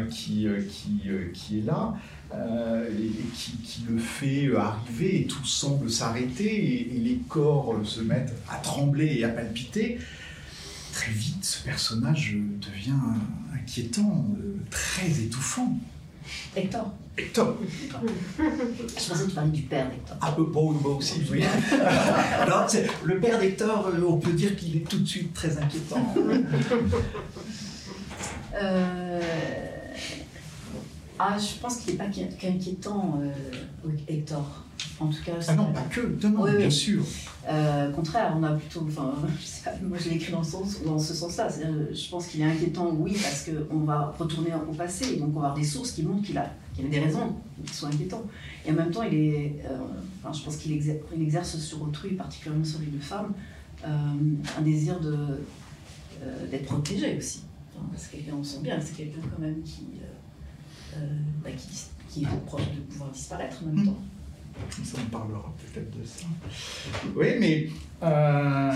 [0.10, 0.48] qui,
[1.34, 1.94] qui, est là.
[2.34, 8.58] et, qui, le fait arriver et tout semble s'arrêter et, les corps se mettent à
[8.58, 10.00] trembler et à palpiter
[10.94, 12.92] très vite, ce personnage devient
[13.54, 15.78] inquiétant, euh, très étouffant.
[16.56, 16.92] Hector.
[17.18, 17.56] Hector.
[18.38, 20.18] Je pensais que tu parlais du père d'Hector.
[20.22, 21.44] Ah, peu bon, moi aussi, oui.
[23.04, 26.14] le père d'Hector, euh, on peut dire qu'il est tout de suite très inquiétant.
[28.56, 29.20] Euh,
[31.18, 33.20] ah, je pense qu'il n'est pas qu'inquiétant,
[34.08, 34.64] Hector.
[35.00, 37.04] En tout cas, Ah non, pas que, non, Oui, bien sûr.
[37.50, 40.46] Euh, contraire, on a plutôt, enfin, je sais pas, moi je l'ai écrit dans, le
[40.46, 41.50] sens, dans ce sens-là.
[41.50, 45.30] C'est-à-dire, Je pense qu'il est inquiétant, oui, parce qu'on va retourner au passé, et donc
[45.36, 47.36] on va avoir des sources qui montrent qu'il a, y avait des raisons
[47.66, 48.26] qui sont inquiétantes.
[48.66, 49.78] Et en même temps, il est, euh,
[50.24, 53.34] enfin, je pense qu'il exerce, exerce sur autrui, particulièrement sur les deux femmes,
[53.86, 53.88] euh,
[54.58, 55.38] un désir euh,
[56.50, 57.42] d'être protégé aussi.
[57.76, 61.08] Enfin, parce qu'on sent bien c'est quelqu'un quand même qui, euh, euh,
[61.44, 61.68] bah, qui,
[62.10, 63.88] qui est proche de pouvoir disparaître en même Mm.
[63.88, 63.98] temps.
[64.84, 66.26] Ça, on parlera peut-être de ça.
[67.16, 67.70] Oui, mais
[68.02, 68.72] euh,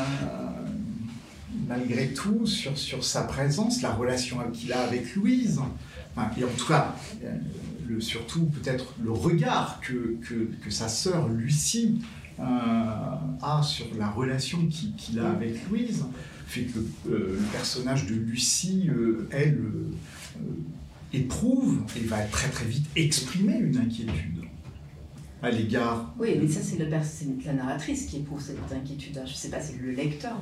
[1.67, 5.59] malgré tout, sur, sa présence, la relation qu'il a avec Louise,
[6.15, 10.17] enfin, et en tout cas, euh, surtout peut-être le regard que,
[10.69, 12.01] sa sœur Lucie
[12.39, 16.05] euh, a sur la relation qu'il a avec Louise,
[16.47, 18.89] fait que le personnage de Lucie,
[19.31, 19.59] elle,
[21.13, 24.46] éprouve et va très très vite exprimer une inquiétude
[25.47, 29.21] à l'égard Oui, mais ça, c'est la narratrice qui éprouve cette inquiétude.
[29.25, 30.37] Je ne sais pas si le lecteur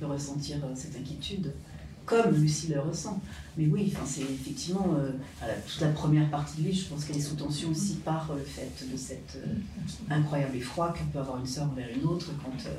[0.00, 1.52] veut ressentir euh, cette inquiétude
[2.04, 3.20] comme Lucie le ressent.
[3.56, 5.12] Mais oui, enfin, c'est effectivement euh,
[5.66, 8.38] toute la première partie de lui, je pense qu'elle est sous tension aussi par euh,
[8.38, 9.38] le fait de cet
[10.10, 12.70] incroyable effroi que peut avoir une sœur envers une autre quand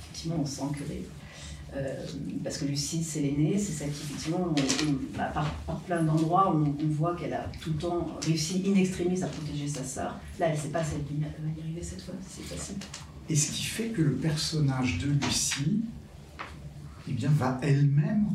[0.00, 1.06] effectivement on sent que les.
[1.76, 1.94] Euh,
[2.42, 6.02] parce que Lucie, c'est l'aînée, c'est celle qui, effectivement, on- on- bah, par, par plein
[6.02, 9.84] d'endroits, on, on voit qu'elle a tout le temps réussi in extremis à protéger sa
[9.84, 10.18] sœur.
[10.40, 12.76] Là, elle ne sait pas si elle va y arriver cette fois, c'est facile.
[13.28, 15.82] Et ce qui fait que le personnage de Lucie
[17.08, 18.26] eh bien, va elle-même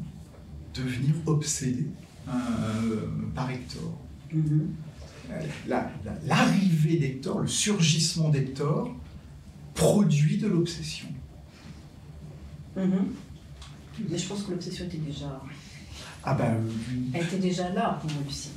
[0.73, 1.87] devenir obsédée
[2.29, 3.97] euh, par Hector.
[4.33, 4.69] Mhm.
[5.67, 8.93] La- la- L'arrivée d'Hector, le surgissement d'Hector,
[9.73, 11.07] produit de l'obsession.
[12.75, 13.13] Mhm.
[14.09, 15.41] Mais je pense que l'obsession était déjà,
[16.23, 16.57] Ah ben,
[17.13, 18.49] elle était déjà là pour Lucie.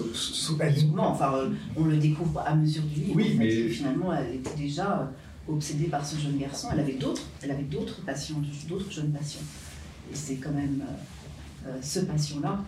[0.00, 3.12] euh, Souvent, enfin, euh, on le découvre à mesure du livre.
[3.16, 6.68] Oui, en fait, mais- Finalement, elle était déjà euh, obsédée par ce jeune garçon.
[6.72, 8.36] Elle avait d'autres, elle avait d'autres passions,
[8.68, 9.40] d'autres jeunes passions.
[10.12, 10.82] Et c'est quand même
[11.66, 12.62] euh, euh, ce passion-là.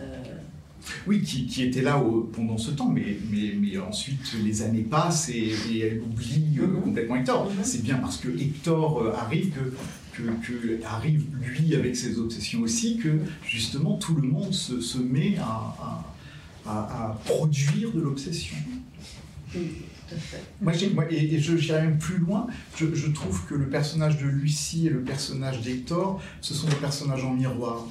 [0.00, 0.22] euh,
[1.06, 4.82] Oui, qui, qui était là au- pendant ce temps, mais, mais, mais ensuite les années
[4.82, 6.82] passent et, et elle oublie euh, Mhm.
[6.82, 7.46] complètement Hector.
[7.50, 7.64] Mhm.
[7.64, 9.74] C'est bien parce que Hector euh, arrive que,
[10.16, 14.98] que, que arrive lui avec ses obsessions aussi que justement tout le monde se, se
[14.98, 16.04] met à, à,
[16.66, 18.56] à- à produire de l'obsession.
[19.54, 19.68] oui,
[20.08, 20.42] tout à fait.
[20.60, 20.72] Moi,
[21.10, 22.46] et, et je j'irai même plus loin,
[22.76, 26.76] je, je trouve que le personnage de Lucie et le personnage d'Hector, ce sont des
[26.76, 27.86] personnages en miroir.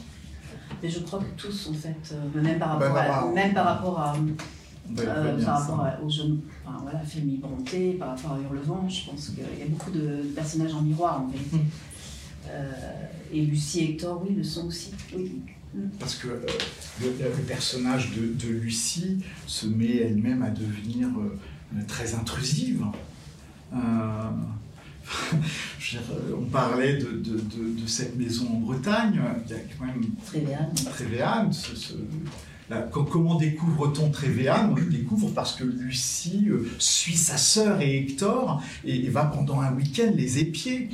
[0.81, 3.31] Mais je crois que tous, en fait, euh, même par Bah, rapport, bah, à, bah,
[3.33, 5.65] même par rapport à, Euh, bien par ça.
[5.65, 9.39] rapport à- aux jeunes, enfin, voilà, famille Bronté, par rapport à Hurlevent, je pense qu'il
[9.39, 11.57] y a beaucoup de personnages en miroir en vérité.
[11.57, 11.59] Mm.
[12.49, 12.71] Euh,
[13.33, 14.91] et Lucie et Hector, oui, le sont aussi.
[15.15, 15.31] Oui.
[15.99, 16.39] Parce que euh,
[17.01, 22.81] le, le personnage de, de Lucie se met elle-même à devenir euh, très intrusive.
[25.91, 26.01] Dire,
[26.35, 30.01] on parlait de, de- de- de cette maison en Bretagne, il y a quand même
[30.25, 30.73] Trévéane.
[30.73, 31.53] Trévéane.
[31.53, 31.93] ce- ce-
[32.69, 36.47] la- co- comment découvre-t-on Trévéane On le découvre parce que Lucie
[36.79, 40.89] suit sa sœur et Hector et, et va pendant un week-end les épier.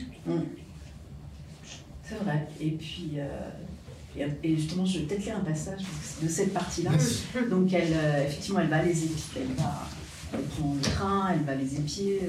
[2.18, 2.47] C'est vrai.
[2.59, 5.82] Et puis, euh, et, justement, je vais peut-être lire un passage
[6.22, 6.91] de cette partie-là.
[7.49, 9.24] Donc, elle, euh, effectivement, elle va les épier.
[9.38, 9.88] Elle, va,
[10.34, 12.20] elle prend le train, elle va les épier.
[12.24, 12.28] euh,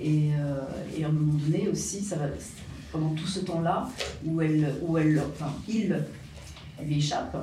[0.00, 0.60] Et, euh,
[0.98, 2.24] et à un moment donné aussi, ça va,
[2.90, 3.88] pendant tout ce temps-là,
[4.24, 5.94] où elle, où elle, enfin, il
[6.82, 7.36] lui échappe,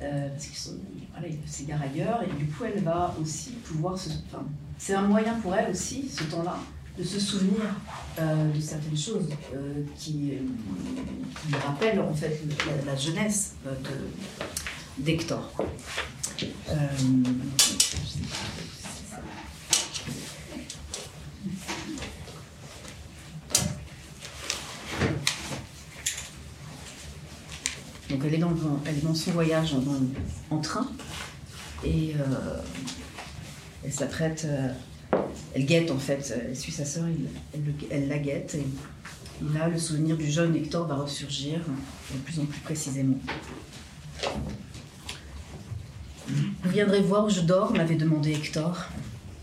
[0.00, 0.70] parce qu'il se-
[1.12, 4.10] voilà, il s'égare ailleurs, et du coup, elle va aussi pouvoir se.
[4.10, 4.44] Enfin,
[4.78, 6.56] c'est un moyen pour elle aussi, ce temps-là,
[6.98, 7.62] de se souvenir
[8.18, 10.32] euh, de certaines choses euh, qui,
[11.46, 12.42] qui rappellent en fait
[12.84, 13.72] la, jeunesse euh,
[14.98, 15.52] d'Hector.
[28.10, 29.74] Donc elle est dans, le- elle est dans son voyage
[30.50, 30.88] en, train
[31.84, 32.14] et
[33.84, 34.46] elle s'apprête,
[35.54, 37.16] elle guette en fait, elle suit sa sœur, elle,
[37.54, 38.58] elle le- elle la guette et,
[39.44, 41.60] et là le souvenir du jeune Hector va ressurgir
[42.12, 43.18] de plus en plus précisément.
[46.28, 48.84] Vous viendrez voir où je dors, m'avait demandé Hector.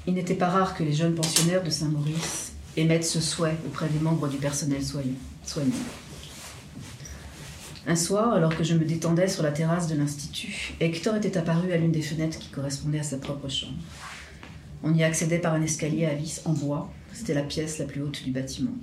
[0.07, 3.99] Il n'était pas rare que les jeunes pensionnaires de Saint-Maurice émettent ce souhait auprès des
[3.99, 5.15] membres du personnel soignant.
[7.87, 11.71] Un soir, alors que je me détendais sur la terrasse de l'Institut, Hector était apparu
[11.71, 13.73] à l'une des fenêtres qui correspondait à sa propre chambre.
[14.83, 16.91] On y accédait par un escalier à vis en bois.
[17.13, 18.75] C'était la pièce la plus haute du bâtiment.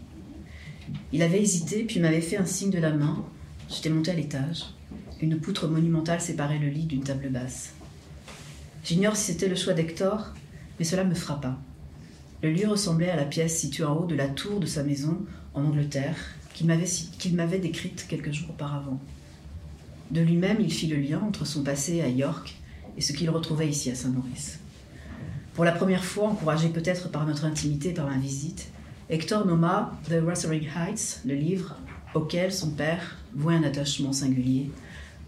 [1.12, 3.24] Il avait hésité, puis m'avait fait un signe de la main.
[3.68, 4.64] J'étais monté à l'étage.
[5.20, 7.74] Une poutre monumentale séparait le lit d'une table basse.
[8.84, 10.32] J'ignore si c'était le choix d'Hector,
[10.78, 11.57] mais cela me frappa.
[12.43, 15.18] Le lieu ressemblait à la pièce située en haut de la tour de sa maison
[15.55, 16.16] en Angleterre,
[16.55, 16.86] qu'il m'avait,
[17.18, 19.01] qu'il m'avait décrite quelques jours auparavant.
[20.11, 22.57] De lui-même, il fit le lien entre son passé à York
[22.97, 24.59] et ce qu'il retrouvait ici à Saint-Maurice.
[25.55, 28.71] Pour la première fois, encouragé peut-être par notre intimité par ma visite,
[29.11, 31.77] Hector nomma The Wuthering Heights, le livre
[32.15, 34.71] auquel son père vouait un attachement singulier,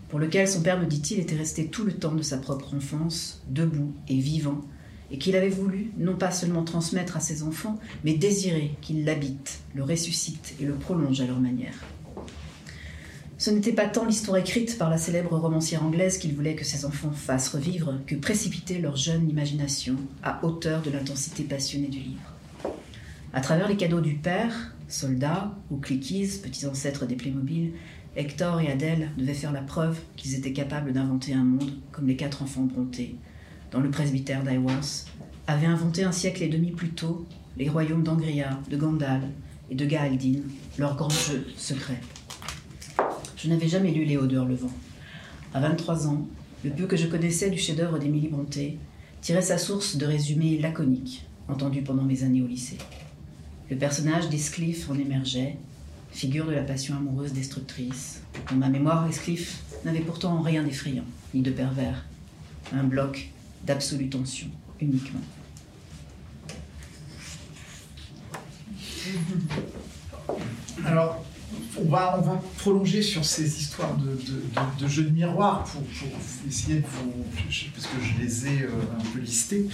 [0.08, 3.42] pour lequel son père, me dit-il, était resté tout le temps de sa propre enfance,
[3.48, 4.62] debout et vivant,
[5.10, 9.60] et qu'il avait voulu non pas seulement transmettre à ses enfants, mais désirer qu'il l'habitent,
[9.74, 11.74] le ressuscitent et le prolongent à leur manière.
[13.44, 16.86] Ce n'était pas tant l'histoire écrite par la célèbre romancière anglaise qu'il voulait que ses
[16.86, 22.32] enfants fassent revivre que précipiter leur jeune imagination à hauteur de l'intensité passionnée du livre.
[23.34, 27.72] À travers les cadeaux du père, soldats ou cliquis, petits ancêtres des Playmobil,
[28.16, 32.16] Hector et Adèle devaient faire la preuve qu'ils étaient capables d'inventer un monde comme les
[32.16, 33.16] quatre enfants Brontë,
[33.72, 35.04] dans le presbytère d'Iwas,
[35.46, 37.26] avaient inventé un siècle et demi plus tôt
[37.58, 39.20] les royaumes d'Angria, de Gandal
[39.70, 40.40] et de Gaaldin,
[40.78, 42.00] leur grand jeu secret.
[43.44, 44.72] Je n'avais jamais lu Léodeur Levent.
[45.52, 46.26] À 23 ans,
[46.64, 48.78] le peu que je connaissais du chef-d'œuvre d'Émilie Brontë
[49.20, 52.78] tirait sa source de résumés laconiques entendus pendant mes années au lycée.
[53.68, 55.58] Le personnage d'Escliffe en émergeait,
[56.10, 58.22] figure de la passion amoureuse destructrice.
[58.48, 62.02] Dans ma mémoire, Escliffe n'avait pourtant rien d'effrayant, ni de pervers.
[62.72, 63.28] Un bloc
[63.66, 64.48] d'absolue tension,
[64.80, 65.20] uniquement.
[70.86, 71.22] Alors,
[71.78, 75.82] on va, on va prolonger sur ces histoires de, jeux de miroir pour,
[76.48, 77.24] essayer de vous.
[77.74, 79.66] parce que je les ai euh, un peu listés.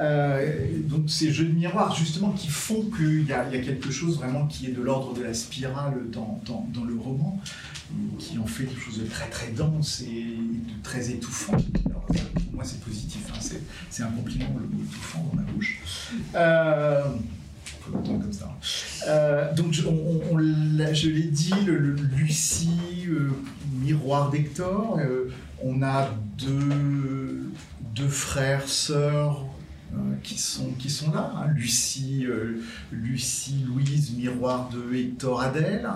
[0.00, 4.46] Euh, donc, ces jeux de miroir, justement, qui font qu'il y, a quelque chose vraiment
[4.46, 7.40] qui est de l'ordre de la spirale dans, le roman,
[8.18, 11.52] qui en fait quelque chose de très très dense et de très étouffant.
[11.52, 13.58] pour moi, c'est positif, hein,
[13.90, 15.80] c'est un compliment, le mot étouffant dans ma bouche.
[16.34, 17.04] Euh,
[18.32, 18.56] ça.
[19.08, 21.54] Euh, donc, je, l'ai dit,
[22.16, 23.30] Lucie, euh,
[23.82, 24.98] miroir d'Hector.
[25.00, 25.30] Euh,
[25.62, 27.50] on a deux,
[27.94, 29.44] deux frères, sœurs
[30.22, 31.32] qui, sont, qui sont là.
[31.36, 31.48] Hein.
[31.54, 32.26] Lucie,
[32.90, 35.88] Lucie, Louise, miroir de Hector, Adèle.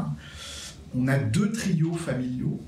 [0.94, 2.60] On a deux trios familiaux.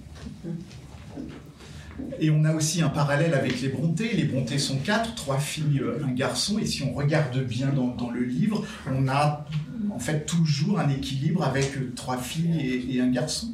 [2.20, 4.14] Et on a aussi un parallèle avec les Brontés.
[4.14, 6.59] Les Brontés sont quatre, trois filles, euh, un garçon.
[6.59, 9.46] Et si on regarde bien dans, le livre, on a
[9.90, 13.48] en fait toujours un équilibre avec euh, trois filles et, un garçon.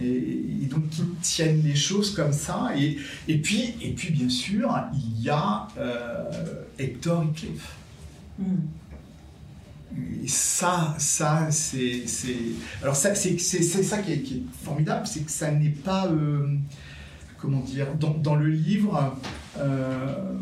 [0.00, 2.72] Et, donc ils tiennent les choses comme ça.
[2.76, 2.98] Et,
[3.28, 6.24] et, puis, et puis bien sûr, il y a euh,
[6.78, 7.72] Hector et Cliff.
[8.38, 8.56] Hmm.
[10.24, 12.04] Et ça, ça, c'est,
[12.82, 16.10] alors ça, c'est, ça qui est, formidable, c'est que ça n'est pas,
[17.44, 19.16] comment dire, dans, le livre,
[19.58, 20.32] euh,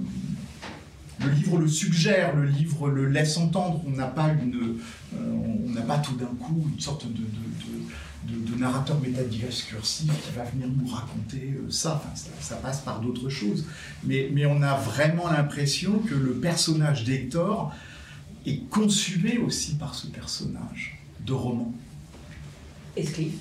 [1.21, 3.83] le livre le suggère, le livre le laisse entendre.
[3.87, 4.79] On n'a pas une,
[5.15, 7.21] euh, on n'a pas tout d'un coup une sorte de,
[8.59, 12.01] narrateur métadiscursif qui va venir nous raconter euh, ça.
[12.41, 13.67] Ça, passe par d'autres choses.
[14.05, 17.75] Mais, mais on a vraiment l'impression que le personnage d'Hector
[18.47, 21.75] est consumé aussi par ce personnage de roman.
[22.97, 23.41] Escliffe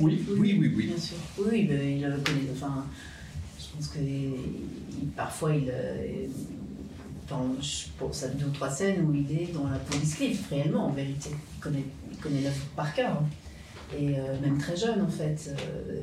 [0.00, 0.86] oui, oui, oui, oui.
[0.86, 1.16] Bien sûr.
[1.38, 2.50] Oui, mais il connaît.
[2.52, 2.84] Enfin,
[3.58, 3.98] je pense que
[5.16, 5.70] parfois il.
[5.70, 6.26] Euh,
[8.10, 11.30] ça deux ou trois scènes où il est dans la police cliff, réellement, en vérité.
[11.30, 13.12] Il connaît, il connaît l'œuvre par cœur.
[13.12, 13.26] Hein.
[13.96, 15.48] Et euh, même très jeune, en fait.
[15.48, 16.00] Euh,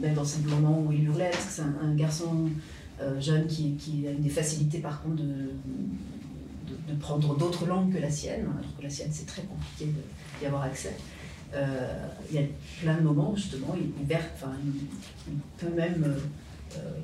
[0.00, 2.50] même dans ces moments où il hurlait, parce que c'est un, garçon
[3.20, 7.92] jeune qui, qui, a une des facilités, par contre, de, de, de prendre d'autres langues
[7.92, 9.92] que la sienne, alors que la sienne, c'est très compliqué
[10.40, 10.94] d'y avoir accès.
[11.54, 12.46] Euh, il y a
[12.80, 13.92] plein de moments où justement il,
[14.34, 16.98] enfin, il, peut même euh, euh,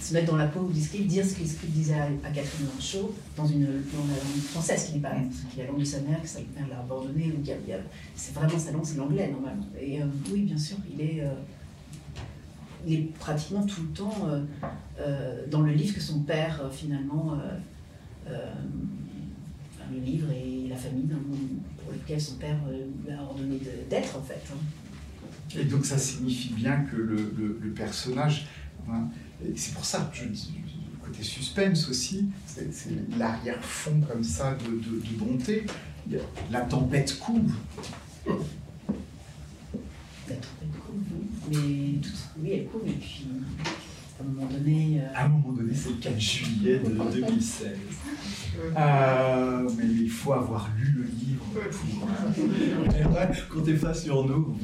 [0.00, 3.64] se mettre dans la peau du dire ce qu'il disait à, Catherine Manchot dans, une,
[3.64, 5.14] la langue française, qui n'est pas
[5.52, 7.32] qui est la langue de sa mère, que sa mère l'a abandonné,
[8.14, 9.66] c'est vraiment sa langue, c'est l'anglais normalement.
[9.80, 9.98] Et
[10.32, 11.24] oui, bien sûr, il
[12.86, 14.28] il est pratiquement tout le temps
[15.50, 17.36] dans le livre que son père finalement
[19.92, 24.22] le livre et la famille pour lequel son père euh, lui a ordonné d'être en
[24.22, 24.42] fait.
[24.52, 25.58] Hein.
[25.58, 28.46] Et donc ça signifie bien que le, le, personnage,
[29.56, 30.54] c'est pour ça que je dis,
[30.92, 32.68] le côté suspense aussi, c'est
[33.18, 35.66] l'arrière-fond comme ça de, de, bonté.
[36.52, 37.52] La tempête couve.
[38.26, 38.34] La
[40.36, 41.02] tempête couve,
[41.50, 41.98] mais
[42.38, 43.26] oui, elle couve et puis
[44.20, 45.00] à un moment donné.
[45.00, 46.88] Euh, à un moment donné, c'est le 4 juillet de
[47.20, 47.68] 2016.
[48.76, 52.08] Euh, mais il faut avoir lu le livre pour.
[52.08, 54.56] Euh, comptez pas sur nous.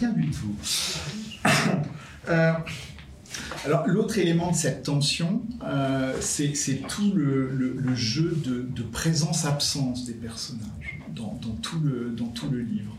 [0.00, 0.54] Rien du tout.
[3.64, 6.52] Alors l'autre élément de cette tension, euh, c'est
[6.88, 12.92] tout le, jeu de, présence-absence des personnages dans, tout le, dans tout le livre.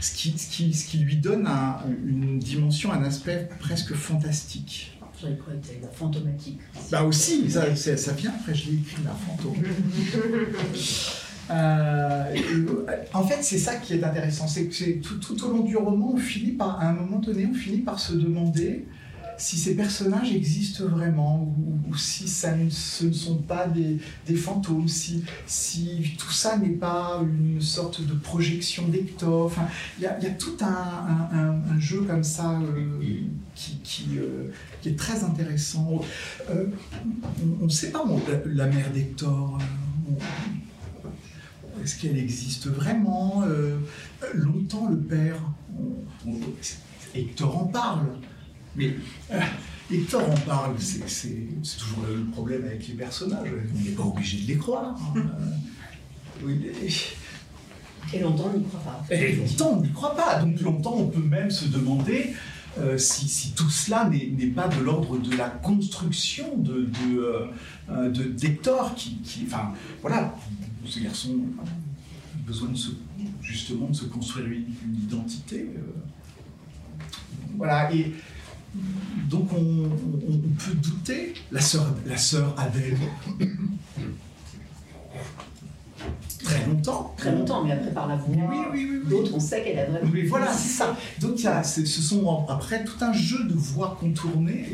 [0.00, 1.48] Ce qui, qui, ce qui lui donne
[2.06, 4.97] une dimension, un aspect presque fantastique.
[5.20, 5.36] J'avais
[5.82, 6.60] la fantomatique.
[6.90, 9.56] Bah aussi, ça, ça vient après, je l'ai écrit, la fantôme.
[11.50, 12.34] Euh,
[13.14, 16.12] en fait, c'est ça qui est intéressant, c'est que tout, tout, au long du roman,
[16.12, 18.84] on finit par, à un moment donné, on finit par se demander
[19.38, 21.54] si ces personnages existent vraiment
[21.88, 26.70] ou, si ça ce ne sont pas des, des fantômes, si, si, tout ça n'est
[26.70, 29.46] pas une sorte de projection d'Hector.
[29.46, 29.68] Enfin,
[29.98, 33.22] il y, a tout un, jeu comme ça euh,
[33.54, 34.50] qui, euh,
[34.82, 36.00] qui, est très intéressant.
[36.50, 38.04] on ne sait pas,
[38.44, 39.58] la, mère d'Hector.
[41.82, 43.78] Est-ce qu'elle existe vraiment euh,
[44.34, 45.40] Longtemps, le père,
[47.14, 48.06] Hector en parle,
[48.78, 48.94] mais
[49.32, 49.40] euh,
[49.92, 51.00] Hector en parle, c'est
[51.78, 54.96] toujours le problème avec les personnages, on n'est pas obligé de les croire.
[55.16, 55.22] Hein.
[58.14, 59.14] Et longtemps, on n'y croit pas.
[59.14, 60.40] Et longtemps, on n'y croit pas.
[60.40, 62.32] Donc longtemps, on peut même se demander
[62.78, 66.88] euh, si, tout cela n'est pas de l'ordre de la construction de,
[68.28, 70.34] d'Hector, qui, qui, enfin, voilà,
[70.84, 72.90] ce garçon a besoin de se,
[73.42, 75.68] justement de se construire une, identité.
[75.76, 75.80] Euh.
[77.56, 78.12] Voilà, et
[79.28, 79.88] donc on,
[80.58, 82.96] peut douter, la sœur, la sœur Adèle,
[86.42, 87.14] très longtemps.
[87.16, 89.86] Très longtemps, mais après par la voix oui, oui, oui, d'autres, on sait qu'elle a
[89.86, 90.10] vraiment.
[90.12, 90.96] Mais voilà, c'est ça.
[91.20, 94.66] Donc a, ce sont après tout un jeu de voix contournées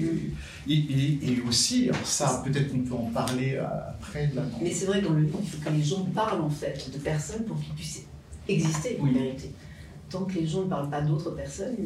[0.68, 4.30] et, et, aussi, ça peut-être qu'on peut en parler euh, après.
[4.62, 7.58] Mais c'est vrai que dans le que les gens parlent en fait de personnes pour
[7.60, 8.02] qu'ils puissent
[8.48, 9.52] exister en vérité.
[10.10, 11.76] Tant que les gens ne parlent pas d'autres personnes,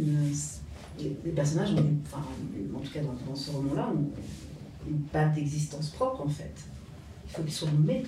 [1.02, 1.74] les, personnages,
[2.06, 2.24] enfin,
[2.74, 6.54] en tout cas dans, ce roman-là, n'ont pas d'existence propre en fait.
[7.26, 8.04] Il faut qu'ils soient nommés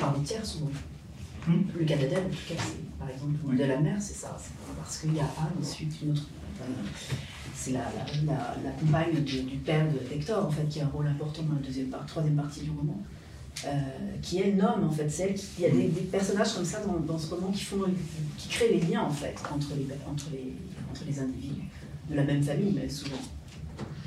[0.00, 0.70] par les tiers souvent.
[1.46, 1.62] Hmm.
[1.78, 4.36] Le cas d'Adèle, en tout cas, c'est par exemple de la mère, c'est ça.
[4.76, 6.22] Parce qu'il y a Anne, ensuite une autre.
[7.54, 7.84] c'est la,
[8.26, 11.60] la, compagne du père de Hector, en fait, qui a un rôle important dans la
[11.60, 13.00] deuxième troisième partie du roman.
[13.64, 13.70] Euh,
[14.20, 17.00] qui est nomme en fait, celle qui, il y a des, personnages comme ça dans,
[17.00, 17.78] dans, ce roman qui font,
[18.36, 20.52] qui créent les liens en fait entre les, entre les,
[20.90, 21.62] entre les individus
[22.08, 23.16] de la même famille, mais souvent.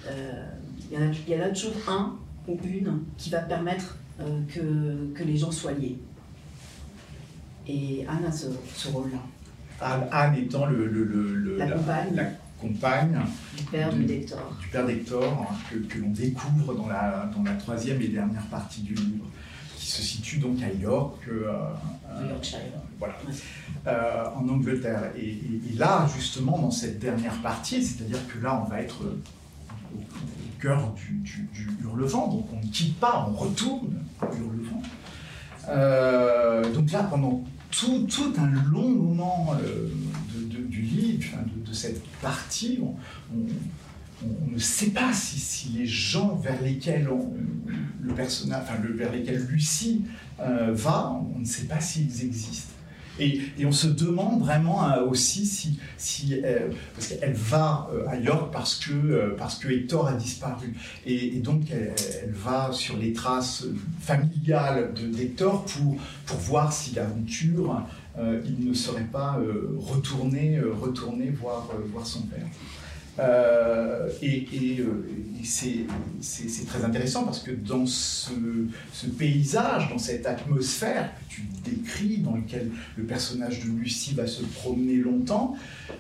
[0.08, 0.46] Euh,
[0.90, 2.16] il, y en a, il y en a toujours un
[2.48, 6.00] ou une qui va permettre euh, que, que les gens soient liés.
[7.68, 8.48] Et Anne a ce,
[8.88, 9.20] rôle-là.
[10.12, 11.68] Anne, étant le, le, la,
[12.60, 13.20] compagne,
[13.56, 14.58] du père d'Hector.
[14.60, 18.46] Du père d'Hector, hein, que, que l'on découvre dans la, dans la troisième et dernière
[18.48, 19.26] partie du livre,
[19.78, 21.22] qui se situe donc à York.
[21.30, 21.54] Euh,
[22.10, 22.60] euh Yorkshire.
[23.00, 23.16] Voilà.
[23.88, 25.12] Euh, en Angleterre.
[25.18, 25.40] Et,
[25.78, 30.02] là, justement, dans cette dernière partie, c'est-à-dire que là, on va être au,
[30.60, 34.82] cœur du, du, hurlevent, donc on ne quitte pas, on retourne au hurlevent.
[35.70, 39.88] Euh, donc là, pendant tout, un long moment euh,
[40.36, 47.08] du livre, de, cette partie, on, ne sait pas si, les gens vers lesquels
[48.02, 50.04] le personnage, enfin, vers lesquels Lucie
[50.38, 52.74] va, on ne sait pas s'ils existent.
[53.20, 58.18] Et, on se demande vraiment euh, aussi si, si euh, parce qu'elle va euh, à
[58.18, 60.74] York parce que, Hector a disparu.
[61.06, 63.66] Et, donc elle, va sur les traces
[64.02, 67.84] familiales d'Hector pour, voir si l'aventure,
[68.18, 69.40] il ne serait pas
[69.78, 71.66] retourné, retourné voir
[72.04, 72.46] son père.
[73.20, 75.08] Euh, et, euh,
[75.44, 78.32] c'est très intéressant parce que dans ce,
[79.18, 84.44] paysage, dans cette atmosphère que tu décris, dans lequel le personnage de Lucie va se
[84.44, 85.56] promener longtemps,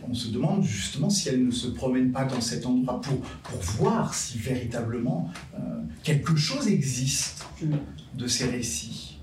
[0.08, 3.60] on se demande justement si elle ne se promène pas dans cet endroit pour, pour
[3.60, 5.58] voir si véritablement euh,
[6.04, 7.46] quelque chose existe
[8.16, 9.20] de ces récits.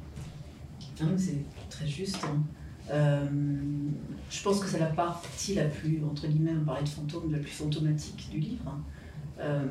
[0.99, 2.18] C'est très juste.
[2.24, 2.42] Hein.
[2.91, 3.24] Euh,
[4.30, 7.39] je pense que c'est la partie la plus, entre guillemets, on parlait de fantôme, la
[7.39, 8.78] plus fantomatique du livre.
[9.39, 9.64] Euh,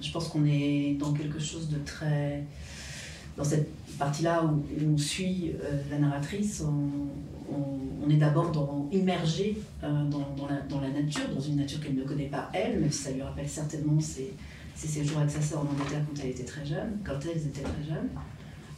[0.00, 2.44] je pense qu'on est dans quelque chose de très.
[3.36, 3.68] Dans cette
[3.98, 8.52] partie-là où, on suit euh, la narratrice, on, est d'abord
[8.92, 12.90] immergé dans, la, dans, la, nature, dans une nature qu'elle ne connaît pas elle, même
[12.90, 14.34] si ça lui rappelle certainement ses,
[14.74, 17.62] ses séjours avec sa sœur en Angleterre quand elle était très jeune, quand elles étaient
[17.62, 18.10] très jeunes.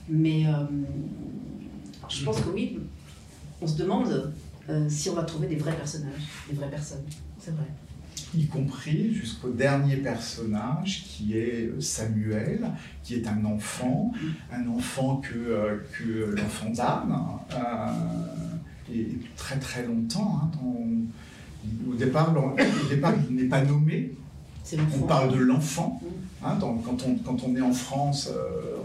[0.09, 0.45] Mais
[2.09, 2.79] je pense que oui,
[3.61, 4.33] on se demande
[4.69, 7.05] euh, si on va trouver des vrais personnages, des vraies personnes.
[7.39, 7.67] C'est vrai.
[8.35, 12.71] Y compris jusqu'au dernier personnage qui est euh, Samuel,
[13.03, 14.13] qui est un enfant,
[14.53, 17.17] un enfant que, euh, que l'enfant d'Anne,
[18.93, 20.41] et très très longtemps.
[20.43, 20.51] Hein,
[21.89, 24.13] au, départ, au départ, il n'est pas nommé,
[24.95, 26.01] On parle de l'enfant.
[26.45, 28.77] Hein, quand, on, quand on est en France, euh,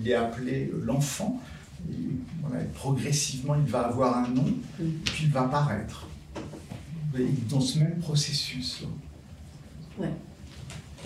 [0.00, 1.40] il est appelé l'enfant.
[2.74, 4.46] Progressivement, il va avoir un nom,
[5.04, 6.06] puis il va apparaître.
[7.48, 8.82] Dans ce même processus.
[9.98, 10.10] Ouais.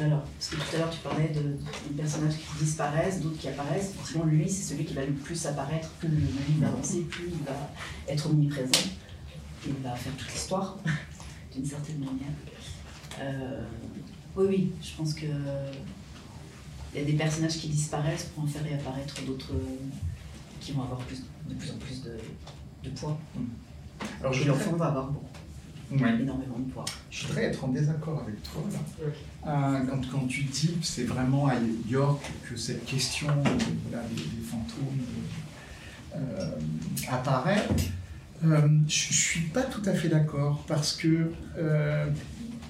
[0.00, 1.58] Alors, parce que tout à l'heure tu parlais de,
[1.94, 3.90] personnages qui disparaissent, d'autres qui apparaissent.
[3.94, 5.88] Effectivement, lui, c'est celui qui va le plus apparaître.
[5.98, 7.70] Plus le livre va avancer, plus il va
[8.08, 8.88] être omniprésent.
[9.66, 10.78] Il va faire toute l'histoire,
[11.54, 12.32] d'une certaine manière.
[13.20, 13.62] Euh,
[14.36, 15.26] oui, oui, je pense que
[16.94, 19.52] il y a des personnages qui disparaissent pour en faire réapparaître d'autres
[20.60, 23.18] qui vont avoir plus, de plus en plus de, poids.
[24.20, 25.26] Alors, je l'enfant va avoir beaucoup
[25.92, 26.84] énormément de poids.
[27.10, 28.62] Je voudrais être en désaccord avec toi.
[29.46, 31.54] Euh, quand, quand, tu dis que c'est vraiment à
[31.88, 35.00] York que cette question des, fantômes
[36.14, 36.50] euh,
[37.10, 37.66] apparaît,
[38.44, 41.32] euh, je ne suis pas tout à fait d'accord parce que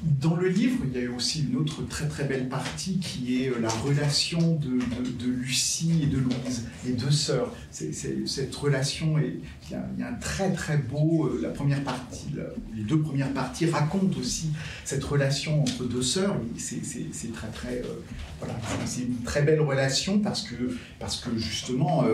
[0.03, 3.42] dans le livre, il y a eu aussi une autre très très belle partie qui
[3.42, 4.78] est euh, la relation de,
[5.26, 7.53] Lucie et de Louise, les deux sœurs.
[7.70, 12.26] cette relation, et il, y a, un très très beau, euh, la première partie,
[12.74, 14.51] les deux premières parties racontent aussi
[14.84, 16.36] cette relation entre deux sœurs.
[16.57, 18.01] C'est très très, euh,
[18.38, 22.05] voilà, c'est une très belle relation parce que, parce que justement,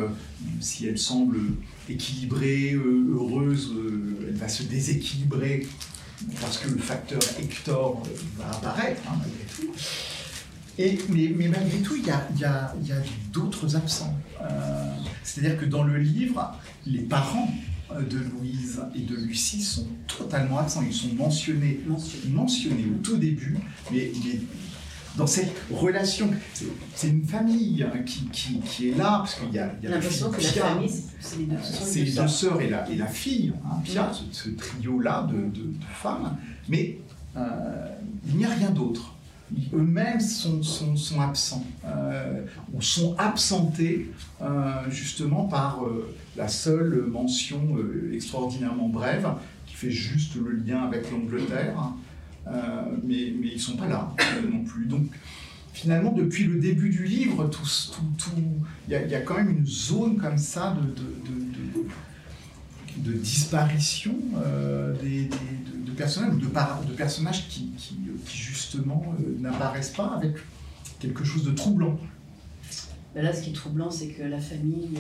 [0.61, 1.39] si elle semble
[1.89, 3.75] équilibrée, heureuse,
[4.27, 5.67] elle va se déséquilibrer
[6.41, 8.03] parce que le facteur Hector
[8.39, 9.73] va apparaître, hein, malgré tout.
[10.77, 12.97] Et, mais, malgré tout, il y a, y a, y a
[13.33, 14.15] d'autres absents.
[14.43, 17.49] Euh, c'est-à-dire que dans le livre, les parents
[17.93, 20.83] euh, de Louise et de Lucie sont totalement absents.
[20.83, 21.81] Ils sont mentionnés,
[22.29, 23.57] mentionnés au tout début,
[23.93, 24.41] mais, mais
[25.17, 26.31] dans cette relation.
[26.95, 29.93] C'est une famille hein, qui, qui, qui, est là, parce qu'il y a, il y
[29.93, 30.91] a l'impression que la famille,
[31.21, 34.51] c'est les deux, c'est les deux sœurs et la, et la fille, hein, Pia, ce,
[34.51, 36.37] trio-là de, de, femmes.
[36.69, 36.99] Mais
[37.37, 37.89] euh,
[38.29, 39.13] il n'y a rien d'autre.
[39.73, 44.11] Eux-mêmes sont, sont, sont, absents, euh, ou sont absentés
[44.43, 45.81] euh, justement par
[46.37, 47.77] la seule mention
[48.13, 49.29] extraordinairement brève
[49.67, 51.77] qui fait juste le lien avec l'Angleterre.
[51.79, 52.14] Euh,
[52.47, 54.87] mais, mais ils ne sont pas là euh, non plus.
[54.87, 55.07] Donc
[55.73, 57.51] finalement, depuis le début du livre,
[58.89, 60.77] il y, a, quand même une zone comme ça
[62.97, 67.73] de, disparition euh, de, personnages, de, de personnages qui
[68.33, 70.37] justement n'apparaissent pas avec
[71.01, 71.99] quelque chose de troublant.
[73.15, 74.91] Ben là, ce qui est troublant, c'est que la famille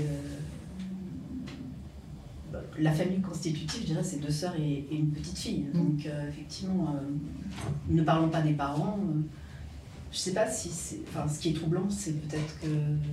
[2.78, 5.66] la famille constitutive, je dirais, c'est deux sœurs et, une petite fille.
[5.72, 5.78] Mm.
[5.78, 7.08] Donc, euh, effectivement, euh,
[7.88, 8.98] ne parlons pas des parents.
[9.00, 9.20] Euh,
[10.12, 11.00] je sais pas si c'est.
[11.08, 12.68] Enfin, ce qui est troublant, c'est peut-être que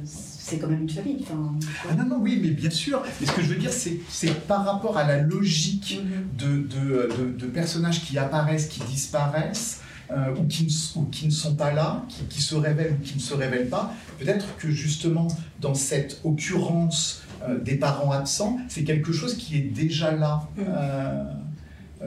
[0.05, 1.17] c'est quand même une famille.
[1.21, 1.53] Enfin,
[1.89, 3.01] ah non, non, oui, mais bien sûr.
[3.19, 6.37] Mais ce que je veux dire, c'est par rapport à la logique mm-hmm.
[6.37, 9.81] de, de, personnages qui apparaissent, qui disparaissent.
[10.11, 13.21] ou, qui ne, qui ne, sont pas là, qui, qui, se révèlent ou qui ne
[13.21, 13.93] se révèlent pas.
[14.19, 15.29] Peut-être que justement,
[15.59, 20.47] dans cette occurrence euh, des parents absents, c'est quelque chose qui est déjà là.
[20.55, 20.61] Mm.
[20.67, 21.23] Euh,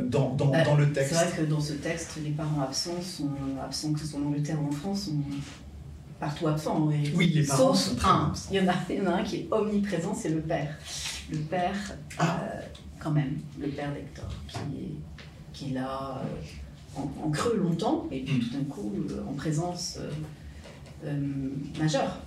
[0.03, 1.15] dans, dans, bah, dans, le texte.
[1.15, 3.31] C'est vrai que dans ce texte, les parents absents sont
[3.63, 5.23] absents, que ce soit en Angleterre ou en France, sont
[6.19, 6.89] partout absents.
[7.15, 8.33] oui, les parents sont un.
[8.51, 10.77] Il y, en a, il y en a un qui est omniprésent, c'est le père.
[11.31, 11.77] Le père,
[12.19, 12.41] ah.
[12.43, 12.61] euh,
[12.99, 14.95] quand même, le père d'Hector, qui est,
[15.53, 16.21] qui est là
[16.97, 18.41] en, creux longtemps, et puis mm.
[18.41, 18.93] tout d'un coup,
[19.29, 20.01] en présence
[21.79, 22.19] majeure.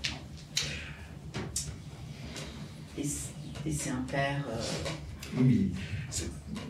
[2.98, 4.44] Et c'est un père.
[4.50, 5.72] Euh, oui,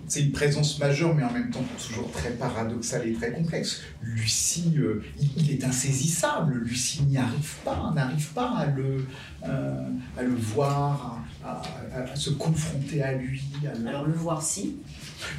[0.08, 3.82] c'est une présence majeure, mais en même temps toujours très paradoxale et très complexe.
[4.02, 5.04] Lucie, euh,
[5.38, 6.56] il, est insaisissable.
[6.56, 9.06] Lucie n'y arrive pas, n'arrive pas à le,
[9.48, 13.44] euh, à le voir, à, se confronter à lui.
[13.88, 14.78] Alors le voir si.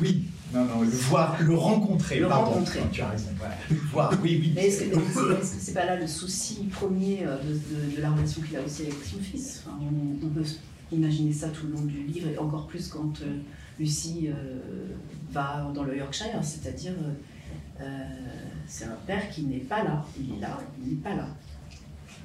[0.01, 2.21] Oui, non, non, le voir, le rencontrer.
[2.21, 2.81] Le pardon, rencontrer.
[2.93, 3.31] Tu as raison.
[3.69, 4.53] Le voir, oui, oui.
[4.55, 4.97] Mais est-ce que
[5.43, 8.95] c'est -ce pas là le souci premier de, de, la relation qu'il a aussi avec
[9.05, 10.45] son fils enfin, on, on peut
[10.91, 13.41] Imaginez ça tout le long du livre, et encore plus quand euh,
[13.79, 14.59] Lucie euh,
[15.31, 16.95] va dans le Yorkshire, c'est-à-dire
[17.81, 18.05] euh,
[18.67, 21.29] c'est un père qui n'est pas là, il est là, il n'est pas là.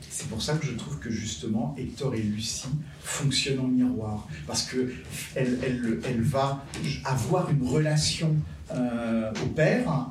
[0.10, 2.68] C'est pour ça que je trouve que justement Hector et Lucie
[3.02, 4.94] fonctionnent en miroir, parce que
[5.36, 5.60] elle,
[6.06, 6.64] elle, va
[7.04, 8.36] avoir une relation
[8.72, 10.08] au père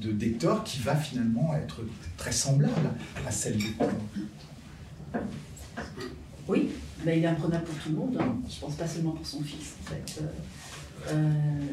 [0.00, 1.82] de d'Hector qui va finalement être
[2.16, 2.90] très semblable
[3.26, 3.64] à celle de
[6.48, 6.70] Oui,
[7.04, 8.16] ben, il est imprenable pour tout le monde.
[8.20, 8.36] Hein.
[8.48, 10.22] Je pense pas seulement pour son fils, en fait.
[10.22, 11.66] Euh, euh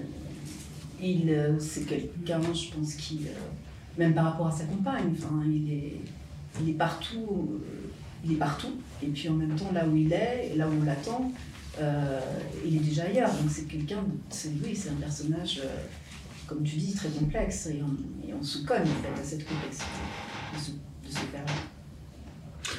[1.00, 3.28] il, euh, c'est quelqu'un, je pense, qui,
[4.00, 5.14] même par rapport à sa compagne,
[5.46, 6.02] il est,
[6.60, 7.62] il est partout,
[8.26, 8.74] il est partout.
[9.04, 11.32] Et puis en même temps, là où il est, là où on l'attend,
[12.66, 13.30] il est déjà ailleurs.
[13.30, 14.04] Donc c'est quelqu'un,
[14.64, 15.62] oui, c'est un personnage
[16.48, 19.48] comme tu dis, très complexe et on, et on se cogne en fait à cette
[19.48, 19.86] complexité
[20.54, 21.54] de ce, de ce père-là.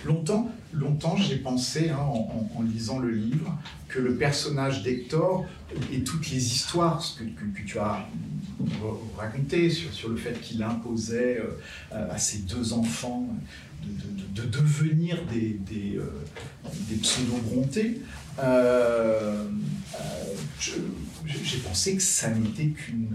[0.05, 3.57] Longtemps, longtemps j'ai pensé, hein, en, lisant le livre,
[3.89, 5.47] que le personnage d'Hector
[5.93, 8.07] et toutes les histoires que, tu as
[9.17, 11.41] racontées sur, le fait qu'il imposait
[11.93, 13.27] euh, à ses deux enfants
[13.85, 16.05] de, de- de devenir des, des, euh,
[17.03, 18.01] pseudo-brontés,
[18.41, 19.49] euh,
[20.61, 23.09] j'ai pensé que ça n'était qu'une...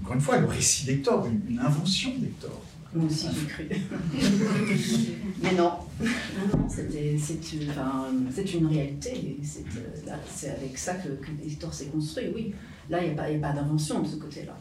[0.00, 2.62] encore une fois, le récit d'Hector, une, une invention d'Hector.
[2.92, 3.68] Moi aussi j'ai cru.
[5.42, 9.38] Mais non, non, non, c'est, une, enfin, c'est une réalité.
[9.42, 12.54] C'est, euh, c'est avec ça que, que Hector s'est construit, oui.
[12.88, 14.56] Là, il n'y a, pas- il y a pas d'invention de ce côté-là.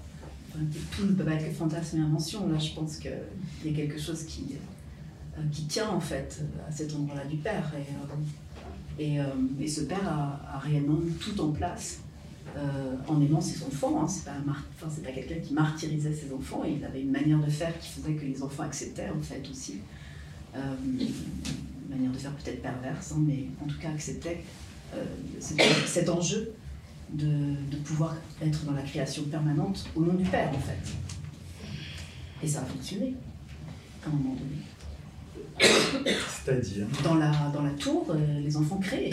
[0.50, 0.60] Enfin,
[0.96, 2.48] tout ne peut pas être que fantasme et invention.
[2.50, 3.12] Là, je pense qu'il
[3.66, 4.56] y a quelque chose qui,
[5.38, 7.72] euh, qui tient en fait à cet endroit-là du père.
[7.76, 9.24] Et, euh, et, euh,
[9.60, 12.00] et ce père a, a réellement mis tout en place
[12.58, 14.02] euh, en aimant ses enfants.
[14.02, 14.08] Hein.
[14.08, 16.64] C'est pas, enfin, quelqu'un qui martyrisait ses enfants.
[16.64, 19.80] Il avait une manière de faire qui faisait que les enfants acceptaient en fait aussi.
[20.56, 24.44] Euh, une manière de faire peut-être perverse, hein, mais en tout cas acceptait
[24.96, 25.04] euh,
[25.40, 26.52] cet, cet enjeu
[27.12, 27.26] de,
[27.72, 30.94] de pouvoir être dans la création permanente au nom du Père en fait.
[32.44, 33.16] Et ça a fonctionné
[34.04, 34.62] à un moment donné.
[35.62, 36.88] C'est-à-dire?
[37.04, 39.12] Dans la, dans la tour, euh, les enfants créent.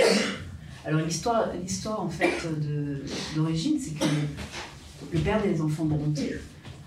[0.87, 2.31] Alors l'histoire, l'histoire en fait
[2.61, 3.03] de,
[3.35, 4.05] d'origine, c'est que
[5.13, 6.37] le père des enfants Bronté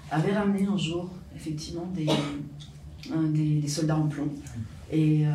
[0.10, 2.08] avait ramené un jour effectivement des,
[3.60, 4.30] des, soldats en plomb.
[4.90, 5.32] Et, euh,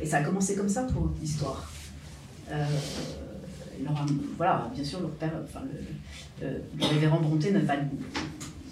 [0.00, 1.68] et ça a commencé comme ça pour l'histoire.
[2.50, 2.64] Euh,
[4.36, 5.62] voilà, bien sûr, leur père, enfin,
[6.40, 7.76] le, révérend Bronté n'a pas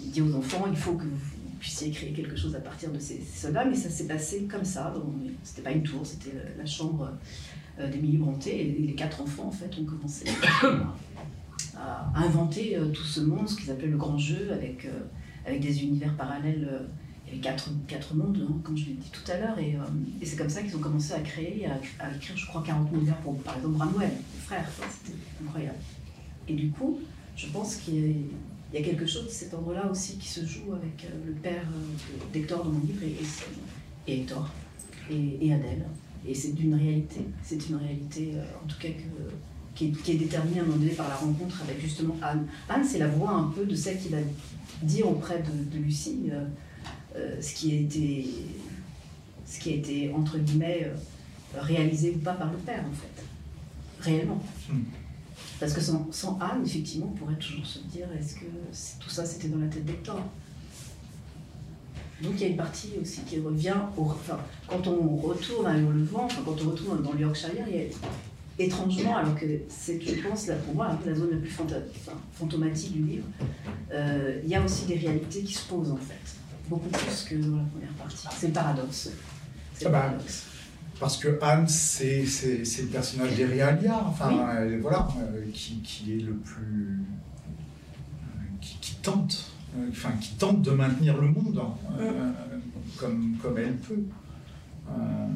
[0.01, 3.21] dit aux enfants il faut que vous puissiez créer quelque chose à partir de ces,
[3.21, 4.93] soldats, mais ça s'est passé comme ça.
[4.95, 5.13] dans-
[5.43, 7.11] C'était pas une tour, c'était la chambre
[7.85, 10.25] d'Émilie Bronté, et les quatre enfants en fait ont commencé
[11.77, 14.99] à, inventer euh, tout ce monde, ce qu'ils appelaient le grand jeu, avec, euh,
[15.45, 16.67] avec des univers parallèles.
[16.71, 16.87] euh,
[17.31, 19.79] il y quatre, quatre mondes, hein, comme je l'ai dit tout à l'heure, et, euh,
[20.23, 21.73] c'est comme ça qu'ils ont commencé à créer, à,
[22.03, 24.69] à écrire, je crois, 40 univers pour, par exemple, Bramwell, le frère.
[24.89, 25.77] C'était incroyable.
[26.47, 26.99] Et du coup,
[27.35, 28.27] je pense qu'il
[28.73, 31.63] y a, quelque chose de cet endroit-là aussi qui se joue avec euh, le père
[31.63, 34.49] euh, d'Hector dans mon livre et, et, Hector
[35.09, 35.85] et Adèle.
[36.25, 37.21] Et c'est d'une réalité.
[37.43, 39.33] C'est une réalité, euh, en tout cas, que,
[39.75, 42.47] qui, est, qui est déterminée à un moment donné par la rencontre avec justement Anne.
[42.69, 44.17] Anne, c'est la voix un peu de celle qui va
[44.81, 46.45] dire auprès de, de Lucie euh,
[47.15, 48.27] euh, ce, qui a été,
[49.45, 50.91] ce qui a été, entre guillemets,
[51.55, 53.23] réalisé ou pas par le père, en fait.
[53.99, 54.41] Réellement.
[54.69, 54.83] Hmm.
[55.59, 58.45] Parce que sans, sans Anne, effectivement, on pourrait toujours se dire est-ce que
[58.99, 60.21] tout ça c'était dans la tête d'Hector
[62.23, 65.77] Donc il y a une partie aussi qui revient, au, enfin, quand on retourne à
[65.77, 67.83] Hurlevent, enfin, quand on retourne dans le Yorkshire, il y a
[68.59, 71.49] étrangement, alors que c'est, je pense, là, pour moi, un peu la zone la plus
[71.51, 73.25] fanta- enfin, fantomatique du livre,
[73.93, 76.15] euh, il y a aussi des réalités qui se posent en fait,
[76.67, 78.27] beaucoup plus que dans la première partie.
[78.35, 79.09] C'est le paradoxe.
[79.75, 80.43] C'est le Ah bah, paradoxe.
[80.99, 84.39] Parce que Anne, c'est c'est- c'est le personnage d'Eréalia, enfin, Oui.
[84.39, 86.99] euh, voilà, euh, qui, qui est le plus.
[88.59, 89.51] qui, qui tente,
[89.91, 91.61] enfin, qui tente de maintenir le monde
[91.99, 92.31] euh,
[92.97, 94.03] comme, comme elle peut.
[94.89, 95.27] Euh,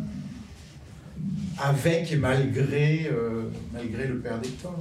[1.60, 4.80] avec et malgré, euh, malgré le père d'Hector.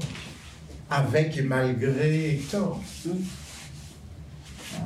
[0.88, 2.80] Avec et malgré Hector.
[3.06, 4.78] Euh,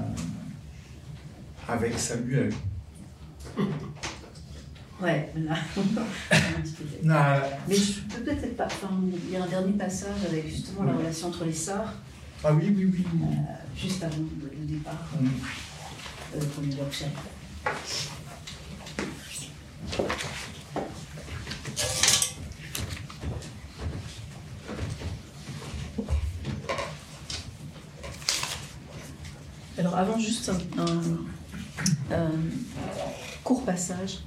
[1.68, 2.52] avec Samuel.
[5.00, 5.56] Ouais, là,
[7.68, 8.90] Mais je peux peut-être pas enfin,
[9.28, 11.92] lire un dernier passage avec justement la relation entre les sœurs,
[12.44, 13.04] ah oui, oui, oui.
[13.22, 15.08] euh, juste avant le, départ
[16.34, 17.08] euh, pour le Yorkshire.
[29.78, 32.30] Alors avant juste un, un- un
[33.42, 34.18] court passage.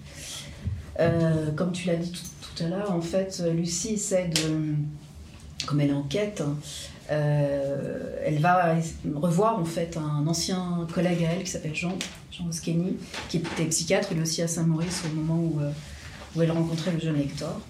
[0.99, 4.73] Euh, comme tu l'as dit tout, tout à l'heure, en fait, Lucie essaie de,
[5.67, 6.41] comme elle est en quête,
[7.09, 8.75] euh, elle va
[9.15, 11.97] revoir en fait un ancien collègue à elle qui s'appelle Jean,
[12.31, 12.97] Jean Oskeni,
[13.29, 15.71] qui était psychiatre, lui aussi à Saint-Maurice au moment où, euh,
[16.35, 17.61] où elle rencontrait le jeune Hector.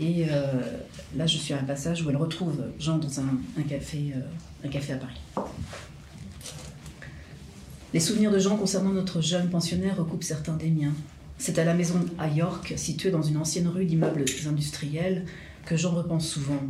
[0.00, 0.62] Et euh,
[1.14, 4.14] là, je suis à un passage où elle retrouve Jean dans un, un café,
[4.64, 5.20] un café à Paris.
[7.92, 10.94] Les souvenirs de Jean concernant notre jeune pensionnaire recoupent certains des miens.
[11.36, 15.26] C'est à la maison à York, située dans une ancienne rue d'immeubles industriels,
[15.66, 16.62] que Jean repense souvent.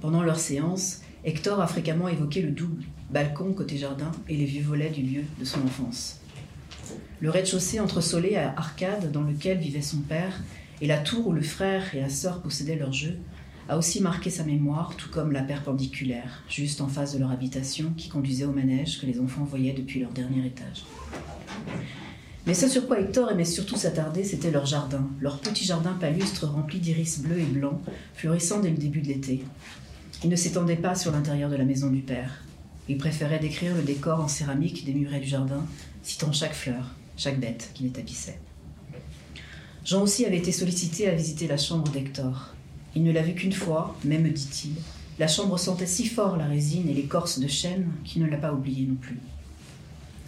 [0.00, 4.64] Pendant leur séance, Hector a fréquemment évoqué le double balcon côté jardin et les vieux
[4.64, 6.20] volets du lieu de son enfance.
[7.20, 10.40] Le rez-de-chaussée entresolé à arcade dans lequel vivait son père
[10.80, 13.18] et la tour où le frère et la sœur possédaient leur jeu
[13.68, 17.92] a aussi marqué sa mémoire, tout comme la perpendiculaire, juste en face de leur habitation,
[17.96, 20.84] qui conduisait au manège que les enfants voyaient depuis leur dernier étage.
[22.44, 26.48] Mais ce sur quoi Hector aimait surtout s'attarder, c'était leur jardin, leur petit jardin palustre
[26.48, 27.80] rempli d'iris bleus et blancs,
[28.14, 29.44] fleurissant dès le début de l'été.
[30.24, 32.44] Il ne s'étendait pas sur l'intérieur de la maison du père.
[32.88, 35.66] Il préférait décrire le décor en céramique des murets du jardin,
[36.04, 38.38] citant chaque fleur, chaque bête qui les tapissait.
[39.84, 42.54] Jean aussi avait été sollicité à visiter la chambre d'Hector.
[42.94, 44.74] Il ne l'a vue qu'une fois, mais me dit-il,
[45.18, 48.52] la chambre sentait si fort la résine et l'écorce de chêne qu'il ne l'a pas
[48.52, 49.18] oublié non plus.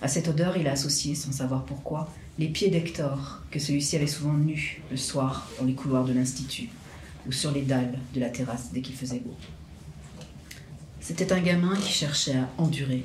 [0.03, 4.09] À cette odeur, il a associé, sans savoir pourquoi, les pieds d'Hector, que celui-ci avait
[4.09, 6.69] souvent nus le soir dans les couloirs de l'Institut,
[7.29, 9.37] ou sur les dalles de la terrasse dès qu'il faisait beau.
[11.07, 13.05] C'était un gamin qui cherchait à endurer,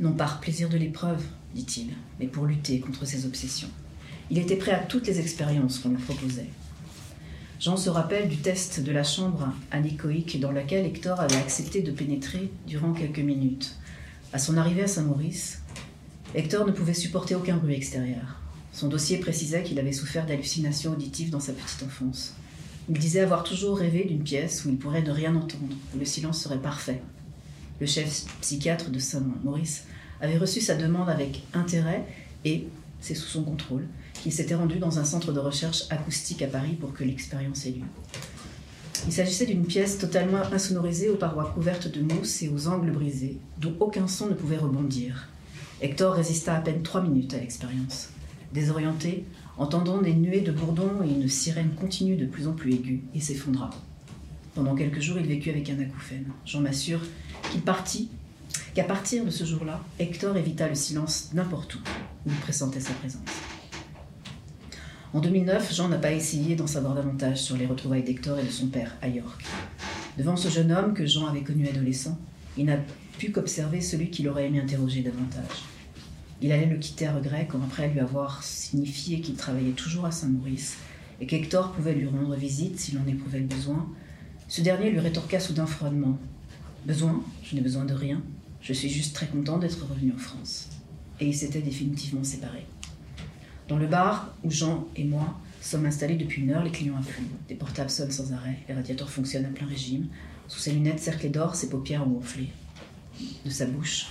[0.00, 1.22] non par plaisir de l'épreuve,
[1.54, 3.68] dit-il, mais pour lutter contre ses obsessions.
[4.30, 6.50] Il était prêt à toutes les expériences qu'on lui proposait.
[7.60, 11.92] Jean se rappelle du test de la chambre anéchoïque dans laquelle Hector avait accepté de
[11.92, 13.76] pénétrer durant quelques minutes.
[14.32, 15.62] À son arrivée à Saint-Maurice,
[16.34, 18.40] Hector ne pouvait supporter aucun bruit extérieur.
[18.72, 22.34] Son dossier précisait qu'il avait souffert d'hallucinations auditives dans sa petite enfance.
[22.88, 26.04] Il disait avoir toujours rêvé d'une pièce où il pourrait ne rien entendre, où le
[26.04, 27.00] silence serait parfait.
[27.80, 29.84] Le chef psychiatre de Saint-Maurice
[30.20, 32.04] avait reçu sa demande avec intérêt
[32.44, 32.68] et,
[33.00, 36.76] c'est sous son contrôle, qu'il s'était rendu dans un centre de recherche acoustique à Paris
[36.80, 37.84] pour que l'expérience ait lieu.
[39.06, 43.38] Il s'agissait d'une pièce totalement insonorisée aux parois couvertes de mousse et aux angles brisés,
[43.58, 45.28] dont aucun son ne pouvait rebondir.
[45.82, 48.08] Hector résista à peine trois minutes à l'expérience.
[48.54, 49.24] Désorienté,
[49.58, 53.22] entendant des nuées de bourdons et une sirène continue de plus en plus aiguë, il
[53.22, 53.70] s'effondra.
[54.54, 56.24] Pendant quelques jours, il vécut avec un acouphène.
[56.46, 57.02] J'en m'assure
[57.50, 58.10] qu'il partit,
[58.74, 61.78] qu'à partir de ce jour-là, Hector évita le silence n'importe où
[62.26, 63.22] où il pressentait sa présence.
[65.14, 68.50] En 2009, Jean n'a pas essayé d'en savoir davantage sur les retrouvailles d'Hector et de
[68.50, 69.44] son père à York.
[70.18, 72.18] Devant ce jeune homme que Jean avait connu adolescent,
[72.58, 72.78] il n'a
[73.18, 75.64] pu qu'observer celui qu'il aurait aimé interroger davantage.
[76.42, 80.10] Il allait le quitter à regret quand après lui avoir signifié qu'il travaillait toujours à
[80.10, 80.76] Saint-Maurice
[81.20, 83.88] et qu'Hector pouvait lui rendre visite s'il en éprouvait le besoin.
[84.48, 86.18] Ce dernier lui rétorqua soudain froidement
[86.86, 88.22] Besoin Je n'ai besoin de rien.
[88.60, 90.68] Je suis juste très content d'être revenu en France.
[91.18, 92.64] Et ils s'étaient définitivement séparés.
[93.66, 97.26] Dans le bar où Jean et moi sommes installés depuis une heure, les clients affluent.
[97.48, 100.06] Des portables sonnent sans arrêt, les radiateurs fonctionnent à plein régime.
[100.46, 102.50] Sous ses lunettes cerclées d'or, ses paupières ont gonflé.
[103.44, 104.06] De sa bouche,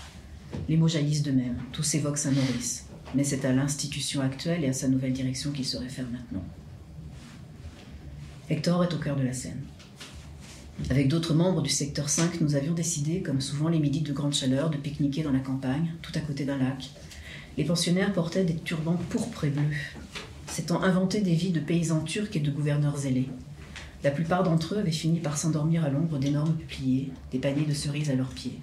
[0.67, 1.61] les mots jaillissent d'eux-mêmes.
[1.71, 2.87] Tous évoquent Saint-Maurice.
[3.13, 6.43] Mais c'est à l'institution actuelle et à sa nouvelle direction qu'il se réfère maintenant.
[8.49, 9.61] Hector est au cœur de la scène.
[10.89, 14.33] Avec d'autres membres du secteur 5, nous avions décidé, comme souvent les midis de grande
[14.33, 16.91] chaleur, de pique-niquer dans la campagne, tout à côté d'un lac.
[17.57, 19.75] Les pensionnaires portaient des turbans pourpres et bleus,
[20.47, 23.29] s'étant inventé des vies de paysans turcs et de gouverneurs zélés.
[24.03, 27.73] La plupart d'entre eux avaient fini par s'endormir à l'ombre d'énormes peupliers, des paniers de
[27.73, 28.59] cerises à leurs pieds.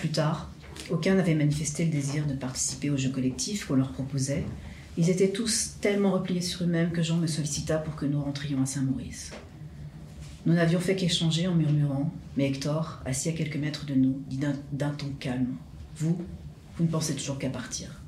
[0.00, 0.50] Plus tard,
[0.90, 4.44] aucun n'avait manifesté le désir de participer au jeu collectif qu'on leur proposait.
[4.98, 8.62] Ils étaient tous tellement repliés sur eux-mêmes que Jean me sollicita pour que nous rentrions
[8.62, 9.30] à Saint-Maurice.
[10.46, 14.38] Nous n'avions fait qu'échanger en murmurant, mais Hector, assis à quelques mètres de nous, dit
[14.38, 15.54] d'un ton calme
[15.96, 16.16] Vous,
[16.76, 18.00] vous ne pensez toujours qu'à partir.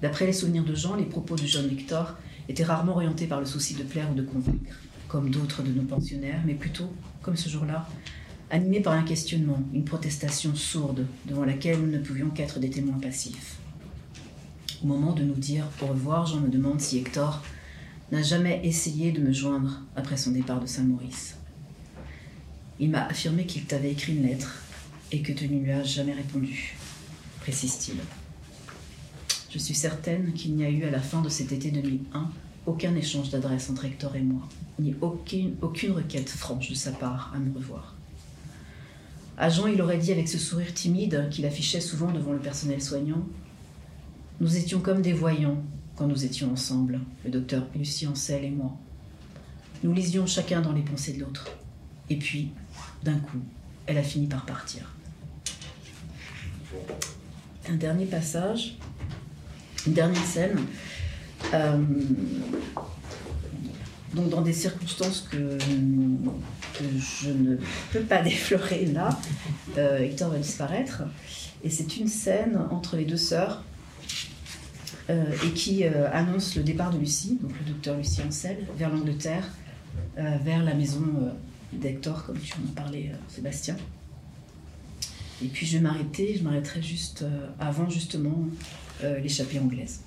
[0.00, 2.16] D'après les souvenirs de Jean, les propos de jeune Hector
[2.48, 5.82] étaient rarement orientés par le souci de plaire ou de convaincre, comme d'autres de nos
[5.82, 7.86] pensionnaires, mais plutôt, comme ce jour-là,
[8.50, 12.98] animés par un questionnement, une protestation sourde devant laquelle nous ne pouvions qu'être des témoins
[12.98, 13.58] passifs.
[14.82, 17.42] Au moment de nous dire au revoir, Jean me demande si Hector
[18.12, 21.36] n'a jamais essayé de me joindre après son départ de Saint-Maurice.
[22.80, 24.62] Il m'a affirmé qu'il t'avait écrit une lettre
[25.12, 26.76] et que tu ne lui as jamais répondu,
[27.40, 27.98] précise-t-il.
[29.50, 32.30] Je suis certaine qu'il n'y a eu à la fin de cet été 2001
[32.66, 34.48] aucun échange d'adresse entre Hector et moi,
[34.78, 35.56] ni aucune,
[35.92, 37.96] requête franche de sa part à me revoir.
[39.36, 42.80] À Jean, il aurait dit avec ce sourire timide qu'il affichait souvent devant le personnel
[42.80, 43.26] soignant
[44.40, 45.62] Nous étions comme des voyants
[45.96, 48.74] quand nous étions ensemble, le docteur Lucie Ancel et moi.
[49.82, 51.46] Nous lisions chacun dans les pensées de l'autre.
[52.10, 52.50] Et puis,
[53.02, 53.40] d'un coup,
[53.86, 54.92] elle a fini par partir.
[57.68, 58.76] Un dernier passage,
[59.86, 60.58] une dernière scène.
[61.54, 61.78] Euh,
[64.14, 65.58] donc dans des circonstances que,
[66.98, 67.56] je ne
[67.92, 69.10] peux pas déflorer là,
[69.78, 71.02] euh, Hector va disparaître.
[71.62, 73.62] Et c'est une scène entre les deux sœurs
[75.10, 78.90] euh, et qui euh, annonce le départ de Lucie, donc le docteur Lucie Ancel, vers
[78.90, 79.44] l'Angleterre,
[80.16, 81.02] vers la maison
[81.72, 83.76] d'Hector, comme tu en as parlé, euh, Sébastien.
[85.42, 88.46] Et puis je vais m'arrêter, je m'arrêterai juste euh, avant justement
[89.02, 90.00] euh, l'échappée anglaise.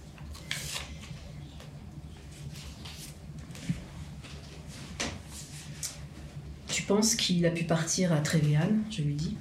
[6.67, 9.35] Tu pense qu'il a pu partir à Trévéane, je lui dis?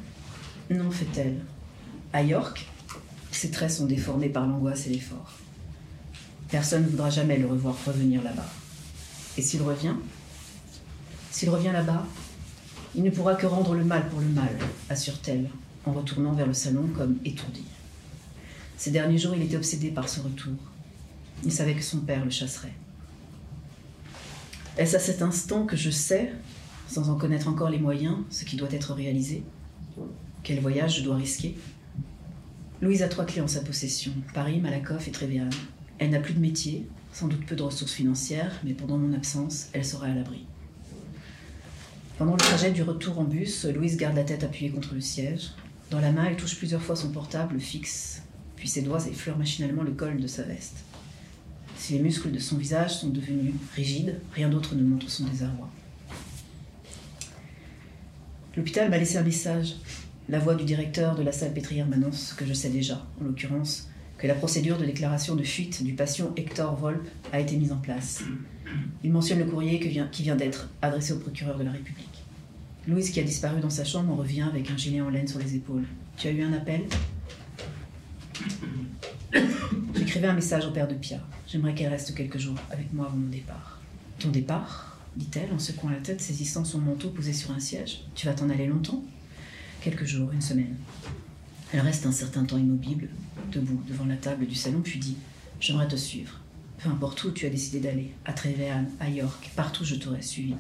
[0.71, 1.41] Non, fait-elle.
[2.13, 2.67] À York,
[3.31, 5.33] ses traits sont déformés par l'angoisse et l'effort.
[6.49, 8.49] Personne ne voudra jamais le revoir revenir là-bas.
[9.37, 9.95] Et s'il revient
[11.33, 12.07] S'il revient là-bas,
[12.95, 14.55] il ne pourra que rendre le mal pour le mal,
[14.91, 15.49] assure-t-elle,
[15.87, 17.65] en retournant vers le salon comme étourdi.
[18.77, 20.53] Ces derniers jours, il était obsédé par ce retour.
[21.43, 22.75] Il savait que son père le chasserait.
[24.77, 26.33] Est-ce à cet instant que je sais,
[26.87, 29.43] sans en connaître encore les moyens, ce qui doit être réalisé?
[30.43, 31.57] Quel voyage je dois risquer?
[32.83, 35.51] Louise a trois clés en sa possession Paris, Malakoff et Trévéane.
[35.99, 39.69] Elle n'a plus de métier, sans doute peu de ressources financières, mais pendant mon absence,
[39.73, 40.45] elle sera à l'abri.
[42.23, 45.51] Pendant le trajet du retour en bus, Louise garde la tête appuyée contre le siège.
[45.91, 48.23] Dans la main, elle touche plusieurs fois son portable fixe,
[48.55, 50.85] puis ses doigts effleurent machinalement le col de sa veste.
[51.77, 55.69] Si les muscles de son visage sont devenus rigides, rien d'autre ne montre son désarroi.
[58.57, 59.75] L'hôpital m'a laissé un message.
[60.29, 63.25] La voix du directeur de la salle pétrière m'annonce ce que je sais déjà, en
[63.25, 67.73] l'occurrence que la procédure de déclaration de fuite du patient Hector Volpe a été mise
[67.73, 68.23] en place.
[69.03, 72.12] Il mentionne le courrier qui vient d'être adressé au procureur de la République.
[72.89, 75.55] Louise, qui a disparu dans sa chambre, revient avec un gilet en laine sur les
[75.55, 75.85] épaules.
[76.17, 76.83] Tu as eu un appel
[79.95, 81.21] J'écrivais un message au père de Pia.
[81.47, 83.81] J'aimerais qu'elle reste quelques jours avec moi avant mon départ.
[84.19, 88.05] Ton départ dit-elle en secouant la tête, saisissant son manteau posé sur un siège.
[88.15, 89.05] Tu vas t'en aller longtemps
[89.81, 90.77] Quelques jours, une semaine.
[91.73, 93.09] Elle reste un certain temps immobile,
[93.51, 95.17] debout devant la table du salon, puis dit
[95.61, 96.42] J'aimerais te suivre.
[96.83, 100.57] Peu importe où tu as décidé d'aller, à Trévéane, à York, partout je t'aurais suivi.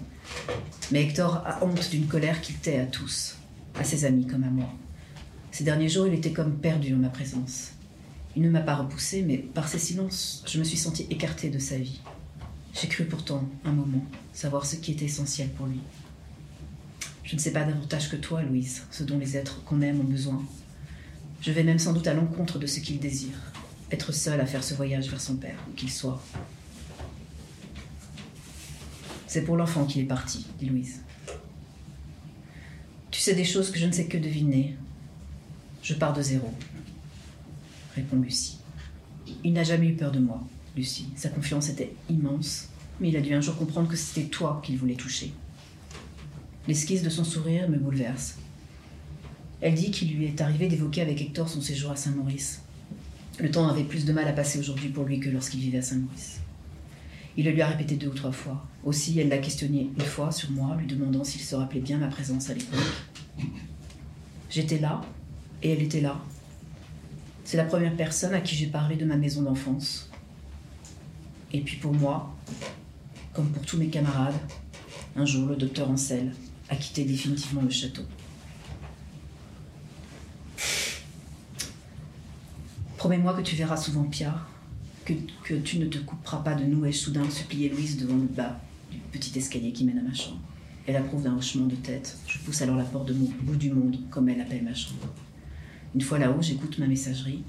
[0.92, 3.38] Mais Hector a honte d'une colère qu'il tait à tous,
[3.74, 4.72] à ses amis comme à moi.
[5.50, 7.72] Ces derniers jours, il était comme perdu en ma présence.
[8.36, 11.58] Il ne m'a pas repoussé, mais par ses silences, je me suis sentie écartée de
[11.58, 12.00] sa vie.
[12.72, 15.80] J'ai cru pourtant, un moment, savoir ce qui était essentiel pour lui.
[17.24, 20.04] Je ne sais pas davantage que toi, Louise, ce dont les êtres qu'on aime ont
[20.04, 20.40] besoin,
[21.40, 23.51] je vais même sans doute à l'encontre de ce qu'il désire,
[23.92, 26.22] être seul à faire ce voyage vers son père, où qu'il soit.
[29.26, 31.00] C'est pour l'enfant qu'il est parti, dit Louise.
[33.10, 34.76] Tu sais des choses que je ne sais que deviner.
[35.82, 36.52] Je pars de zéro,
[37.94, 38.58] répond Lucie.
[39.44, 40.42] Il n'a jamais eu peur de moi,
[40.76, 41.08] Lucie.
[41.16, 42.68] Sa confiance était immense,
[43.00, 45.32] mais il a dû un jour comprendre que c'était toi qu'il voulait toucher.
[46.68, 48.36] L'esquisse de son sourire me bouleverse.
[49.60, 52.61] Elle dit qu'il lui est arrivé d'évoquer avec Hector son séjour à Saint-Maurice.
[53.38, 55.82] Le temps avait plus de mal à passer aujourd'hui pour lui que lorsqu'il vivait à
[55.82, 56.40] Saint-Maurice.
[57.36, 58.66] Il le lui a répété deux ou trois fois.
[58.84, 62.08] Aussi, elle l'a questionné une fois sur moi, lui demandant s'il se rappelait bien ma
[62.08, 62.78] présence à l'époque.
[64.50, 65.00] J'étais là,
[65.62, 66.20] et elle était là.
[67.44, 70.10] C'est la première personne à qui j'ai parlé de ma maison d'enfance.
[71.52, 72.34] Et puis pour moi,
[73.32, 74.38] comme pour tous mes camarades,
[75.16, 76.32] un jour le docteur Ansel
[76.68, 78.02] a quitté définitivement le château.
[83.02, 84.32] Promets-moi que tu verras souvent Pia,
[85.04, 88.28] que, que tu ne te couperas pas de nous, ai-je soudain supplié Louise devant le
[88.28, 88.60] bas
[88.92, 90.38] du petit escalier qui mène à ma chambre.
[90.86, 92.16] Elle approuve d'un hochement de tête.
[92.28, 95.08] Je pousse alors la porte de mon bout du monde, comme elle appelle ma chambre.
[95.96, 97.42] Une fois là-haut, j'écoute ma messagerie.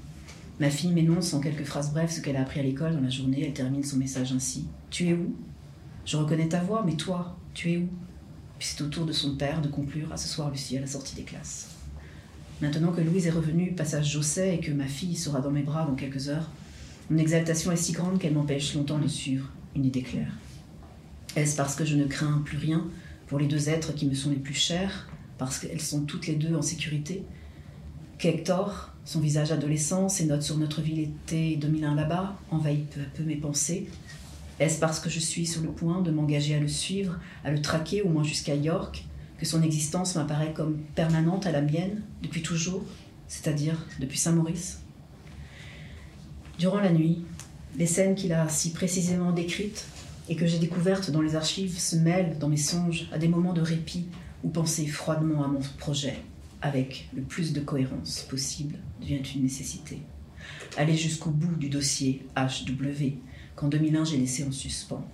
[0.58, 3.08] Ma fille m'énonce en quelques phrases brèves ce qu'elle a appris à l'école dans la
[3.08, 3.44] journée.
[3.46, 4.66] Elle termine son message ainsi.
[4.90, 5.36] Tu es où?
[6.04, 7.88] Je reconnais ta voix, mais toi, tu es où?
[8.58, 10.88] Puis c'est au tour de son père de conclure à ce soir, Lucie, à la
[10.88, 11.73] sortie des classes.
[12.60, 15.86] Maintenant que Louise est revenue, passage Josset, et que ma fille sera dans mes bras
[15.86, 16.50] dans quelques heures,
[17.10, 20.32] mon exaltation est si grande qu'elle m'empêche longtemps de suivre une idée claire.
[21.36, 22.86] Est-ce parce que je ne crains plus rien
[23.26, 26.36] pour les deux êtres qui me sont les plus chers, parce qu'elles sont toutes les
[26.36, 27.24] deux en sécurité?
[28.18, 33.04] Qu'Hector, son visage adolescent, ses notes sur notre ville été 2001 là-bas, envahit peu à
[33.16, 33.88] peu mes pensées?
[34.60, 37.60] Est-ce parce que je suis sur le point de m'engager à le suivre, à le
[37.60, 39.04] traquer au moins jusqu'à York,
[39.44, 42.84] son existence m'apparaît comme permanente à la mienne depuis toujours,
[43.28, 44.80] c'est-à-dire depuis Saint-Maurice.
[46.58, 47.24] Durant la nuit,
[47.76, 49.86] les scènes qu'il a si précisément décrites
[50.28, 53.52] et que j'ai découvertes dans les archives se mêlent dans mes songes à des moments
[53.52, 54.06] de répit
[54.42, 56.16] où penser froidement à mon projet
[56.62, 59.98] avec le plus de cohérence possible devient une nécessité.
[60.76, 63.18] Aller jusqu'au bout du dossier HW
[63.54, 65.06] qu'en 2001 j'ai laissé en suspens.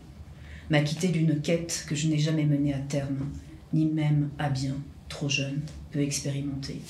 [0.70, 3.27] M'acquitter d'une quête que je n'ai jamais menée à terme
[3.72, 4.74] ni même à bien,
[5.09, 5.60] trop jeune,
[5.90, 6.80] peu expérimenté,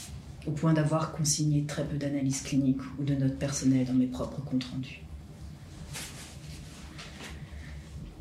[0.46, 4.42] au point d'avoir consigné très peu d'analyses cliniques ou de notes personnelles dans mes propres
[4.42, 5.02] comptes rendus.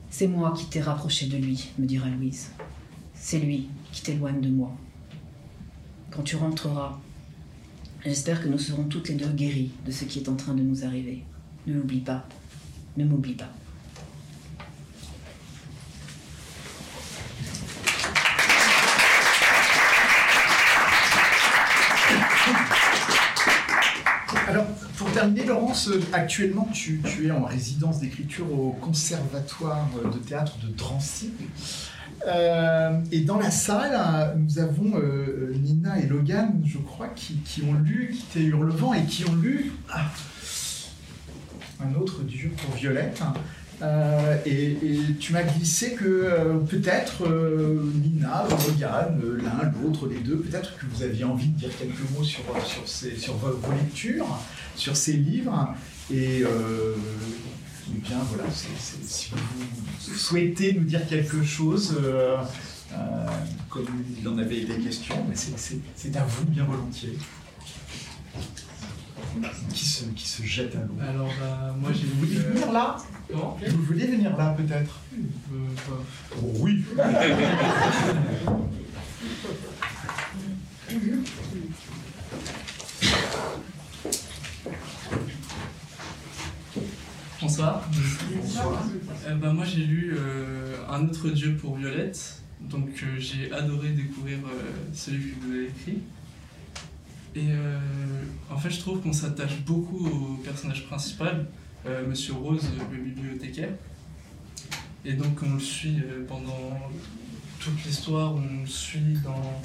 [0.10, 2.50] C'est moi qui t'ai rapproché de lui, me dira Louise.
[3.14, 4.76] C'est lui qui t'éloigne de moi.
[6.12, 7.00] Quand tu rentreras,
[8.04, 10.62] j'espère que nous serons toutes les deux guéries de ce qui est en train de
[10.62, 11.24] nous arriver.
[11.68, 12.28] Ne l'oublie pas,
[12.98, 13.54] ne m'oublie pas.
[25.14, 31.32] Terminer, Laurence, actuellement tu, es en résidence d'écriture au Conservatoire de théâtre de Drancy.
[32.28, 37.64] Euh, et dans la salle, nous avons euh, Nina et Logan, je crois, qui, qui
[37.64, 40.06] ont lu Quitter Hurlevent et qui ont lu ah,
[41.82, 43.22] un autre dur pour Violette.
[43.82, 44.76] Euh, et,
[45.20, 50.86] tu m'as glissé que euh, peut-être euh, Nina, Logan, l'un, l'autre, les deux, peut-être que
[50.86, 54.40] vous aviez envie de dire quelques mots sur, vos, lectures,
[54.76, 55.74] sur ces livres.
[56.12, 56.44] Et
[57.88, 59.32] bien voilà, si
[60.08, 61.98] vous souhaitez nous dire quelque chose,
[63.70, 63.88] comme
[64.20, 67.18] il en avait été question, c'est à vous bien volontiers
[69.74, 70.96] qui se, qui se jette à l'eau.
[71.02, 72.98] Alors, bah, moi j'ai Vous voulez venir là?
[73.32, 75.00] Vous voulez venir là peut-être?
[75.14, 75.68] Euh,
[76.42, 76.84] oh, Oui
[87.42, 87.90] Bonsoir.
[88.36, 88.84] Bonsoir.
[89.28, 94.40] Euh, bah, moi j'ai lu euh, Un autre Dieu pour Violette, donc j'ai adoré découvrir
[94.94, 96.00] celui que vous avez écrit.
[97.36, 97.80] Et euh,
[98.50, 101.46] en fait, je trouve qu'on s'attache beaucoup au personnage principal,
[101.86, 103.70] euh, Monsieur Rose, le bibliothécaire.
[105.06, 106.92] Et donc, on le suit euh, pendant
[107.60, 109.62] toute l'histoire, on le suit dans,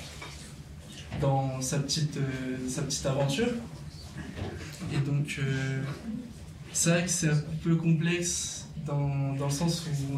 [1.20, 2.18] dans sa, petite,
[2.68, 3.48] sa petite aventure.
[4.92, 5.40] Et donc,
[6.72, 10.16] c'est vrai que c'est un peu complexe dans, dans le sens où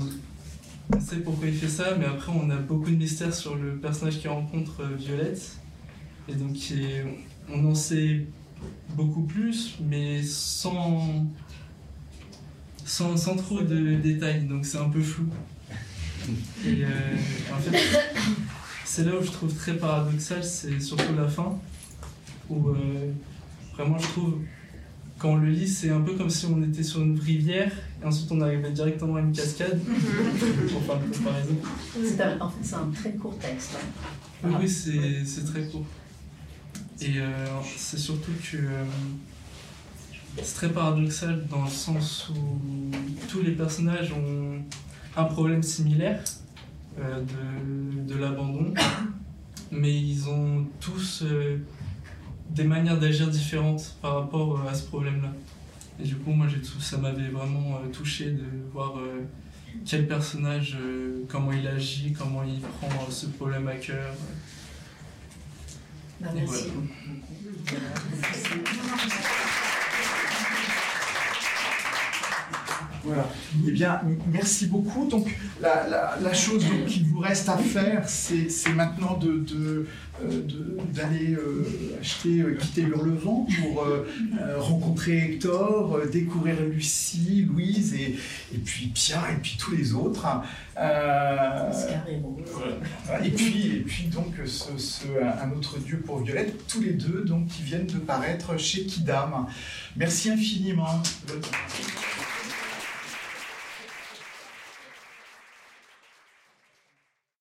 [0.94, 3.76] on, sait pourquoi il fait ça, mais après, on a beaucoup de mystères sur le
[3.76, 5.58] personnage qui rencontre Violette.
[6.28, 6.56] Et donc,
[7.52, 8.26] on en sait
[8.90, 11.26] beaucoup plus, mais sans,
[12.84, 15.26] sans, sans trop de détails, donc c'est un peu flou.
[16.64, 16.88] Et euh,
[17.54, 17.78] en fait,
[18.84, 21.58] c'est là où je trouve très paradoxal, c'est surtout la fin,
[22.48, 23.12] où euh,
[23.74, 24.38] vraiment je trouve,
[25.18, 28.06] quand on le lit, c'est un peu comme si on était sur une rivière, et
[28.06, 31.56] ensuite on arrivait directement à une cascade, pour faire une comparaison.
[32.40, 33.76] En fait, c'est un très court texte.
[33.76, 34.48] Hein.
[34.48, 35.86] Oui, oui c'est très court.
[37.00, 37.46] Et euh,
[37.76, 38.84] c'est surtout que euh,
[40.42, 42.90] c'est très paradoxal dans le sens où
[43.28, 44.62] tous les personnages ont
[45.16, 46.22] un problème similaire
[46.98, 47.22] euh,
[48.06, 48.72] de, l'abandon,
[49.70, 51.22] mais ils ont tous
[52.50, 55.32] des manières d'agir différentes par rapport à ce problème-là.
[56.00, 56.46] Et du coup, moi,
[56.80, 58.94] ça m'avait vraiment touché de voir
[59.84, 60.76] quel personnage,
[61.28, 64.14] comment il agit, comment il prend ce problème à cœur.
[66.20, 66.72] Bah, merci.
[73.04, 73.28] Voilà.
[73.66, 74.00] Eh bien,
[74.32, 75.06] merci beaucoup.
[75.08, 75.28] Donc,
[75.60, 79.86] la, chose qu'il vous reste à faire, c'est maintenant de,
[80.22, 83.86] d'aller euh, acheter euh, Quitter l'Hurlevent pour
[84.58, 88.16] rencontrer Hector, découvrir Lucie, Louise et,
[88.54, 90.26] et puis Pierre et puis tous les autres.
[93.24, 97.48] et puis, et puis donc ce, un autre dieu pour Violette, tous les deux donc
[97.48, 99.46] qui viennent de paraître chez Kidam.
[99.96, 101.02] Merci infiniment.